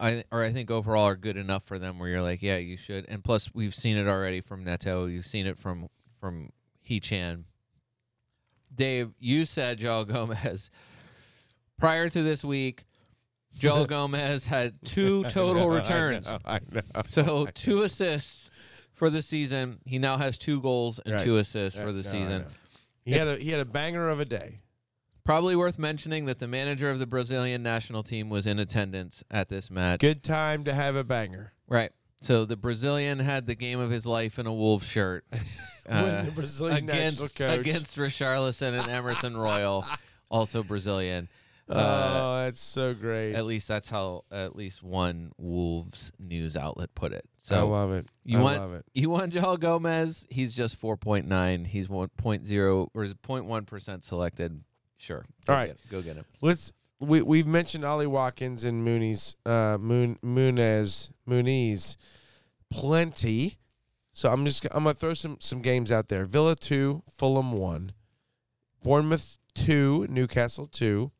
[0.00, 2.76] I or I think overall are good enough for them where you're like, yeah, you
[2.76, 3.04] should.
[3.08, 5.06] And plus we've seen it already from Neto.
[5.06, 5.88] You've seen it from
[6.20, 6.50] from
[6.82, 7.44] Hee-chan.
[8.74, 10.70] Dave, you said Joel Gomes
[11.78, 12.84] prior to this week.
[13.56, 16.26] Joel Gomes had two total returns.
[16.44, 16.82] I know.
[17.06, 18.50] So two assists
[18.96, 19.78] for the season.
[19.84, 21.24] He now has two goals and Right.
[21.24, 22.46] two assists for the no, season.
[23.04, 24.62] He had a he had a banger of a day.
[25.24, 29.48] Probably worth mentioning that the manager of the Brazilian national team was in attendance at
[29.48, 30.00] this match.
[30.00, 31.52] Good time to have a banger.
[31.68, 31.92] Right.
[32.20, 35.24] So the Brazilian had the game of his life in a Wolves shirt
[35.88, 39.84] uh, the Brazilian national against against Richarlison and Emerson Royal,
[40.30, 41.28] also Brazilian.
[41.68, 43.34] Uh, oh, that's so great.
[43.34, 47.24] At least that's how at least one Wolves news outlet put it.
[47.24, 48.06] I So love it.
[48.24, 48.84] you I want- love it.
[48.94, 50.26] you want Joel Gomes?
[50.30, 51.64] He's just four point nine.
[51.64, 54.62] He's one point zero or is 0.1 percent selected.
[54.96, 55.24] Sure.
[55.44, 55.66] Go All right.
[55.68, 56.24] get- go get him.
[56.40, 61.96] Let's we we've mentioned Ollie Watkins and Mooney's uh Moon Muniz Moonies
[62.70, 63.58] plenty.
[64.12, 66.24] So I'm just I'm gonna throw some some games out there.
[66.26, 67.92] Villa two, Fulham one,
[68.82, 71.10] Bournemouth two, Newcastle two,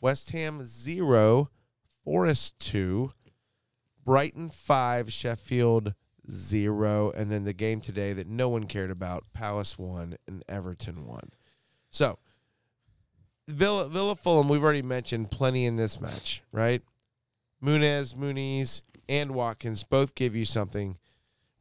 [0.00, 1.50] West Ham zero,
[2.04, 3.12] Forest two,
[4.04, 5.94] Brighton five, Sheffield
[6.30, 11.06] zero, and then the game today that no one cared about, Palace one and Everton
[11.06, 11.30] one.
[11.90, 12.18] So
[13.48, 16.82] Villa Villa Fulham, we've already mentioned plenty in this match, right?
[17.62, 20.98] Munez, Muniz, and Watkins both give you something.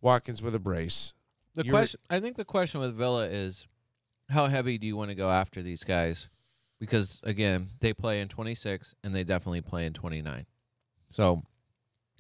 [0.02, 1.14] Watkins with a brace.
[1.56, 3.66] The You're- question, I think, the question with Villa is,
[4.30, 6.28] how heavy do you want to go after these guys?
[6.80, 10.46] Because again, they play in 26 and they definitely play in 29.
[11.10, 11.44] So,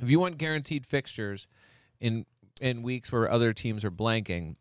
[0.01, 1.47] if you want guaranteed fixtures
[1.99, 2.25] in
[2.61, 4.55] in weeks where other teams are blanking,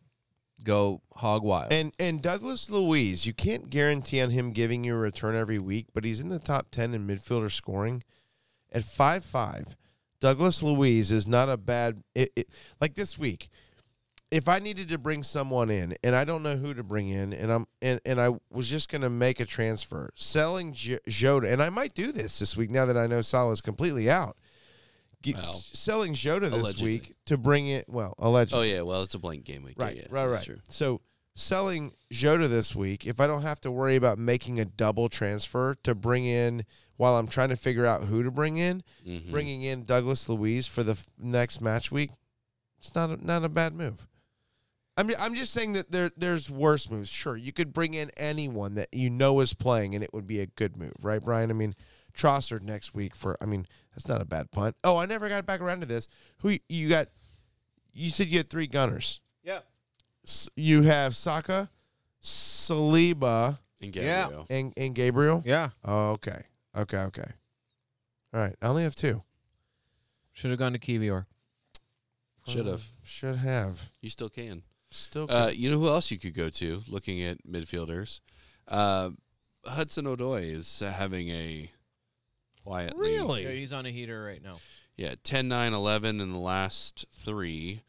[0.62, 1.72] go hog wild.
[1.72, 5.86] And and Douglas Luiz, you can't guarantee on him giving you a return every week,
[5.92, 8.02] but he's in the top ten in midfielder scoring
[8.72, 9.76] at five five.
[10.20, 12.48] Douglas Luiz is not a bad it, it,
[12.80, 13.50] like this week.
[14.34, 17.32] If I needed to bring someone in and I don't know who to bring in,
[17.32, 21.52] and I'm and, and I was just going to make a transfer, selling J- Jota,
[21.52, 24.36] and I might do this this week now that I know Salah Salah's completely out.
[25.22, 26.90] Get, Well, selling Jota this allegedly.
[26.90, 28.58] week to bring it well allegedly.
[28.58, 29.76] Oh yeah, well it's a blank game week.
[29.78, 30.44] Right, yeah, right, right.
[30.44, 30.58] true.
[30.68, 31.00] So
[31.36, 35.76] selling Jota this week, if I don't have to worry about making a double transfer
[35.84, 36.64] to bring in
[36.96, 39.30] while I'm trying to figure out who to bring in, Mhm.
[39.30, 42.10] bringing in Douglas Luiz for the f- next match week,
[42.80, 44.06] it's not a, not a bad move.
[44.96, 47.08] I'm I'm just saying that there there's worse moves.
[47.10, 50.40] Sure, you could bring in anyone that you know is playing, and it would be
[50.40, 51.50] a good move, right, Brian?
[51.50, 51.74] I mean,
[52.16, 53.36] Trossard next week for.
[53.40, 54.76] I mean, that's not a bad punt.
[54.84, 56.06] Oh, I never got back around to this.
[56.38, 57.08] Who you got?
[57.92, 59.20] You said you had three gunners.
[59.42, 59.60] yeah,
[60.24, 61.70] S- You have Saka,
[62.22, 64.22] Saliba, And Yeah.
[64.24, 64.46] Gabriel.
[64.50, 65.42] and, and Gabriel.
[65.44, 65.70] Yeah.
[65.84, 66.42] Oh, okay.
[66.76, 66.98] Okay.
[66.98, 67.30] Okay.
[68.32, 68.56] All right.
[68.62, 69.22] I only have two.
[70.32, 71.26] Should have gone to Kivior.
[72.48, 72.82] Should have.
[73.02, 73.92] Should have.
[74.00, 74.62] You still can.
[74.94, 75.26] Still.
[75.30, 78.20] Uh, you know who else you could go to looking at midfielders?
[78.68, 79.10] Uh,
[79.66, 81.70] Hudson Odoi is having a
[82.62, 82.94] quiet.
[82.96, 83.42] Really?
[83.44, 84.58] Yeah, he's on a heater right now.
[84.96, 87.82] Yeah, 10, 9, 11 in the last three.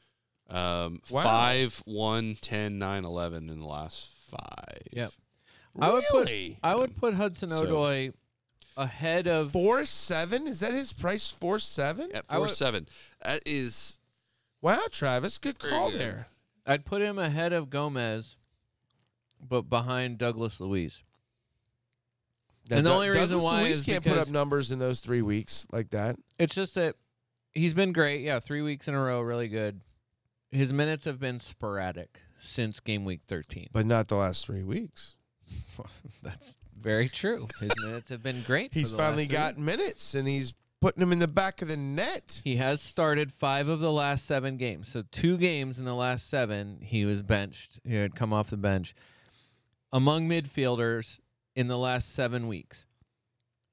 [0.49, 1.23] Um, Wow.
[1.23, 4.81] 5, 1, 10, 9, 11 in the last five.
[4.91, 5.11] Yep.
[5.79, 6.29] I would put-
[6.63, 8.13] I would put Hudson So- Odoi
[8.77, 10.47] ahead of four seven.
[10.47, 11.29] Is that his price?
[11.29, 12.11] Four seven.
[12.13, 12.87] At 4, would- 7.
[13.21, 13.99] That is.
[14.61, 15.99] Wow, Travis, good call good.
[15.99, 16.27] there.
[16.65, 18.37] I'd put him ahead of Gomes,
[19.39, 20.59] but behind Douglas.
[20.59, 20.67] Now,
[22.77, 24.79] And the Doug- only reason Douglas why Luiz is can't put because- up numbers in
[24.79, 26.17] those three weeks like that.
[26.39, 26.95] It's just that
[27.53, 28.21] he's been great.
[28.23, 29.81] Yeah, three weeks in a row, really good.
[30.51, 33.69] His minutes have been sporadic since game week 13.
[33.71, 35.15] but not the last three weeks.
[36.23, 37.47] That's very true.
[37.59, 38.71] His minutes have been great.
[38.73, 41.61] for He's the finally last three got minutes, and he's putting him in the back
[41.61, 42.41] of the net.
[42.43, 44.89] He has started five of the last seven games.
[44.89, 47.79] So two games in the last seven, he was benched.
[47.83, 48.93] He had come off the bench.
[49.91, 51.19] Among midfielders
[51.55, 52.85] in the last seven weeks,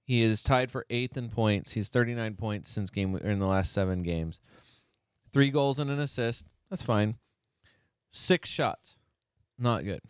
[0.05, 1.73] he is tied for eighth in points.
[1.73, 4.41] He's 39 points since game in the last seven games.
[5.33, 6.47] Three goals and an assist.
[6.71, 7.17] That's fine.
[8.13, 8.99] Six shots.
[9.59, 10.01] Not good.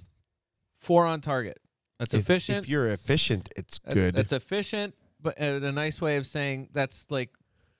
[0.79, 1.59] Four on target.
[1.99, 2.59] That's If- efficient.
[2.65, 4.15] If you're efficient, it's That's, good.
[4.15, 7.31] That's efficient, but uh, a nice way of saying that's like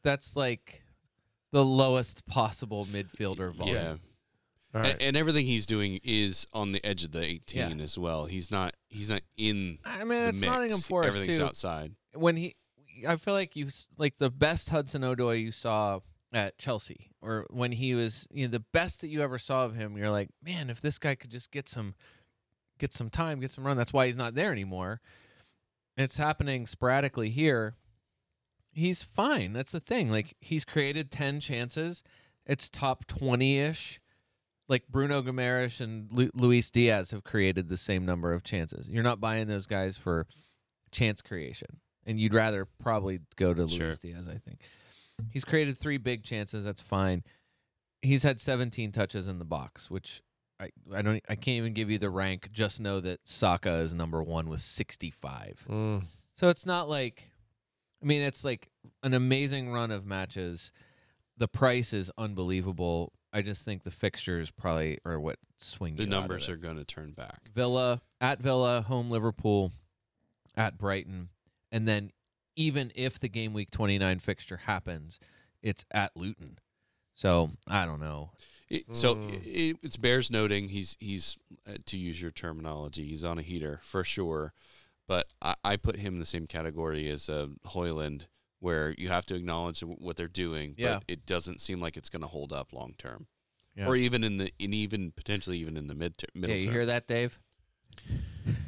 [0.03, 0.83] that's like
[1.53, 3.77] the lowest possible midfielder volume.
[3.77, 3.97] Yeah.
[4.75, 4.97] All A- right.
[5.01, 8.25] And, everything he's doing is on the edge of the 18 as well.
[8.25, 10.51] He's not he's not in I mean, the it's mix.
[10.51, 11.45] Nottingham Forest Everything's too.
[11.45, 11.93] outside.
[12.15, 12.57] When he,
[13.07, 16.01] I feel like you like the best Hudson Odoi you saw
[16.33, 19.75] at Chelsea, or when he was you know the best that you ever saw of
[19.75, 19.97] him.
[19.97, 21.95] You're like, man, if this guy could just get some,
[22.79, 23.77] get some time, get some run.
[23.77, 25.01] That's why he's not there anymore.
[25.97, 27.77] It's happening sporadically here.
[28.73, 29.53] He's fine.
[29.53, 30.11] That's the thing.
[30.11, 32.03] Like he's created ten chances.
[32.47, 34.01] It's top twenty ish.
[34.69, 38.89] Like Bruno Gomes and Lu- Luis Diaz have created the same number of chances.
[38.89, 40.27] You're not buying those guys for
[40.91, 43.87] chance creation, and you'd rather probably go to Sure.
[43.89, 44.29] Luis Diaz.
[44.29, 44.61] I think
[45.31, 46.65] he's created three big chances.
[46.65, 47.23] That's fine.
[48.01, 50.23] He's had 17 touches in the box, which
[50.63, 52.51] I I don't I can't even give you the rank.
[52.53, 55.67] Just know that Saka is number one with 65.
[55.69, 56.05] Mm.
[56.35, 57.31] So it's not like,
[58.03, 58.69] I mean, it's like
[59.03, 60.73] an amazing run of matches.
[61.37, 63.13] The price is unbelievable.
[63.33, 66.57] I just think the fixtures probably are what swing The you out of numbers are
[66.57, 67.51] going to turn back.
[67.55, 69.73] Villa at Villa, home Liverpool,
[70.57, 71.31] at Brighton,
[71.71, 72.13] and then
[72.57, 75.19] even if the game week 29 fixture happens,
[75.63, 76.59] it's at Luton.
[77.15, 78.31] So I don't know.
[78.77, 79.47] It, so Mm.
[79.47, 81.37] it, it's bears noting he's he's
[81.69, 84.53] uh, to use your terminology he's on a heater for sure,
[85.07, 88.27] but I, I put him in the same category as uh, Højlund
[88.61, 90.95] where you have to acknowledge what they're doing, Yeah.
[90.95, 93.27] but it doesn't seem like it's going to hold up long term,
[93.77, 93.89] Yeah.
[93.89, 96.67] or even in the in even potentially even in the mid ter- middle Yeah, you
[96.69, 96.75] term.
[96.75, 97.39] hear that, Dave?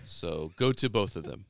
[0.05, 1.47] So go to both of them.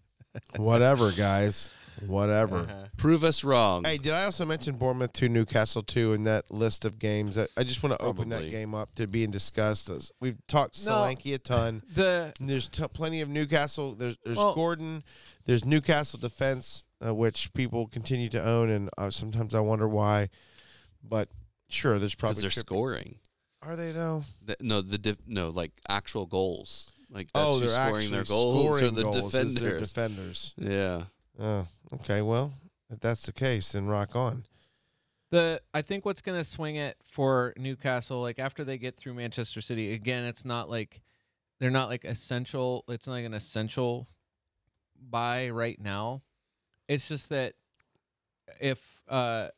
[0.57, 1.71] Whatever, guys.
[2.07, 2.59] Whatever.
[2.61, 2.85] Uh-huh.
[2.97, 3.85] Prove us wrong.
[3.85, 7.39] Hey, did I also mention Bournemouth to Newcastle too in that list of games?
[7.39, 8.51] I, I just want to open that Probably.
[8.51, 9.89] game up to being discussed.
[9.89, 10.93] As We've talked No.
[10.93, 11.83] Solanke a ton.
[11.95, 13.95] The And there's t- plenty of Newcastle.
[13.95, 15.05] There's there's Well- Gordon.
[15.47, 20.31] There's Newcastle defense, uh, which people continue to own, and uh, sometimes I wonder why.
[21.07, 21.29] But
[21.69, 23.19] sure, there's because probably they're Tripp- scoring.
[23.63, 24.25] Are they though?
[24.45, 26.91] The- no, the dif- no like actual goals.
[27.11, 29.79] Like that's oh, who's they're scoring actually their goals or scoring the goals is their
[29.79, 30.55] defenders.
[30.55, 30.55] defenders.
[30.59, 31.05] yeah.
[31.41, 32.23] Oh, okay.
[32.23, 32.55] Well,
[32.91, 34.45] if that's the case, then rock on.
[35.31, 39.15] the I think what's going to swing it for Newcastle, like after they get through
[39.15, 41.01] Manchester City, again, it's not like
[41.61, 42.85] they're not like essential.
[42.89, 44.09] It's not like an essential
[45.11, 46.23] buy right now.
[46.89, 47.55] It's just that
[48.61, 48.79] if
[49.09, 49.49] uh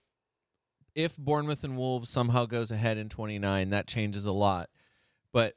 [0.95, 4.71] if Bournemouth and Wolves somehow goes ahead in 29, that changes a lot.
[5.33, 5.55] But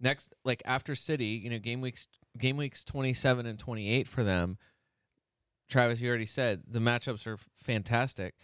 [0.00, 2.08] next like after City, you know, game weeks
[2.38, 4.58] game weeks 27 and 28 for them.
[5.68, 8.34] Travis, you already said the matchups are fantastic.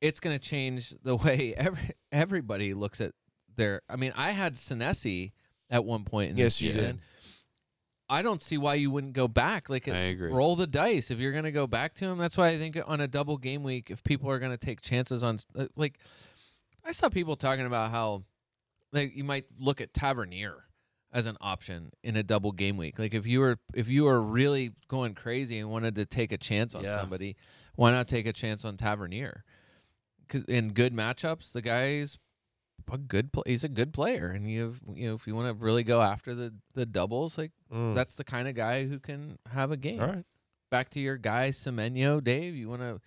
[0.00, 3.12] It's going to change the way every, everybody looks at
[3.56, 3.82] their.
[3.88, 5.32] I mean, I had Senesi
[5.70, 6.84] at one point in Yes, this you season.
[6.84, 6.98] did.
[8.10, 9.68] I don't see why you wouldn't go back.
[9.68, 10.32] Like, I agree.
[10.32, 12.16] roll the dice if you're going to go back to him.
[12.18, 14.80] That's why I think on a double game week, if people are going to take
[14.80, 15.38] chances on,
[15.76, 15.98] like,
[16.86, 18.22] I saw people talking about how,
[18.92, 20.64] like, you might look at Tavernier
[21.12, 22.98] as an option in a double game week.
[22.98, 26.38] Like, if you were if you were really going crazy and wanted to take a
[26.38, 27.00] chance on Yeah.
[27.00, 27.36] somebody,
[27.76, 29.44] why not take a chance on Tavernier?
[30.28, 32.18] 'Cause in good matchups, the guy's
[32.92, 35.48] a good pl- he's a good player, and you have, you know if you want
[35.48, 37.94] to really go after the the doubles, like Mm.
[37.94, 40.00] that's the kind of guy who can have a game.
[40.00, 40.24] all right.
[40.70, 42.54] Back to your guy Semenyo, Dave.
[42.54, 43.00] You want to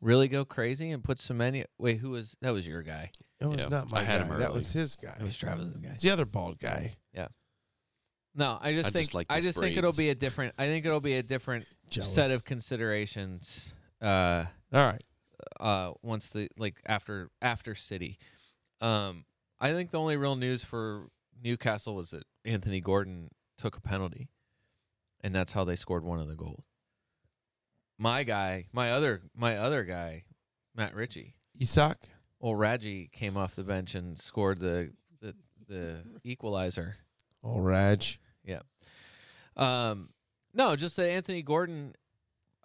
[0.00, 1.64] really go crazy and put so many.
[1.78, 2.52] Wait, who was that?
[2.52, 3.10] Was your guy?
[3.40, 4.26] That was Yeah, not my I had guy.
[4.26, 4.54] him That early.
[4.54, 5.16] was his guy.
[5.18, 5.90] It was Travis's guy.
[5.90, 6.96] It's the other bald guy.
[7.14, 7.28] Yeah.
[8.34, 10.10] No, I just I think just like I his just think it'll be braids.
[10.10, 10.54] a different.
[10.58, 12.12] I think it'll be a different Jealous.
[12.12, 13.72] set of considerations.
[14.00, 15.02] Uh, All right.
[15.58, 18.18] uh, once the like after after City.
[18.80, 19.24] Um,
[19.60, 21.08] I think the only real news for
[21.42, 24.28] Newcastle was that Anthony Gordon took a penalty,
[25.22, 26.62] and that's how they scored one of the goals.
[27.98, 30.24] My guy, my other my other guy,
[30.74, 31.34] Matt Ritchie.
[31.58, 31.98] Isak.
[32.40, 35.34] Well, Raji came off the bench and scored the the,
[35.68, 36.96] the equalizer.
[37.42, 38.20] Oh, Raj.
[38.44, 38.60] Yeah.
[39.56, 40.10] Um,
[40.54, 41.94] no, just the Anthony Gordon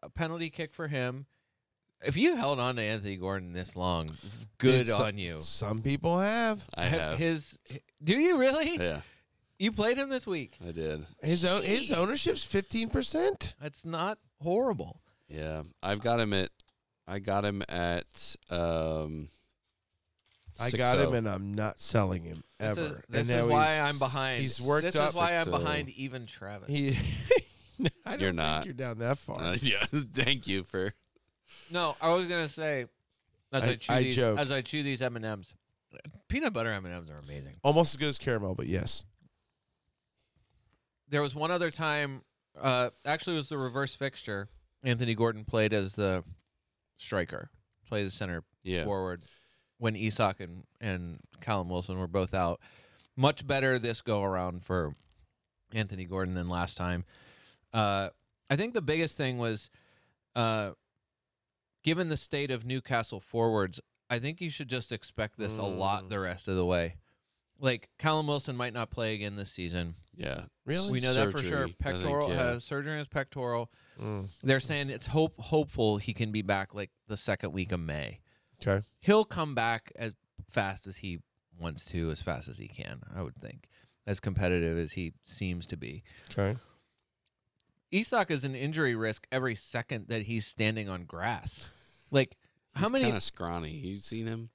[0.01, 1.25] a penalty kick for him.
[2.05, 4.11] If you held on to Anthony Gordon this long,
[4.57, 5.39] good Some- on you.
[5.39, 6.63] Some people have.
[6.75, 7.17] I have.
[7.17, 7.57] His,
[8.03, 8.77] do you really?
[8.77, 9.01] yeah,
[9.57, 10.57] You played him this week.
[10.67, 11.05] I did.
[11.21, 13.53] His own, his ownership's fifteen percent.
[13.61, 14.99] That's not horrible.
[15.29, 16.49] Yeah, I've got him at.
[17.07, 18.35] I got him at.
[18.49, 19.29] Um,
[20.59, 22.81] I got him, and I'm not selling him This ever.
[22.81, 24.41] is, And this now is why he's- I'm behind.
[24.41, 25.09] He's worked this up.
[25.09, 25.51] is why I'm 6-0.
[25.51, 26.69] behind even Travis.
[26.69, 26.97] He.
[28.05, 28.65] I don't You're think not.
[28.65, 29.41] You're down that far.
[29.41, 30.93] Uh, yeah, thank you for.
[31.71, 32.85] no, I was gonna say
[33.51, 34.37] as I, I- chew I these joke.
[34.39, 35.53] as I chew these M and M's,
[36.29, 37.55] peanut butter M and M's are amazing.
[37.63, 39.03] Almost as good as caramel, but yes.
[41.09, 42.21] There was one other time.
[42.59, 44.49] Uh, actually, it was the reverse fixture.
[44.83, 46.23] Anthony Gordon played as the
[46.97, 47.49] striker,
[47.87, 49.21] played as center Yeah, forward
[49.77, 52.59] when Isak and, and Callum Wilson were both out.
[53.15, 54.95] Much better this go around for
[55.73, 57.05] Anthony Gordon than last time.
[57.73, 58.09] Uh,
[58.49, 59.69] I think the biggest thing was,
[60.35, 60.71] uh,
[61.83, 63.79] given the state of Newcastle forwards,
[64.09, 66.09] I think you should just expect this a lot Mm.
[66.09, 66.95] the rest of the way.
[67.63, 69.95] Like Callum Wilson might not play again this season.
[70.15, 70.43] yeah.
[70.65, 70.91] Really?
[70.91, 71.49] We know that for sure.
[71.49, 72.35] Surgery, I think, Pectoral yeah.
[72.41, 73.71] uh, surgery on his pectoral.
[74.01, 74.27] Mm.
[74.43, 78.19] They're saying it's hope hopeful he can be back like the second week of May
[78.65, 78.85] Okay.
[79.01, 80.13] he'll come back as
[80.49, 81.19] fast as he
[81.59, 83.01] wants to, as fast as he can.
[83.15, 83.67] I would think,
[84.05, 86.03] as competitive as he seems to be.
[86.31, 86.57] Okay.
[87.91, 91.69] Isak is an injury risk every second that he's standing on grass.
[92.11, 92.35] Like
[92.75, 93.03] how He's many?
[93.05, 93.71] Kind of scrawny.
[93.71, 94.49] You've seen him?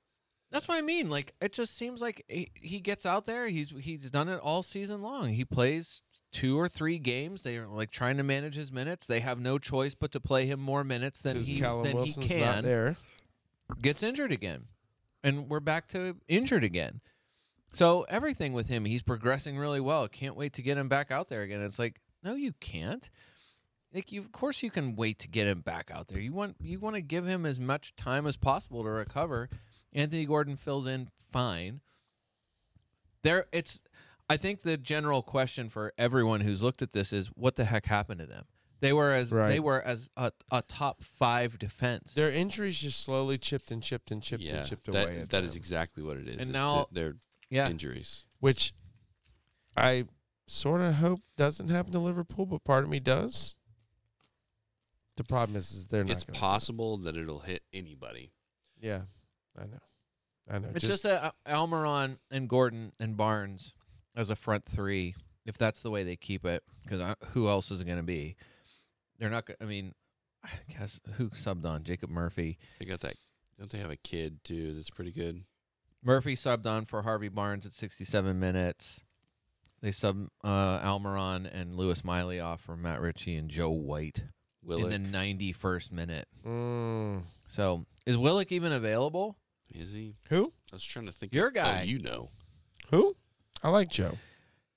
[0.50, 1.10] That's what I mean.
[1.10, 3.48] Like it just seems like he, he gets out there.
[3.48, 5.28] He's he's done it all season long.
[5.28, 6.02] He plays
[6.32, 7.42] two or three games.
[7.42, 9.06] They are like trying to manage his minutes.
[9.06, 12.30] They have no choice but to play him more minutes than he Callum than Wilson's
[12.30, 12.64] he not can.
[12.64, 12.96] there.
[13.80, 14.64] gets injured again.
[15.22, 17.00] And we're back to injured again.
[17.72, 20.08] So everything with him, he's progressing really well.
[20.08, 21.60] Can't wait to get him back out there again.
[21.60, 23.10] It's like, no, you can't.
[23.92, 26.20] Like you, of course, you can wait to get him back out there.
[26.20, 29.48] You want you want to give him as much time as possible to recover.
[29.98, 31.80] Anthony Gordon fills in fine.
[33.22, 33.80] There, it's.
[34.30, 37.86] I think the general question for everyone who's looked at this is, what the heck
[37.86, 38.44] happened to them?
[38.80, 42.14] They were as they were as a, a top five defense.
[42.14, 45.16] Their injuries just slowly chipped and chipped and chipped yeah, and chipped that, away.
[45.16, 46.34] At that them, is exactly what it is.
[46.34, 47.16] And It's now- th- their
[47.50, 48.22] yeah, injuries.
[48.38, 48.72] which
[49.76, 50.04] I
[50.46, 53.56] sort of hope doesn't happen to Liverpool, but part of me does.
[55.16, 56.12] The problem is, is they're not.
[56.12, 56.40] It's gonna it.
[56.40, 58.30] possible that it'll hit anybody.
[58.80, 59.02] Yeah,
[59.60, 59.80] I know.
[60.50, 60.68] I know.
[60.74, 63.74] It's just, uh, Almiron and Gordon and Barnes
[64.16, 65.14] as a front three.
[65.44, 68.36] If that's the way they keep it, because who else is it going to be?
[69.18, 69.46] They're not.
[69.46, 69.94] go- I mean,
[70.44, 72.58] I guess who subbed on Jacob Murphy.
[72.78, 73.16] They got that.
[73.58, 74.74] Don't they have a kid too?
[74.74, 75.44] That's pretty good.
[76.02, 79.02] Murphy subbed on for Harvey Barnes at 67 minutes.
[79.80, 84.24] They sub uh, Almiron and Lewis Miley off for Matt Ritchie and Joe White
[84.62, 86.26] Willock in the 91st minute.
[86.46, 87.22] Mm.
[87.48, 89.38] So is Willock even available?
[89.70, 90.16] Is he?
[90.30, 90.52] Who?
[90.72, 91.34] I was trying to think.
[91.34, 91.80] Your of- guy.
[91.80, 92.30] Oh, you know.
[92.90, 93.16] Who?
[93.62, 94.16] I like Joe,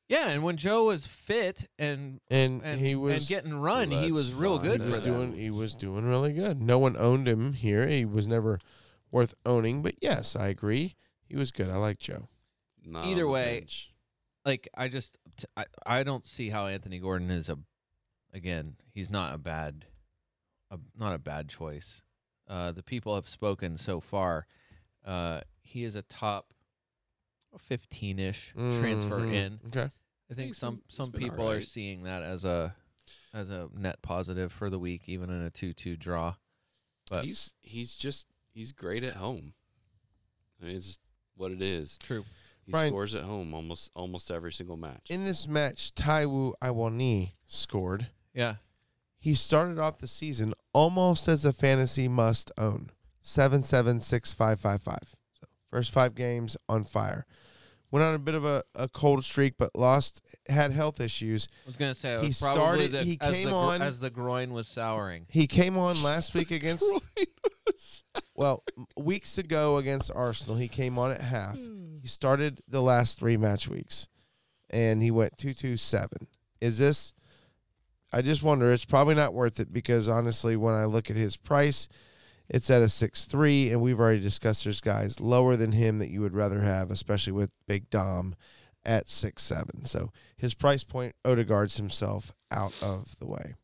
[0.10, 4.02] Yeah, and when Joe was fit and and, and, he was and getting run, Well,
[4.04, 4.66] he was real fine.
[4.68, 5.14] good he for was them.
[5.14, 6.62] doing he was doing really good.
[6.62, 7.88] No one owned him here.
[7.88, 8.60] He was never
[9.12, 10.96] worth owning, but yes, I agree.
[11.26, 11.70] He was good.
[11.70, 12.28] I like Joe.
[12.84, 13.92] Not Either way, bench.
[14.44, 15.18] like I just
[15.86, 17.60] I don't see how Anthony Gordon is a
[18.34, 19.86] again he's not a bad
[20.72, 22.02] a, not a bad choice.
[22.48, 24.48] Uh, the people have spoken so far.
[25.06, 26.54] Uh, he is a top
[27.60, 29.60] fifteen ish transfer in.
[29.68, 29.90] Okay.
[30.30, 32.76] I think He's some been- some been people are seeing that as a
[33.34, 36.36] as a net positive for the week, even in a two two draw.
[37.10, 39.54] But he's he's just he's great at home.
[40.62, 41.00] I mean, it's
[41.36, 41.98] what it is.
[41.98, 42.24] true.
[42.64, 45.08] He Brian- scores at home almost almost every single match.
[45.10, 48.08] In this match, Taiwo Awoniyi scored.
[48.34, 48.56] Yeah.
[49.20, 52.92] He started off the season almost as a fantasy must own.
[53.22, 55.16] Seven seven six five five five.
[55.40, 57.26] So First five games on fire.
[57.92, 60.22] Went on a bit of a, a cold streak, but lost.
[60.48, 61.48] Had health issues.
[61.66, 64.10] I was gonna say He probably started- the- he as came the, on- as the
[64.10, 65.26] groin was souring.
[65.30, 66.84] He came on last week against
[68.36, 70.56] well m- weeks ago against Arsenal.
[70.58, 71.58] He came on at half.
[71.58, 71.98] Hmm.
[72.02, 74.08] He started the last three match weeks,
[74.70, 76.28] and he went two two seven.
[76.60, 77.14] Is this?
[78.12, 78.72] I just wonder.
[78.72, 81.88] It's probably not worth it because honestly, when I look at his price,
[82.50, 86.10] it's at a six three, and we've already discussed there's guys lower than him that
[86.10, 88.36] you would rather have, especially with Big Dom
[88.86, 89.86] at six seven.
[89.86, 93.56] So his price point, Odegaard's himself out of the way.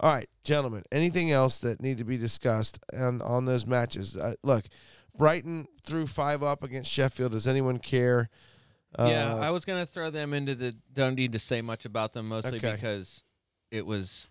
[0.00, 0.82] All right, gentlemen.
[0.90, 4.16] Anything else that need to be discussed on on those matches?
[4.16, 4.64] Uh, look,
[5.16, 7.32] Brighton threw five up against Sheffield.
[7.32, 8.28] Does anyone care?
[8.98, 10.74] yeah, Uh, I was gonna throw them into the.
[10.92, 12.72] Don't need to say much about them, mostly Okay.
[12.72, 13.22] because
[13.70, 14.26] it was.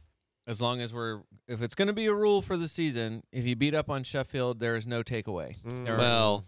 [0.47, 3.55] As long as we're, if it's gonna be a rule for the season, if you
[3.55, 5.55] beat up on Sheffield, there is no takeaway.
[5.63, 5.97] Mm.
[5.97, 6.45] Well,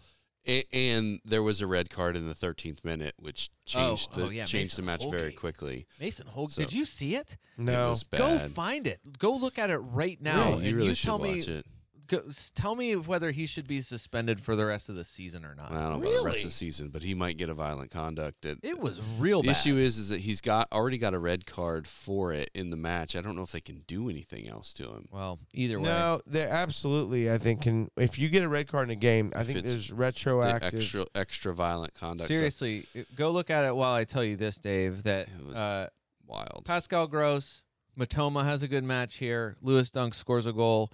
[0.47, 4.33] a- and there was a red card in the 13th minute, which changed oh, the
[4.35, 5.85] yeah, changed Mason the match very quickly.
[5.99, 7.37] Mason Holgate, So- did you see it?
[7.57, 7.87] no.
[7.87, 8.99] It was Go find it.
[9.19, 11.39] Go look at it right now, Yeah, you really you should tell watch me.
[11.53, 11.65] it.
[12.13, 15.43] Go, s- tell me whether he should be suspended for the rest of the season
[15.45, 15.71] or not.
[15.71, 17.91] I don't know about the rest of the season, but he might get a violent
[17.91, 18.45] conduct.
[18.45, 19.51] It, It was real the bad.
[19.57, 22.77] issue is, is that he's got already got a red card for it in the
[22.77, 23.15] match.
[23.15, 25.07] I don't know if they can do anything else to him.
[25.11, 27.31] well, either way, No, they absolutely.
[27.31, 29.59] I think can if you get a red card in a game, I If think
[29.59, 30.73] it's there's The retroactive.
[30.81, 32.27] extra extra violent conduct.
[32.27, 35.03] Seriously, it- go look at it while I tell you this, Dave.
[35.03, 35.89] That It was- uh,
[36.27, 36.63] wild.
[36.65, 37.63] Pascal Gross,
[37.97, 39.55] Mitoma has a good match here.
[39.61, 40.91] Lewis Dunk scores a goal.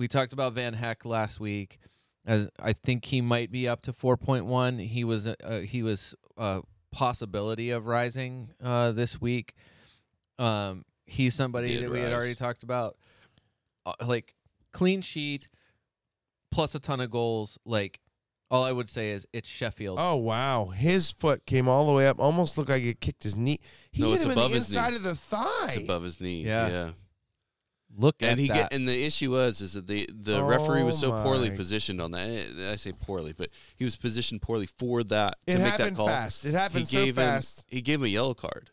[0.00, 1.78] We talked about Van Hecke last week.
[2.24, 4.80] As I think he might be up to 4.1.
[4.80, 9.52] He was a, uh, he was a possibility of rising uh, this week.
[10.38, 12.96] Um, he's somebody Did that we had already talked about.
[13.84, 14.34] Uh, like
[14.72, 15.50] clean sheet,
[16.50, 17.58] plus a ton of goals.
[17.66, 18.00] Like
[18.50, 19.98] all I would say is it's Sheffield.
[20.00, 23.36] Oh wow, his foot came all the way up, almost looked like it kicked his
[23.36, 23.60] knee.
[23.92, 24.78] He No, hit it's him above in the his knee.
[24.78, 25.66] inside of the thigh.
[25.66, 26.42] It's above his knee.
[26.42, 26.68] Yeah.
[26.68, 26.90] Yeah.
[27.96, 28.54] Look at And he that.
[28.54, 31.56] get and the issue was is that the the referee was so Oh, poorly my.
[31.56, 32.28] positioned on that.
[32.28, 35.80] eh, I say poorly, but he was positioned poorly for that it to make that
[35.80, 36.06] happened call.
[36.06, 36.44] fast.
[36.44, 38.70] It He happened so gave him he gave him a yellow card,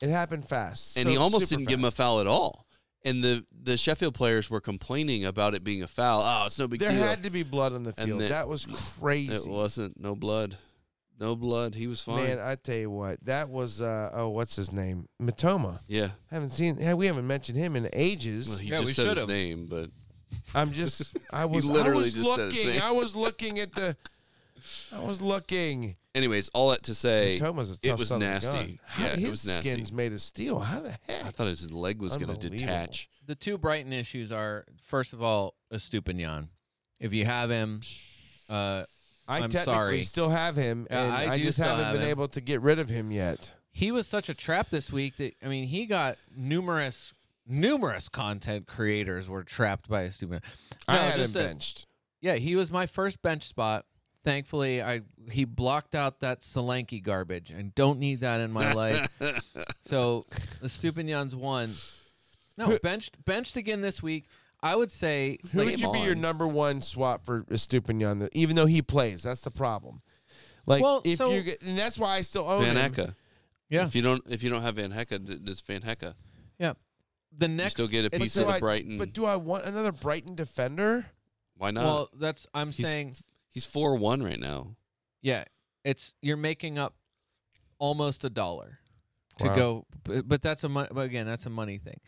[0.00, 0.96] It happened fast.
[0.96, 2.66] and So he almost didn't give him a foul at all.
[3.04, 6.22] And the the Sheffield players were complaining about it being a foul.
[6.22, 6.98] Oh, it's no big There deal.
[6.98, 8.20] There had to be blood on the field.
[8.20, 8.66] the- that was
[9.00, 9.32] crazy.
[9.32, 10.56] it wasn't no blood,
[11.18, 11.74] no blood.
[11.74, 12.24] He was fine.
[12.24, 15.08] Man, I tell you what, that was uh oh, what's his name?
[15.20, 15.80] Mitoma.
[15.86, 16.78] yeah, Haven't seen.
[16.80, 18.48] yeah, We haven't mentioned him in ages.
[18.48, 19.28] well, he Yeah, we just said his should've.
[19.28, 19.90] name, but
[20.54, 21.16] I'm just.
[21.30, 21.64] I was.
[21.64, 22.68] literally I was just said his looking.
[22.72, 22.82] name.
[22.82, 23.96] I was looking at the.
[24.92, 25.96] I was looking.
[26.14, 28.48] anyways, all that to say, Mitoma's a it tough was son of a nasty.
[28.50, 28.78] gun.
[28.84, 29.70] How, Yeah, it his was nasty.
[29.70, 30.58] skin's made of steel.
[30.58, 31.00] How the heck?
[31.08, 31.34] I heck?
[31.34, 32.58] thought his leg was going to Unbelievable.
[32.58, 33.08] detach.
[33.26, 36.48] the two Brighton issues are first of all Estupiñán.
[36.98, 37.82] If you have him,
[38.48, 38.84] uh,
[39.28, 40.02] I I'm technically sorry.
[40.02, 42.08] still have him, Yeah, and I I, do just still haven't have been him.
[42.10, 43.52] able to get rid of him yet.
[43.72, 47.12] he was such a trap this week that I mean he got numerous
[47.46, 50.42] numerous content creators were trapped by Estupiñán.
[50.88, 51.86] I No, had him just that- benched.
[52.20, 53.84] Yeah, he was my first bench spot.
[54.24, 57.52] Thankfully, I he blocked out that Solanke garbage.
[57.56, 59.06] I don't need that in my life.
[59.82, 60.26] So
[60.60, 61.74] the Stupinian's won.
[62.58, 64.24] No, benched benched again this week.
[64.66, 68.28] I would say Who like, would you be your number one swap for Estupiñán?
[68.32, 70.02] Even though he plays, that's the problem.
[70.66, 72.92] Like Well, if so- you get, and that's why I still own Van him.
[72.92, 73.14] Hecke.
[73.68, 73.84] Yeah.
[73.84, 76.14] If you don't, if you don't have Van Hecke, th- it's Van Hecke.
[77.38, 78.96] the You next still get a piece of the I- Brighton.
[78.98, 81.06] But do I want another Brighton defender?
[81.58, 81.84] Why not?
[81.84, 83.16] Well, that's I'm He's- saying
[83.50, 84.76] He's four one right now.
[85.22, 85.44] yeah,
[85.84, 86.94] it's you're making up
[87.78, 88.78] almost a dollar
[89.40, 89.54] to Wow.
[89.56, 92.00] go, but, but that's a mon- but again that's a money thing.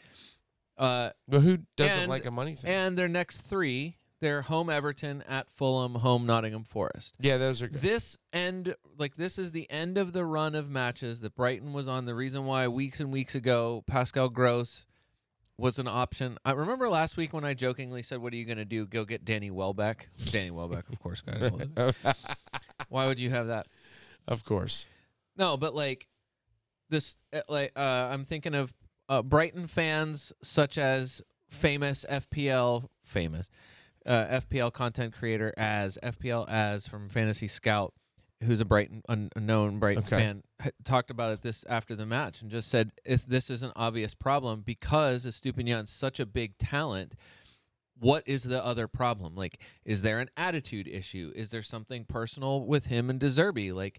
[0.78, 2.70] Uh, But who doesn't And- like a money thing?
[2.70, 7.16] and their next three, they're home Everton, at Fulham, home Nottingham Forest.
[7.20, 7.80] yeah, those are good.
[7.80, 11.86] This end, like this, is the end of the run of matches that Brighton was
[11.88, 12.04] on.
[12.04, 14.86] The reason why weeks and weeks ago Pascal Gross
[15.56, 16.38] was an option.
[16.44, 18.86] I remember last week when I jokingly said, "What are you going to do?
[18.86, 21.20] Go get Danny Welbeck?" Danny Welbeck, of course.
[21.20, 21.50] guys.
[22.88, 23.66] Why would you have that?
[24.28, 24.86] of course.
[25.36, 26.06] No, but like
[26.90, 28.72] this, uh, like uh, I'm thinking of
[29.08, 33.48] uh, Brighton fans such as famous FPL famous
[34.06, 37.92] uh, FPL content creator as FPL as from Fantasy Scout,
[38.42, 40.16] who's a Brighton un- unknown Brighton Okay.
[40.16, 40.42] fan,
[40.84, 44.14] talked about it this after the match and just said if this is an obvious
[44.14, 47.14] problem because Estupiñán's such a big talent.
[48.00, 49.34] What is the other problem?
[49.34, 51.32] Like, is there an attitude issue?
[51.34, 53.74] Is there something personal with him and De Zerbi?
[53.74, 53.98] Like,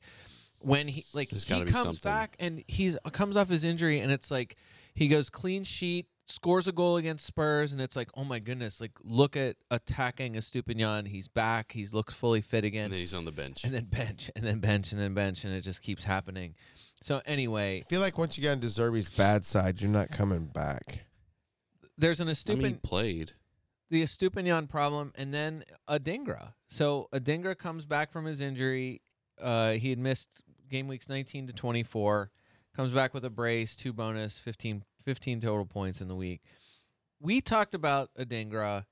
[0.60, 4.32] when he like There's he comes back and he's comes off his injury and it's
[4.32, 4.56] like
[5.00, 8.82] he goes clean sheet, scores a goal against Spurs, and it's like, oh my goodness,
[8.82, 11.08] like look at attacking Estupiñán.
[11.08, 11.72] He's back.
[11.72, 12.86] He looks fully fit again.
[12.86, 13.64] and then he's on the bench.
[13.64, 16.54] and then bench, and then bench, and then bench, and it just keeps happening.
[17.02, 20.10] So anyway, I feel like once you get into De Zerbi's bad side, you're not
[20.12, 21.06] coming back.
[21.98, 23.32] there's an I mean, he played.
[23.90, 26.56] the Estupiñán problem, and then Adingra.
[26.68, 29.02] So Adingra comes back from his injury.
[29.42, 32.32] Uh, he had missed game weeks 19 to 24.
[32.76, 36.42] Comes back with a brace, two bonus, 15, 15 total points in the week.
[37.20, 38.86] We talked about Adingra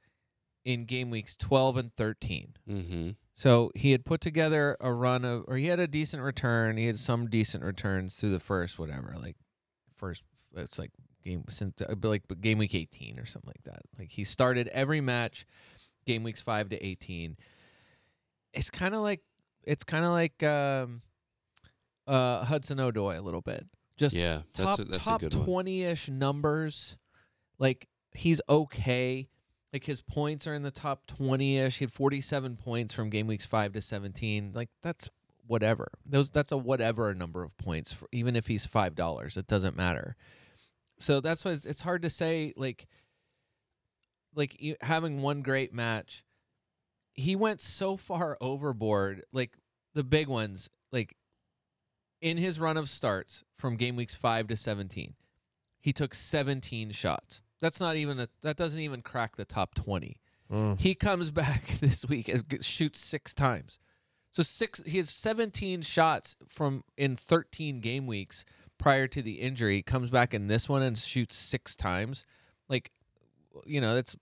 [0.65, 2.55] in game weeks 12 and 13.
[2.69, 3.09] Mm-hmm.
[3.35, 6.75] So he had put together a run of, or he had a decent return.
[6.75, 9.35] He had some decent returns through the first, whatever, like
[9.95, 10.23] first.
[10.55, 10.91] It's like
[11.23, 13.81] game since uh, like game week eighteen or something like that.
[13.99, 15.45] Like he started every match,
[16.05, 17.37] game weeks five to eighteen.
[18.53, 19.21] It's kind of like
[19.63, 21.01] it's kind of like um,
[22.07, 23.67] uh, Hudson Odoi a little bit.
[23.97, 26.97] Just Yeah, top that's a, that's top a good twenty ish numbers.
[27.59, 29.27] Like he's okay.
[29.73, 31.79] Like his points are in the top twenty ish.
[31.79, 34.51] He had forty seven points from game weeks five to seventeen.
[34.53, 35.09] Like that's
[35.47, 35.89] whatever.
[36.05, 37.91] Those that's a whatever number of points.
[37.91, 40.15] For, even if he's five dollars, it doesn't matter.
[40.99, 42.53] So that's why it's, hard to say.
[42.55, 42.87] Like,
[44.35, 46.23] like having one great match,
[47.13, 49.23] he went so far overboard.
[49.31, 49.57] Like
[49.93, 51.15] the big ones, like
[52.21, 55.13] in his run of starts from game weeks 5 to 17
[55.79, 60.17] he took 17 shots that's not even a that doesn't even crack the top 20
[60.49, 60.79] Mm.
[60.79, 63.79] he comes back this week and shoots six times
[64.31, 68.45] so six he has 17 shots from in 13 game weeks
[68.77, 72.25] prior to the injury comes back in this one and shoots six times
[72.69, 72.91] like
[73.65, 74.15] you know that's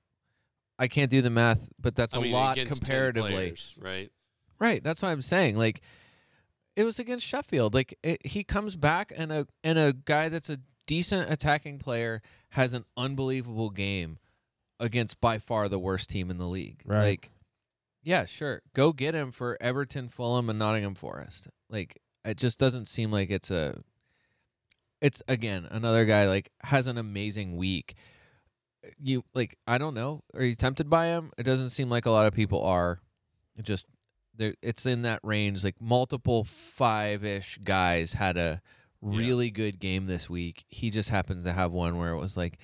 [0.80, 4.12] i can't do the math but that's I a mean, lot comparatively players, right?
[4.58, 4.82] Right.
[4.84, 5.58] That's what I'm saying.
[5.58, 5.82] Like,
[6.76, 7.74] it was against Sheffield.
[7.74, 12.22] Like, it, he comes back and a and a guy that's a decent attacking player
[12.50, 14.20] has an unbelievable game
[14.80, 16.82] against by far the worst team in the league.
[16.86, 17.04] Right.
[17.04, 17.32] Like,
[18.04, 21.48] yeah, sure, go get him for Everton, Fulham, and Nottingham Forest.
[21.70, 23.82] Like, it just doesn't seem like it's a.
[25.02, 27.96] It's again another guy like has an amazing week.
[28.98, 30.24] You like I don't know.
[30.34, 31.32] Are you tempted by him?
[31.38, 33.02] It doesn't seem like a lot of people are.
[33.58, 33.88] It just
[34.38, 38.62] there it's in that range like multiple five-ish guys had a
[39.02, 42.58] really good game this week he just happens to have one where it was like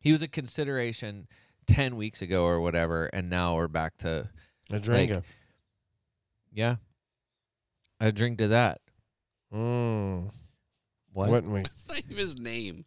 [0.00, 1.26] he was a consideration
[1.66, 4.28] 10 weeks ago or whatever and now we're back to
[4.70, 5.22] Adringa.
[6.52, 6.76] yeah
[8.00, 8.80] a drink to that
[9.52, 10.30] mm.
[11.14, 11.60] what Wouldn't we?
[11.62, 12.84] That's not even his name.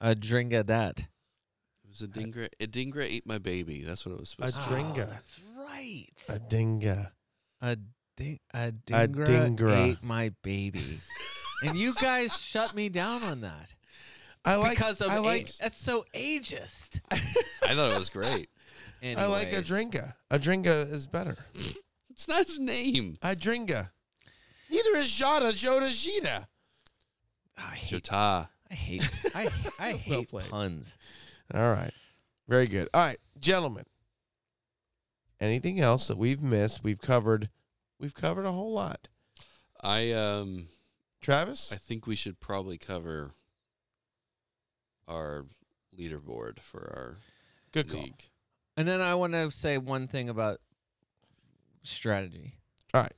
[0.00, 2.48] a drink of that It was a dingra.
[2.60, 3.82] A dingra ate my baby.
[3.82, 4.68] That's what it was supposed A to.
[4.68, 5.06] drink- Dringa.
[5.06, 5.40] Oh, that's
[5.90, 7.10] right A dinga.
[7.60, 7.76] a
[8.16, 9.76] ding a A dingra, dingra.
[9.90, 10.98] ate my baby
[11.62, 13.74] and you guys shut me down on that
[14.44, 14.70] I like.
[14.78, 15.22] because of I age.
[15.24, 15.56] like.
[15.58, 18.48] that's so ageist I thought it was great.
[19.02, 19.68] I like a Anyways.
[19.70, 20.14] dringa.
[20.30, 21.36] A dringa is better.
[22.10, 23.16] It's not his name.
[23.22, 23.90] A dringa.
[24.70, 25.52] Neither is Jada.
[25.52, 26.46] Joda Jita.
[27.56, 28.48] I hate, Jota.
[28.70, 29.48] I hate, I,
[29.78, 30.50] I hate played.
[30.50, 30.96] puns.
[31.54, 31.92] All right.
[32.46, 32.88] Very good.
[32.92, 33.84] All right, gentlemen.
[35.40, 36.84] Anything else that we've missed?
[36.84, 37.48] We've covered.
[37.98, 39.08] We've covered a whole lot.
[39.82, 40.68] I um
[41.20, 41.72] Travis.
[41.72, 43.32] I think we should probably cover
[45.08, 45.46] our
[45.98, 47.18] leaderboard for our
[47.72, 48.02] Good call.
[48.02, 48.22] league.
[48.76, 50.60] And then I want to say one thing about
[51.82, 52.54] strategy.
[52.94, 53.12] All right.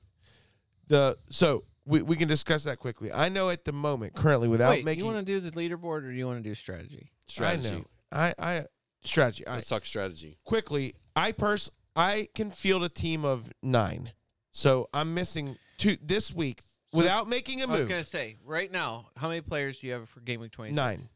[0.89, 3.13] The so we we can discuss that quickly.
[3.13, 5.05] I know at the moment, currently, without Wait, making.
[5.05, 7.11] you want to do the leaderboard or do you want to do strategy?
[7.27, 7.69] Strategy.
[7.69, 7.85] I know.
[8.13, 8.65] I I
[9.05, 9.47] strategy.
[9.47, 9.57] All right.
[9.59, 10.39] Let's talk strategy.
[10.45, 14.13] quickly, I pers I can field a team of nine.
[14.53, 16.63] So I'm missing two this week
[16.93, 17.89] without making a I was move.
[17.89, 20.73] gonna say right now, how many players do you have for game week twenty?
[20.73, 21.09] Nine.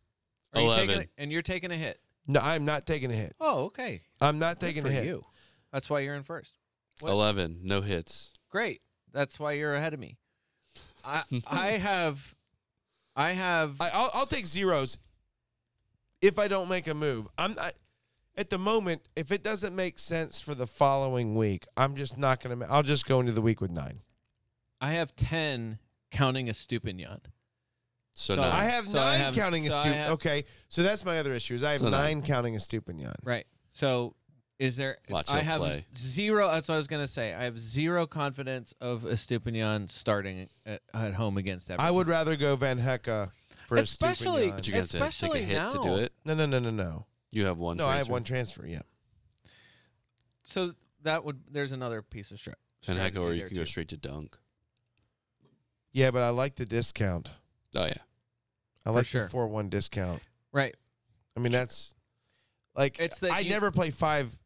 [0.55, 1.09] Are you taking Eleven.
[1.19, 2.01] a, and you're taking a hit.
[2.27, 3.37] No, I'm not taking a hit.
[3.41, 4.03] Oh, okay.
[4.21, 5.05] I'm not Good taking for a hit.
[5.05, 5.23] you.
[5.73, 6.55] That's why you're in first.
[7.01, 7.11] What?
[7.11, 7.61] Eleven.
[7.63, 8.33] No hits.
[8.51, 8.81] Great.
[9.13, 10.17] That's why you're ahead of me.
[11.05, 12.35] I I have,
[13.15, 13.81] I have.
[13.81, 14.99] I, I'll, I'll take zeros
[16.23, 17.29] if I don't make a move.
[17.37, 17.75] I'm not
[18.37, 19.03] at the moment.
[19.17, 22.65] If it doesn't make sense for the following week, I'm just not gonna.
[22.69, 24.01] I'll just go into the week with nine.
[24.81, 25.79] I have ten
[26.11, 27.21] counting a Stupinian.
[28.15, 28.49] So, So no.
[28.49, 30.11] I have So I nine have- counting a so I stupid.
[30.13, 31.55] Okay, so that's my other issue.
[31.55, 32.23] Is I have So nine nine.
[32.23, 33.15] counting a Stupinian.
[33.23, 33.47] Right.
[33.73, 34.15] So
[34.59, 35.85] is there Watch I have play.
[35.95, 37.35] zero that's what I was gonna say.
[37.35, 41.85] I have zero confidence of Estupiñán starting at, at home against Everton.
[41.87, 43.27] I would rather go Van Hecke uh,
[43.67, 44.67] for Especially- a but Stupinian.
[44.69, 45.95] you're gonna take especially a hit to do now.
[45.97, 46.13] it.
[46.25, 47.07] No, no, no, no, no.
[47.31, 47.77] You have one.
[47.77, 47.87] Transfer.
[47.87, 48.13] No, I have transfer.
[48.13, 48.67] one transfer.
[48.67, 48.83] Yeah.
[50.45, 52.55] so that would there's another piece of strat.
[52.89, 54.37] And heck, or you there, can go straight to dunk.
[55.93, 57.31] Yeah, but I like the discount.
[57.75, 57.95] Oh yeah.
[58.85, 59.25] I like sure.
[59.25, 60.21] the four one discount.
[60.53, 60.75] Right.
[61.37, 61.95] I mean, that's
[62.75, 64.39] like It's that I you- never play five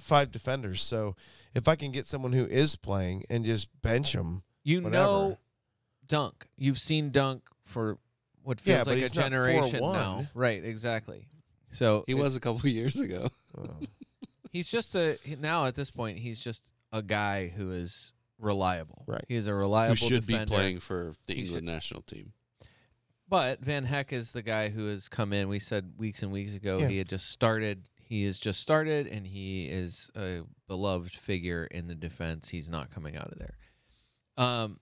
[0.00, 1.14] five defenders, so
[1.54, 5.04] if I can get someone who is playing and just bench them, You Whatever.
[5.04, 5.38] know
[6.06, 6.46] Dunk.
[6.56, 7.98] You've seen Dunk for
[8.42, 10.26] what feels but like a generation now.
[10.34, 11.26] Right, exactly.
[11.76, 13.28] So He it- was a couple years ago.
[14.52, 19.02] he's just a now at this point he's just a guy who is reliable.
[19.06, 19.24] Right.
[19.28, 20.46] He is a reliable Who should defender.
[20.46, 22.32] be playing for the He England should- national team.
[23.28, 25.48] But Van Hecke is the guy who has come in.
[25.48, 26.88] We said weeks and weeks ago Yeah.
[26.88, 27.88] he had just started.
[28.00, 32.50] He has just started, and he is a beloved figure in the defense.
[32.50, 33.56] He's not coming out of there.
[34.38, 34.78] Um,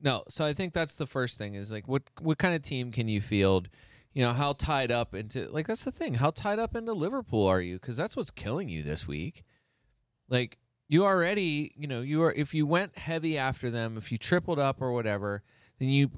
[0.00, 0.22] no.
[0.28, 3.08] So I think that's the first thing is like what what kind of team can
[3.08, 3.68] you field?
[4.16, 6.14] You know how tied up into like that's the thing.
[6.14, 7.74] How tied up into Liverpool are you?
[7.74, 9.44] Because that's what's killing you this week.
[10.30, 10.56] Like
[10.88, 14.58] you already, you know, you are if you went heavy after them, if you tripled
[14.58, 15.42] up or whatever,
[15.78, 16.12] then you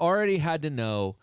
[0.00, 1.16] already had to know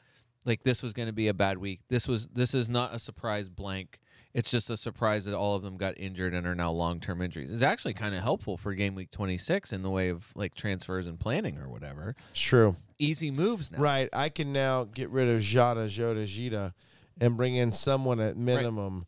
[0.44, 1.80] like this was going to be a bad week.
[1.88, 3.98] This was this is not a surprise blank.
[4.34, 7.52] It's just a surprise that all of them got injured and are now long-term injuries.
[7.52, 11.08] It's actually kind of helpful for game week 26 in the way of like transfers
[11.08, 12.16] and planning or whatever.
[12.30, 12.76] it's true.
[12.98, 13.80] Easy moves now.
[13.80, 14.10] Right.
[14.14, 16.74] I can now get rid of Jada, Jota, Jita,
[17.20, 19.06] and bring in someone at minimum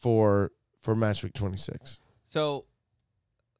[0.00, 2.00] for for match week twenty six.
[2.28, 2.66] So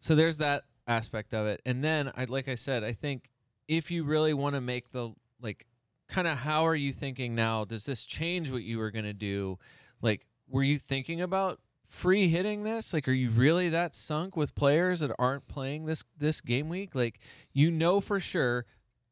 [0.00, 1.60] so there's that aspect of it.
[1.64, 3.30] And then I like I said, I think
[3.68, 5.66] if you really want to make the like
[6.08, 7.64] kind of how are you thinking now?
[7.64, 9.58] Does this change what you were going to do?
[10.02, 12.92] Like were you thinking about free hitting this?
[12.92, 16.94] Like are you really that sunk with players that aren't playing this this game week?
[16.94, 17.18] Like
[17.52, 18.66] you know for sure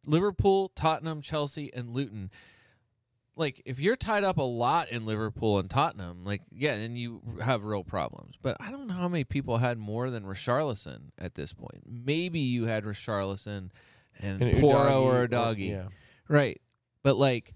[0.06, 2.30] Liverpool, Tottenham, Chelsea and Luton
[3.36, 7.20] like if you're tied up a lot in Liverpool and Tottenham, like yeah, then you
[7.42, 8.36] have real problems.
[8.40, 11.82] But I don't know how many people had more than Richarlison at this point.
[11.84, 13.70] Maybe you had Richarlison
[14.20, 15.86] and, Porro or Udogie, Yeah.
[16.28, 16.60] right?
[17.02, 17.54] But like,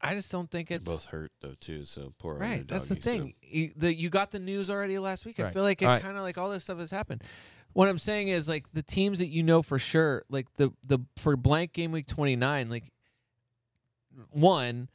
[0.00, 1.84] I just don't think They're it's both hurt though too.
[1.84, 2.64] So poor right.
[2.66, 3.34] Udogie, That's the so- thing.
[3.42, 5.40] You, the, you got the news already last week.
[5.40, 6.02] I feel like it All right.
[6.02, 7.22] kind of like all this stuff has happened.
[7.72, 10.98] What I'm saying is like the teams that you know for sure, like the the
[11.16, 12.90] for blank game week 29, like
[14.30, 14.88] one,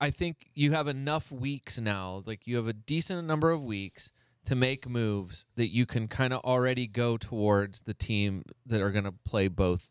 [0.00, 2.22] I think you have enough weeks now.
[2.26, 4.12] Like you have a decent number of weeks
[4.46, 8.90] to make moves that you can kind of already go towards the team that are
[8.90, 9.90] going to play both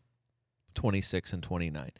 [0.74, 1.90] 26 and 29.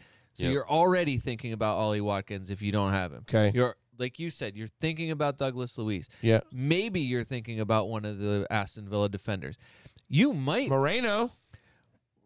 [0.41, 0.53] So Yep.
[0.53, 3.25] you're already thinking about Ollie Watkins if you don't have him.
[3.29, 3.53] Okay.
[3.55, 6.09] You're like you said, you're thinking about Douglas Luiz.
[6.23, 6.41] Yeah.
[6.51, 9.57] Maybe you're thinking about one of the Aston Villa defenders.
[10.09, 11.33] You might Moreno.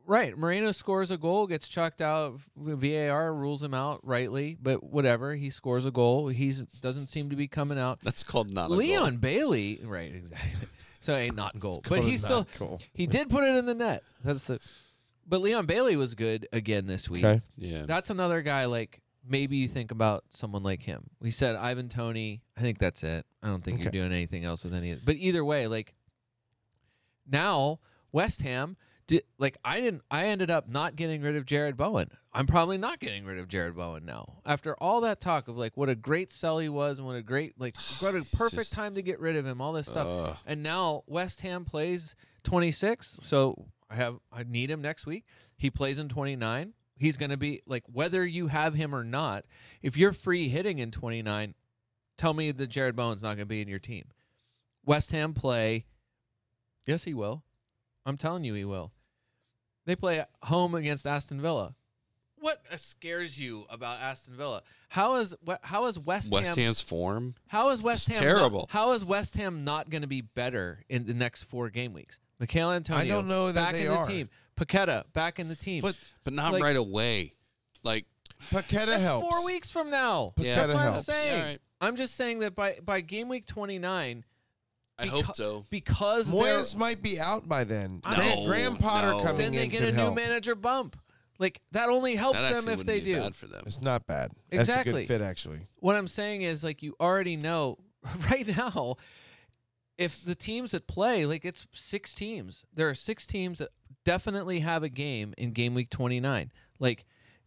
[0.06, 0.38] right.
[0.38, 2.38] Moreno scores a goal, gets chucked out.
[2.56, 5.34] VAR rules him out rightly, but whatever.
[5.34, 6.28] He scores a goal.
[6.28, 7.98] He's doesn't seem to be coming out.
[8.02, 9.16] That's called not a Leon.
[9.16, 10.14] Bailey, right?
[10.14, 10.68] Exactly.
[11.00, 12.80] so ain't not goal, but Code he's still not cool.
[12.92, 14.02] he did put it in the net.
[14.22, 14.60] That's the.
[15.26, 17.24] But Leon Bailey was good again this week.
[17.24, 17.42] Okay.
[17.56, 17.84] Yeah.
[17.86, 21.10] That's another guy like maybe you think about someone like him.
[21.20, 22.42] We said Ivan Toney.
[22.56, 23.24] I think that's it.
[23.42, 25.94] I don't think you're doing anything else with any of But either way, like
[27.26, 27.80] now
[28.12, 28.76] West Ham
[29.06, 32.10] did like I didn't I ended up not getting rid of Jarrod Bowen.
[32.32, 34.38] I'm probably not getting rid of Jarrod Bowen now.
[34.44, 37.22] After all that talk of like what a great sell he was and what a
[37.22, 40.06] great like what a perfect just- time to get rid of him, all this stuff.
[40.06, 40.36] Ugh.
[40.46, 42.14] And now West Ham plays
[42.44, 45.24] 26, so I have I need him next week.
[45.56, 46.72] He plays in 29.
[46.96, 49.44] He's going to be like whether you have him or not.
[49.82, 51.54] If you're free hitting in 29,
[52.16, 54.04] tell me that Jarrod Bowen's not going to be in your team.
[54.84, 55.86] West Ham play
[56.86, 57.42] Yes, he will.
[58.04, 58.92] I'm telling you he will.
[59.86, 61.74] They play at home against Aston Villa.
[62.36, 64.62] What scares you about Aston Villa?
[64.90, 67.36] How is how is West, West Ham Ham's form.
[67.46, 68.66] how is West Ham not- terrible.
[68.70, 72.18] how is West Ham not going to be better in the next four game weeks?
[72.44, 74.28] Mikhail Antonio, don't know that back they in the team.
[74.56, 75.82] Paqueta back in the team.
[75.82, 77.34] But But not Like- right away.
[77.82, 78.06] Like
[78.50, 79.28] Paqueta That's helps.
[79.28, 80.32] four weeks from now.
[80.36, 80.54] Paqueta Yeah.
[80.56, 81.06] That's what I'm helps.
[81.06, 81.40] saying.
[81.40, 81.60] All right.
[81.80, 84.24] I'm just saying that by by game week 29,
[84.98, 85.64] I Beca- hope so.
[85.70, 88.00] because they're Moyes might be out by then.
[88.04, 88.46] I Graham, know.
[88.46, 89.22] Graham Potter No.
[89.22, 90.14] coming then they in get could a new help.
[90.16, 90.96] manager bump.
[91.38, 93.20] Like that only helps That them if wouldn't they be do.
[93.20, 93.64] bad for them.
[93.66, 94.30] It's not bad.
[94.50, 94.92] That's a Exactly.
[95.02, 95.66] good fit, actually.
[95.80, 97.78] What I'm saying is like you already know
[98.30, 98.96] right now
[99.98, 102.64] if the teams that play like it's six teams.
[102.74, 103.70] There are six teams that
[104.04, 106.50] definitely have a game in game week 29.
[106.78, 107.04] Like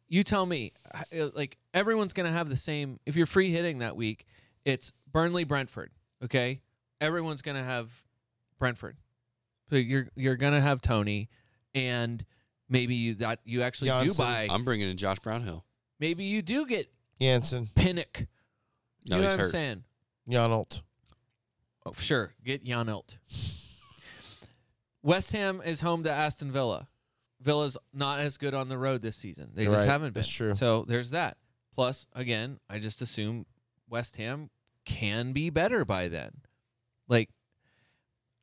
[0.07, 3.79] you tell me uh, like everyone's going to have the same if you're free hitting
[3.79, 4.25] that week,
[4.65, 5.91] it's Burnley Brentford,
[6.23, 6.61] okay?
[7.01, 7.91] Everyone's going to have
[8.59, 8.97] Brentford.
[9.69, 11.29] So you're you're going to have Tony
[11.75, 12.25] and
[12.69, 15.65] maybe you that you actually do buy I'm bringing in Josh Brownhill.
[15.99, 18.27] maybe you do get Jensen, Pinnock.
[19.09, 19.51] No, you know he's what I'm hurt.
[19.51, 19.83] saying?
[20.29, 20.81] Janelt.
[21.87, 22.33] Oh, sure.
[22.43, 23.17] Get Janelt.
[25.03, 26.87] West Ham is home to Aston Villa.
[27.39, 29.51] Villa's not as good on the road this season.
[29.53, 29.87] They just right.
[29.87, 30.21] haven't been.
[30.21, 30.55] That's true.
[30.55, 31.37] So there's that.
[31.75, 33.45] Plus, again, I just assume
[33.89, 34.49] West Ham
[34.85, 36.31] can be better by then.
[37.07, 37.29] Like,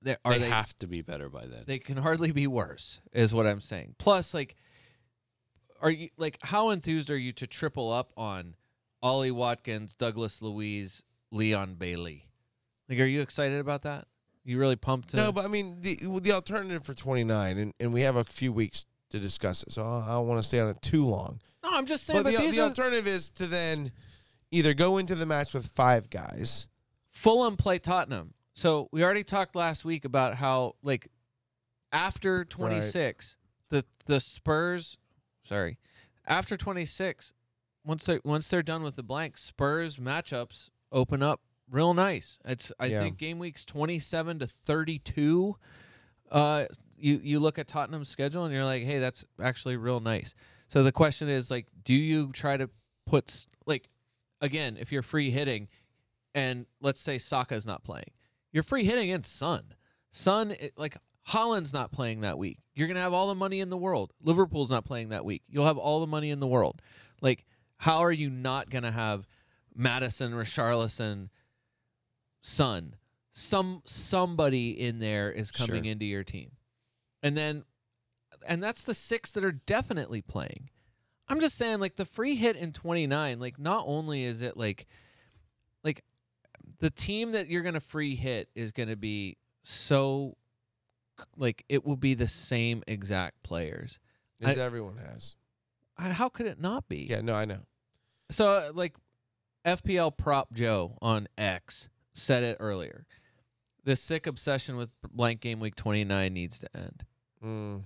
[0.01, 1.65] they, are they, they, have to be better by then.
[1.67, 3.97] they can hardly be worse, is what I'm saying.
[3.99, 4.55] Plus, like,
[5.81, 8.55] are you like how enthused are you to triple up on
[9.03, 12.29] Ollie Watkins, Douglas Luiz, Leon Bailey?
[12.89, 14.07] Like, are you excited about that?
[14.45, 15.11] You really pumped?
[15.11, 18.25] To, No, but I mean the the alternative for 29, and, and we have a
[18.25, 21.41] few weeks to discuss it, so I, don't want to stay on it too long.
[21.63, 22.23] no, I'm just saying.
[22.23, 23.93] But, But, the, the are alternative is to then
[24.51, 26.69] either go into the match with five guys.
[27.11, 28.35] Fulham play Tottenham.
[28.55, 31.09] So we already talked last week about how like
[31.91, 33.37] after 26,
[33.71, 34.99] the the Spurs,
[35.45, 35.79] sorry,
[36.27, 37.33] after 26,
[37.85, 41.41] once they once they're done with the blank, Spurs matchups open up
[41.71, 42.39] real nice.
[42.45, 43.01] It's I Yeah.
[43.03, 45.57] think game weeks 27 to 32.
[46.31, 46.65] Uh,
[46.97, 50.35] you you look at Tottenham's schedule and you're like, hey, that's actually real nice.
[50.69, 52.71] So the question is like, do you try to
[53.07, 53.89] put like
[54.41, 55.69] again, if you're free hitting,
[56.35, 58.11] and let's say Saka's not playing,
[58.53, 59.75] you're free hitting against Son.
[60.11, 60.97] Son, it, like
[61.31, 62.59] Haaland's not playing that week.
[62.75, 64.13] You're gonna have all the money in the world.
[64.23, 65.43] Liverpool's not playing that week.
[65.49, 66.83] You'll have all the money in the world.
[67.23, 67.47] Like,
[67.79, 69.27] how are you not gonna have
[69.75, 71.29] Maddison, Richarlison,
[72.47, 72.95] Son?
[73.33, 75.91] Some somebody in there is coming Sure.
[75.93, 76.53] into your team,
[77.23, 77.65] and then,
[78.47, 80.69] and that's the six that are definitely playing.
[81.27, 83.41] I'm just saying, like the free hit in 29.
[83.41, 84.87] Like, not only is it like,
[85.83, 86.05] like
[86.79, 90.37] the team that you're gonna free hit is gonna be so,
[91.37, 93.99] like it will be the same exact players.
[94.43, 95.35] As I- everyone has.
[95.97, 97.07] I- How could it not be?
[97.11, 97.65] Yeah, no, I know.
[98.31, 98.95] So, uh, like,
[99.65, 103.07] FPL prop Joe on X said it earlier.
[103.85, 107.05] The sick obsession with blank game week 29 needs to end.
[107.45, 107.83] Mm.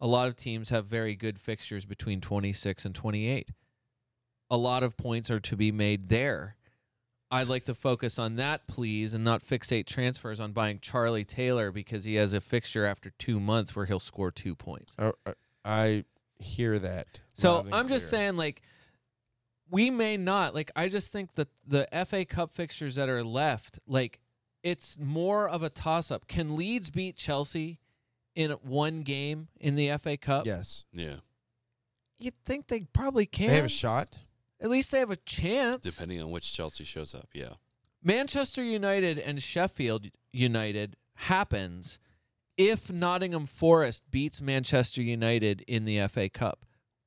[0.00, 3.50] A lot of teams have very good fixtures between 26 and 28.
[4.50, 6.56] A lot of points are to be made there.
[7.30, 11.72] I'd like to focus on that, please, and not fixate transfers on buying Charlie Taylor
[11.72, 14.94] because he has a fixture after two months where he'll score two points.
[14.98, 15.32] I, I-
[15.68, 16.04] I
[16.38, 17.18] hear that.
[17.32, 18.62] So I'm just saying, like,
[19.70, 20.54] we may not.
[20.54, 24.20] Like, I just think that the FA Cup fixtures that are left, like,
[24.62, 26.26] it's more of a toss up.
[26.26, 27.78] Can Leeds beat Chelsea
[28.34, 30.46] in one game in the FA Cup?
[30.46, 30.84] Yes.
[30.92, 31.16] yeah,
[32.18, 33.48] You'd think they probably can.
[33.48, 34.16] They have a shot.
[34.60, 35.82] At least they have a chance.
[35.82, 37.28] depending on which Chelsea shows up.
[37.34, 37.54] Yeah,
[38.02, 41.98] Manchester United and Sheffield United happens
[42.56, 46.64] if Nottingham Forest beats Manchester United in the FA Cup.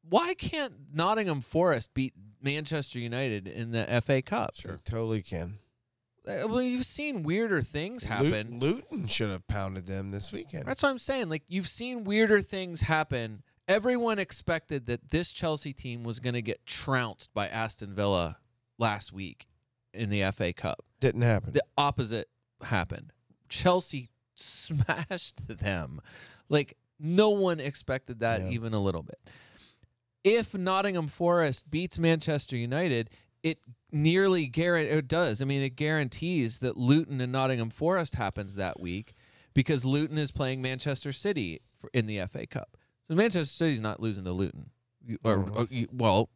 [0.08, 4.56] Why can't Nottingham Forest beat Manchester United in the FA Cup?
[4.58, 5.60] They totally can.
[6.28, 8.60] Uh, Well, you've seen weirder things happen.
[8.60, 10.66] Lut- Luton should have pounded them this weekend.
[10.66, 11.30] That's what I'm saying.
[11.30, 13.44] Like you've seen weirder things happen.
[13.68, 18.38] Everyone expected that this Chelsea team was going to get trounced by Aston Villa
[18.80, 19.48] last week
[19.94, 20.84] in the FA Cup.
[21.00, 21.54] Didn't happen.
[21.54, 22.30] The opposite
[22.64, 23.14] happened.
[23.48, 26.02] Chelsea smashed them.
[26.50, 28.50] Like no one expected that Yeah.
[28.50, 29.20] even a little bit.
[30.24, 33.10] If Nottingham Forest beats Manchester United,
[33.44, 33.60] it
[33.92, 35.42] nearly guarantee it does.
[35.42, 39.14] I mean, it guarantees that Luton and Nottingham Forest happens that week
[39.54, 42.78] because Luton is playing Manchester City for, in the FA Cup.
[43.08, 44.70] So Manchester City's not losing to Luton,
[45.06, 46.30] You- or, or uh, you- well,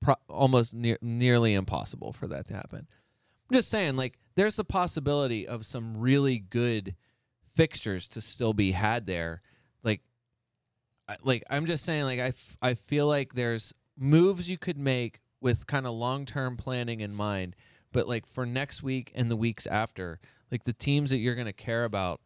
[0.00, 2.86] pro- almost near, nearly impossible for that to happen.
[3.50, 6.94] I'm just saying, like, there's the possibility of some really good
[7.54, 9.42] fixtures to still be had there.
[11.22, 15.20] Like, I'm just saying, like, I, f- I feel like there's moves you could make
[15.40, 17.54] with kind of long term planning in mind,
[17.92, 20.18] but like for next week and the weeks after,
[20.50, 22.20] like the teams that you're going to care about,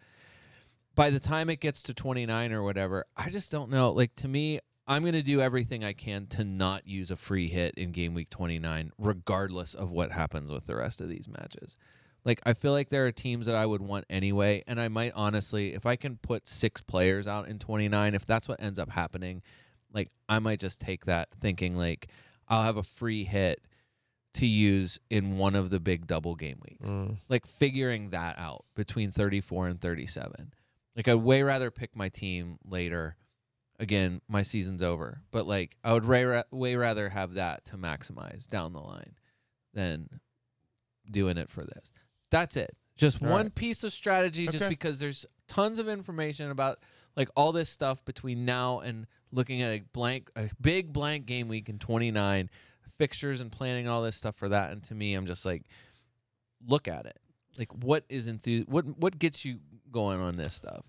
[0.94, 3.92] by the time it gets to 29 or whatever, I just don't know.
[3.92, 7.48] Like, to me, I'm going to do everything I can to not use a free
[7.48, 11.76] hit in game week 29, regardless of what happens with the rest of these matches.
[12.24, 14.62] Like, I feel like there are teams that I would want anyway.
[14.66, 18.46] And I might honestly, if I can put six players out in 29, if that's
[18.48, 19.42] what ends up happening,
[19.92, 22.08] like, I might just take that thinking, like,
[22.48, 23.60] I'll have a free hit
[24.34, 27.16] to use in one of the big double game weeks Mm.
[27.28, 30.52] like figuring that out between 34 and 37.
[30.94, 33.16] Like I'd way rather pick my team later.
[33.80, 37.76] Again, my season's over, but like I would way, ra- way rather have that to
[37.76, 39.14] maximize down the line
[39.74, 40.20] than
[41.10, 41.90] doing it for this.
[42.30, 42.76] That's it.
[42.96, 43.54] Just All one right.
[43.54, 44.68] piece of strategy just Okay.
[44.68, 46.78] because there's tons of information about
[47.16, 51.48] like all this stuff between now and looking at a blank a big blank game
[51.48, 52.50] week in 29
[52.98, 55.62] fixtures and planning all this stuff for that and to me I'm just like
[56.66, 57.18] look at it.
[57.58, 59.58] Like what is enthu- what what gets you
[59.90, 60.84] going on this stuff?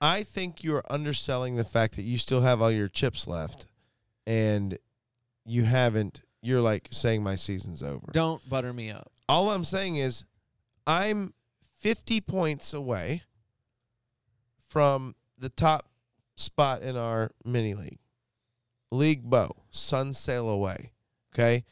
[0.00, 3.66] I think you are underselling the fact that you still have all your chips left,
[4.26, 4.78] and
[5.44, 6.20] you haven't.
[6.42, 8.06] You're like saying my season's over.
[8.12, 9.10] Don't butter me up.
[9.28, 10.24] all I'm saying is
[10.86, 11.34] I'm
[11.80, 13.22] 50 points away
[14.68, 15.88] from the top
[16.36, 17.98] spot in our mini league.
[18.90, 20.92] League Bow, sun sail away.
[21.34, 21.64] Okay.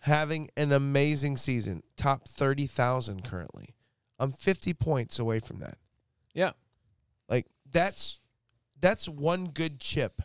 [0.00, 3.74] Having an amazing season, top 30,000 currently.
[4.18, 5.78] I'm 50 points away from that.
[6.34, 6.52] Yeah.
[7.28, 8.20] Like that's
[8.80, 10.22] that's one good chip.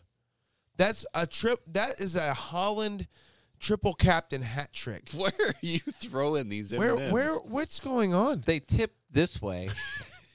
[0.77, 3.07] That's a trip that is a Haaland
[3.59, 5.09] triple captain hat trick.
[5.15, 7.11] Where are you throwing these Where M&Ms?
[7.11, 8.43] where what's going on?
[8.45, 9.69] They tipped this way.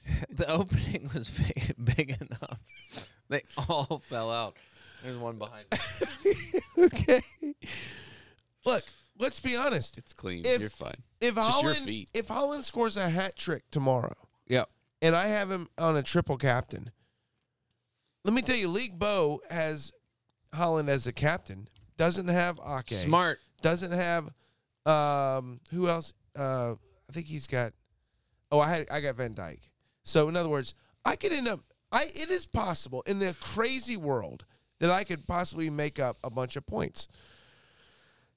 [0.31, 2.59] the opening was big, big enough.
[3.29, 4.57] They all fell out.
[5.03, 5.67] There's one behind
[6.25, 6.35] me.
[6.79, 7.23] okay.
[8.65, 8.85] Look,
[9.19, 9.99] let's be honest.
[9.99, 10.45] It's clean.
[10.45, 11.03] If- You're fine.
[11.21, 12.11] If It's just your Holland feet.
[12.15, 14.17] if Haaland scores a hat trick tomorrow
[14.49, 14.69] Yep.
[15.03, 16.91] and I have him on a triple captain,
[18.25, 19.93] let me tell you, League Bow has
[20.53, 21.69] Haaland as a captain.
[22.03, 22.99] Doesn't have Ake.
[22.99, 23.39] Smart.
[23.61, 24.29] Doesn't have
[24.85, 26.13] um who else?
[26.37, 26.73] Uh
[27.09, 27.73] I think he's got
[28.51, 29.61] Oh, I had I got Van Dijk.
[30.03, 30.75] So in other words,
[31.05, 31.61] I could end up
[31.93, 34.45] I it is possible in the crazy world
[34.81, 37.07] that I could possibly make up a bunch of points.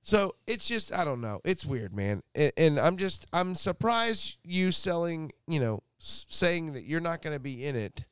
[0.03, 1.41] So it's just I don't know.
[1.43, 2.21] It's weird, man.
[2.35, 7.23] And, and I'm just I'm surprised you selling, you know, s- saying that you're not
[7.23, 8.05] going to be in it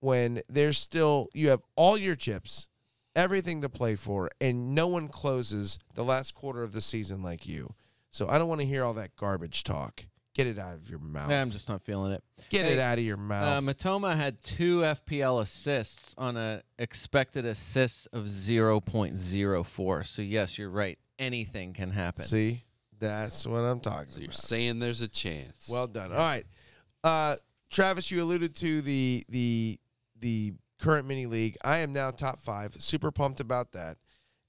[0.00, 2.68] when there's still you have all your chips,
[3.16, 7.46] everything to play for, and no one closes the last quarter of the season like
[7.46, 7.74] you.
[8.10, 10.06] So I don't want to hear all that garbage talk.
[10.34, 11.30] Get it out of your mouth.
[11.30, 12.22] Yeah, I'm just not feeling it.
[12.48, 13.58] Get Hey, it out of your mouth.
[13.58, 20.06] Uh, Mitoma had two FPL assists on a expected assists of 0.04.
[20.06, 20.98] So yes, you're right.
[21.18, 22.24] Anything can happen.
[22.24, 22.64] See,
[22.98, 24.10] that's what I'm talking about.
[24.10, 24.34] So you're about.
[24.34, 25.68] saying there's a chance.
[25.70, 26.10] Well done.
[26.10, 26.44] All right,
[27.04, 27.36] uh,
[27.70, 29.78] Travis, you alluded to the the
[30.18, 31.56] the current mini league.
[31.64, 32.74] I am now top five.
[32.78, 33.96] Super pumped about that.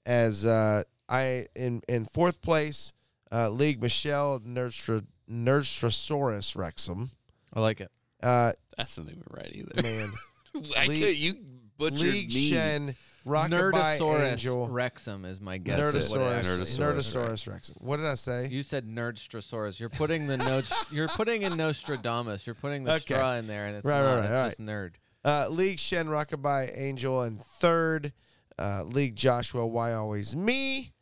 [0.04, 2.92] As uh, I in in fourth place,
[3.32, 7.10] uh, league Michelle Nerdstra, Nerdstrosaurus Wrexham.
[7.52, 7.90] I like it.
[8.22, 9.82] Uh, that's not even right either.
[9.82, 10.10] man,
[10.76, 11.34] I League- could, you
[11.78, 12.50] butchered League me.
[12.50, 12.94] Shen
[13.26, 15.92] Rockabye Angel Wrexham is my guess.
[15.92, 15.98] That's it.
[15.98, 16.78] is what Nerdosaurus Nerdosaurus.
[16.78, 17.76] Nerdosaurus Wrexham.
[17.80, 18.48] What did I say?
[18.48, 19.80] You said Nerdstrosaurus.
[19.80, 20.72] You're putting the notes.
[20.92, 22.46] You're putting in Nostradamus.
[22.46, 23.14] You're putting the Okay.
[23.16, 24.06] straw in there, and it's Right, not.
[24.06, 24.92] right, right, It's all just nerd.
[25.26, 28.12] Uh, League Shen Rockabye Angel in third.
[28.56, 30.92] Uh, League Joshua Why Always Me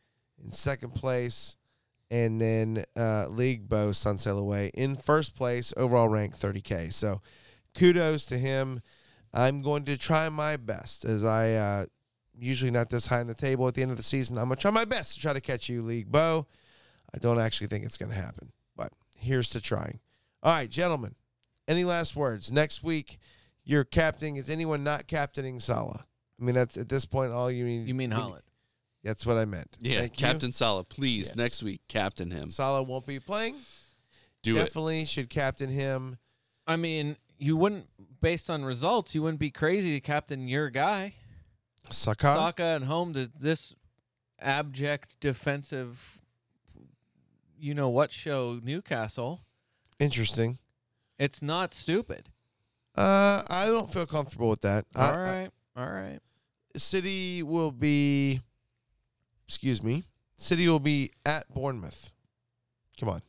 [0.43, 1.57] in second place.
[2.11, 6.93] And then uh, League Bo Sunsail Away in first place, overall rank 30K.
[6.93, 7.21] So
[7.75, 8.81] kudos to him.
[9.33, 11.87] I'm going to try my best as I uh,
[12.39, 14.39] usually not this high in the table at the end of the season.
[14.39, 16.47] I'm going to try my best to try to catch you, League Bo.
[17.15, 20.01] I don't actually think it's going to happen, but here's to trying.
[20.43, 21.15] All right, gentlemen,
[21.67, 22.53] any last words?
[22.53, 23.19] Next week,
[23.65, 24.37] you're captaining.
[24.37, 26.05] Is anyone not captaining Salah?
[26.41, 27.87] I mean, that's at this point all you need.
[27.89, 28.41] You mean Haaland?
[29.03, 29.77] That's what I meant.
[29.81, 30.27] Yeah, Thank you.
[30.27, 31.37] Captain Salah, please Yes.
[31.37, 32.49] next week captain him.
[32.51, 33.57] Salah won't be playing.
[34.43, 34.65] Do it.
[34.65, 36.19] Definitely should captain him.
[36.67, 37.89] I mean, you wouldn't,
[38.21, 41.15] based on results, you wouldn't be crazy to captain your guy.
[41.91, 42.23] Saka.
[42.35, 43.75] Saka and home to this
[44.41, 46.19] abject defensive,
[47.59, 49.43] you know what show, Newcastle.
[49.99, 50.59] Interesting.
[51.19, 52.31] It's not stupid.
[52.97, 54.87] Uh, I don't feel comfortable with that.
[54.95, 55.51] I- All I- right.
[55.77, 56.21] All right.
[56.77, 58.41] City will be.
[59.47, 60.05] Excuse me.
[60.37, 62.13] City will be at Bournemouth.
[62.99, 63.23] Come on.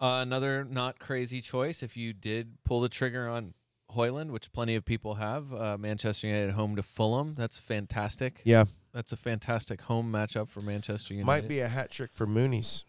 [0.00, 1.82] Uh, another not crazy choice.
[1.82, 3.54] If you did pull the trigger on
[3.94, 7.34] Højlund, which plenty of people have, uh, Manchester United home to Fulham.
[7.34, 8.40] That's fantastic.
[8.44, 11.26] Yeah, That's a fantastic home matchup for Manchester United.
[11.26, 12.84] might be a hat trick for Muniz.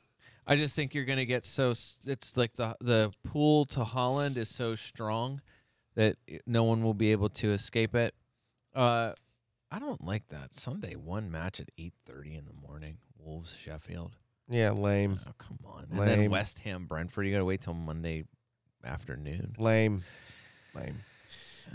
[0.45, 4.35] I just think you're going to get so it's like the the pool to Haaland
[4.37, 5.41] is so strong
[5.99, 6.15] that
[6.47, 8.15] no one will be able to escape it.
[8.73, 9.11] Uh,
[9.69, 12.99] I don't like that Sunday one match at eight thirty in the morning.
[13.17, 14.13] Wolves Sheffield.
[14.49, 15.88] Yeah, lame, Oh come on.
[15.91, 16.31] And then Lame.
[16.31, 17.26] West Ham Brentford.
[17.27, 18.23] You got to wait till Monday
[18.85, 19.55] afternoon.
[19.59, 20.03] lame,
[20.73, 20.95] lame.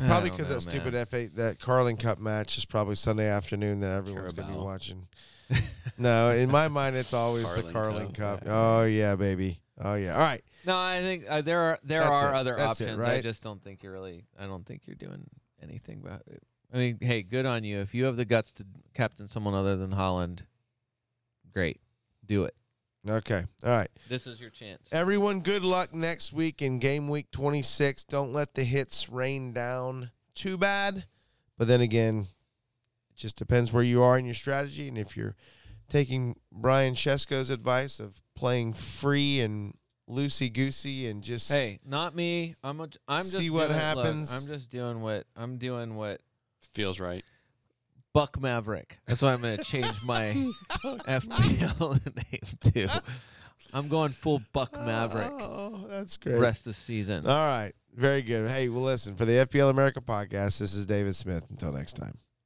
[0.06, 1.04] Probably because that stupid man.
[1.04, 5.06] F8, that Carling Cup match is probably Sunday afternoon that everyone's going to be watching.
[5.98, 8.40] no, in my mind, it's always the Carling Carling Cup.
[8.40, 8.48] Cup.
[8.48, 9.60] Oh yeah, baby.
[9.78, 10.14] Oh yeah.
[10.14, 10.42] All right.
[10.66, 12.36] No, I think uh, there are there That's are it.
[12.36, 13.04] other That's it, options.
[13.04, 13.22] I right?
[13.22, 14.24] just don't think you're really.
[14.38, 15.28] I don't think you're doing
[15.62, 16.42] anything about it.
[16.72, 17.80] I mean, hey, good on you.
[17.80, 20.44] If you have the guts to captain someone other than Haaland,
[21.52, 21.80] great,
[22.26, 22.54] do it.
[23.08, 23.44] Okay.
[23.62, 23.90] All right.
[24.08, 24.88] This is your chance.
[24.90, 28.04] Everyone, good luck next week in game week 26.
[28.04, 31.04] Don't let the hits rain down too bad.
[31.58, 32.28] But then again,
[33.10, 34.88] it just depends where you are in your strategy.
[34.88, 35.36] And if you're
[35.88, 39.74] taking Brian Shesko's advice of playing free and
[40.08, 41.50] loosey goosey and just.
[41.50, 42.54] Hey, not me.
[42.62, 44.32] I'm a, I'm just See what doing- look, happens.
[44.32, 45.96] I'm just doing what I'm doing.
[45.96, 46.20] What
[46.72, 47.24] Feels right.
[48.12, 49.00] Buck Maverick.
[49.06, 50.32] That's why I'm going to change my
[50.84, 51.90] FPL
[52.32, 53.02] name to.
[53.72, 56.38] I'm going full Buck oh, Maverick Oh, that's great.
[56.38, 57.26] rest of the season.
[57.26, 57.72] All right.
[57.94, 58.48] Very good.
[58.50, 61.46] Hey, well, listen, for the FPL America podcast, this is David Smith.
[61.50, 62.18] Until next time.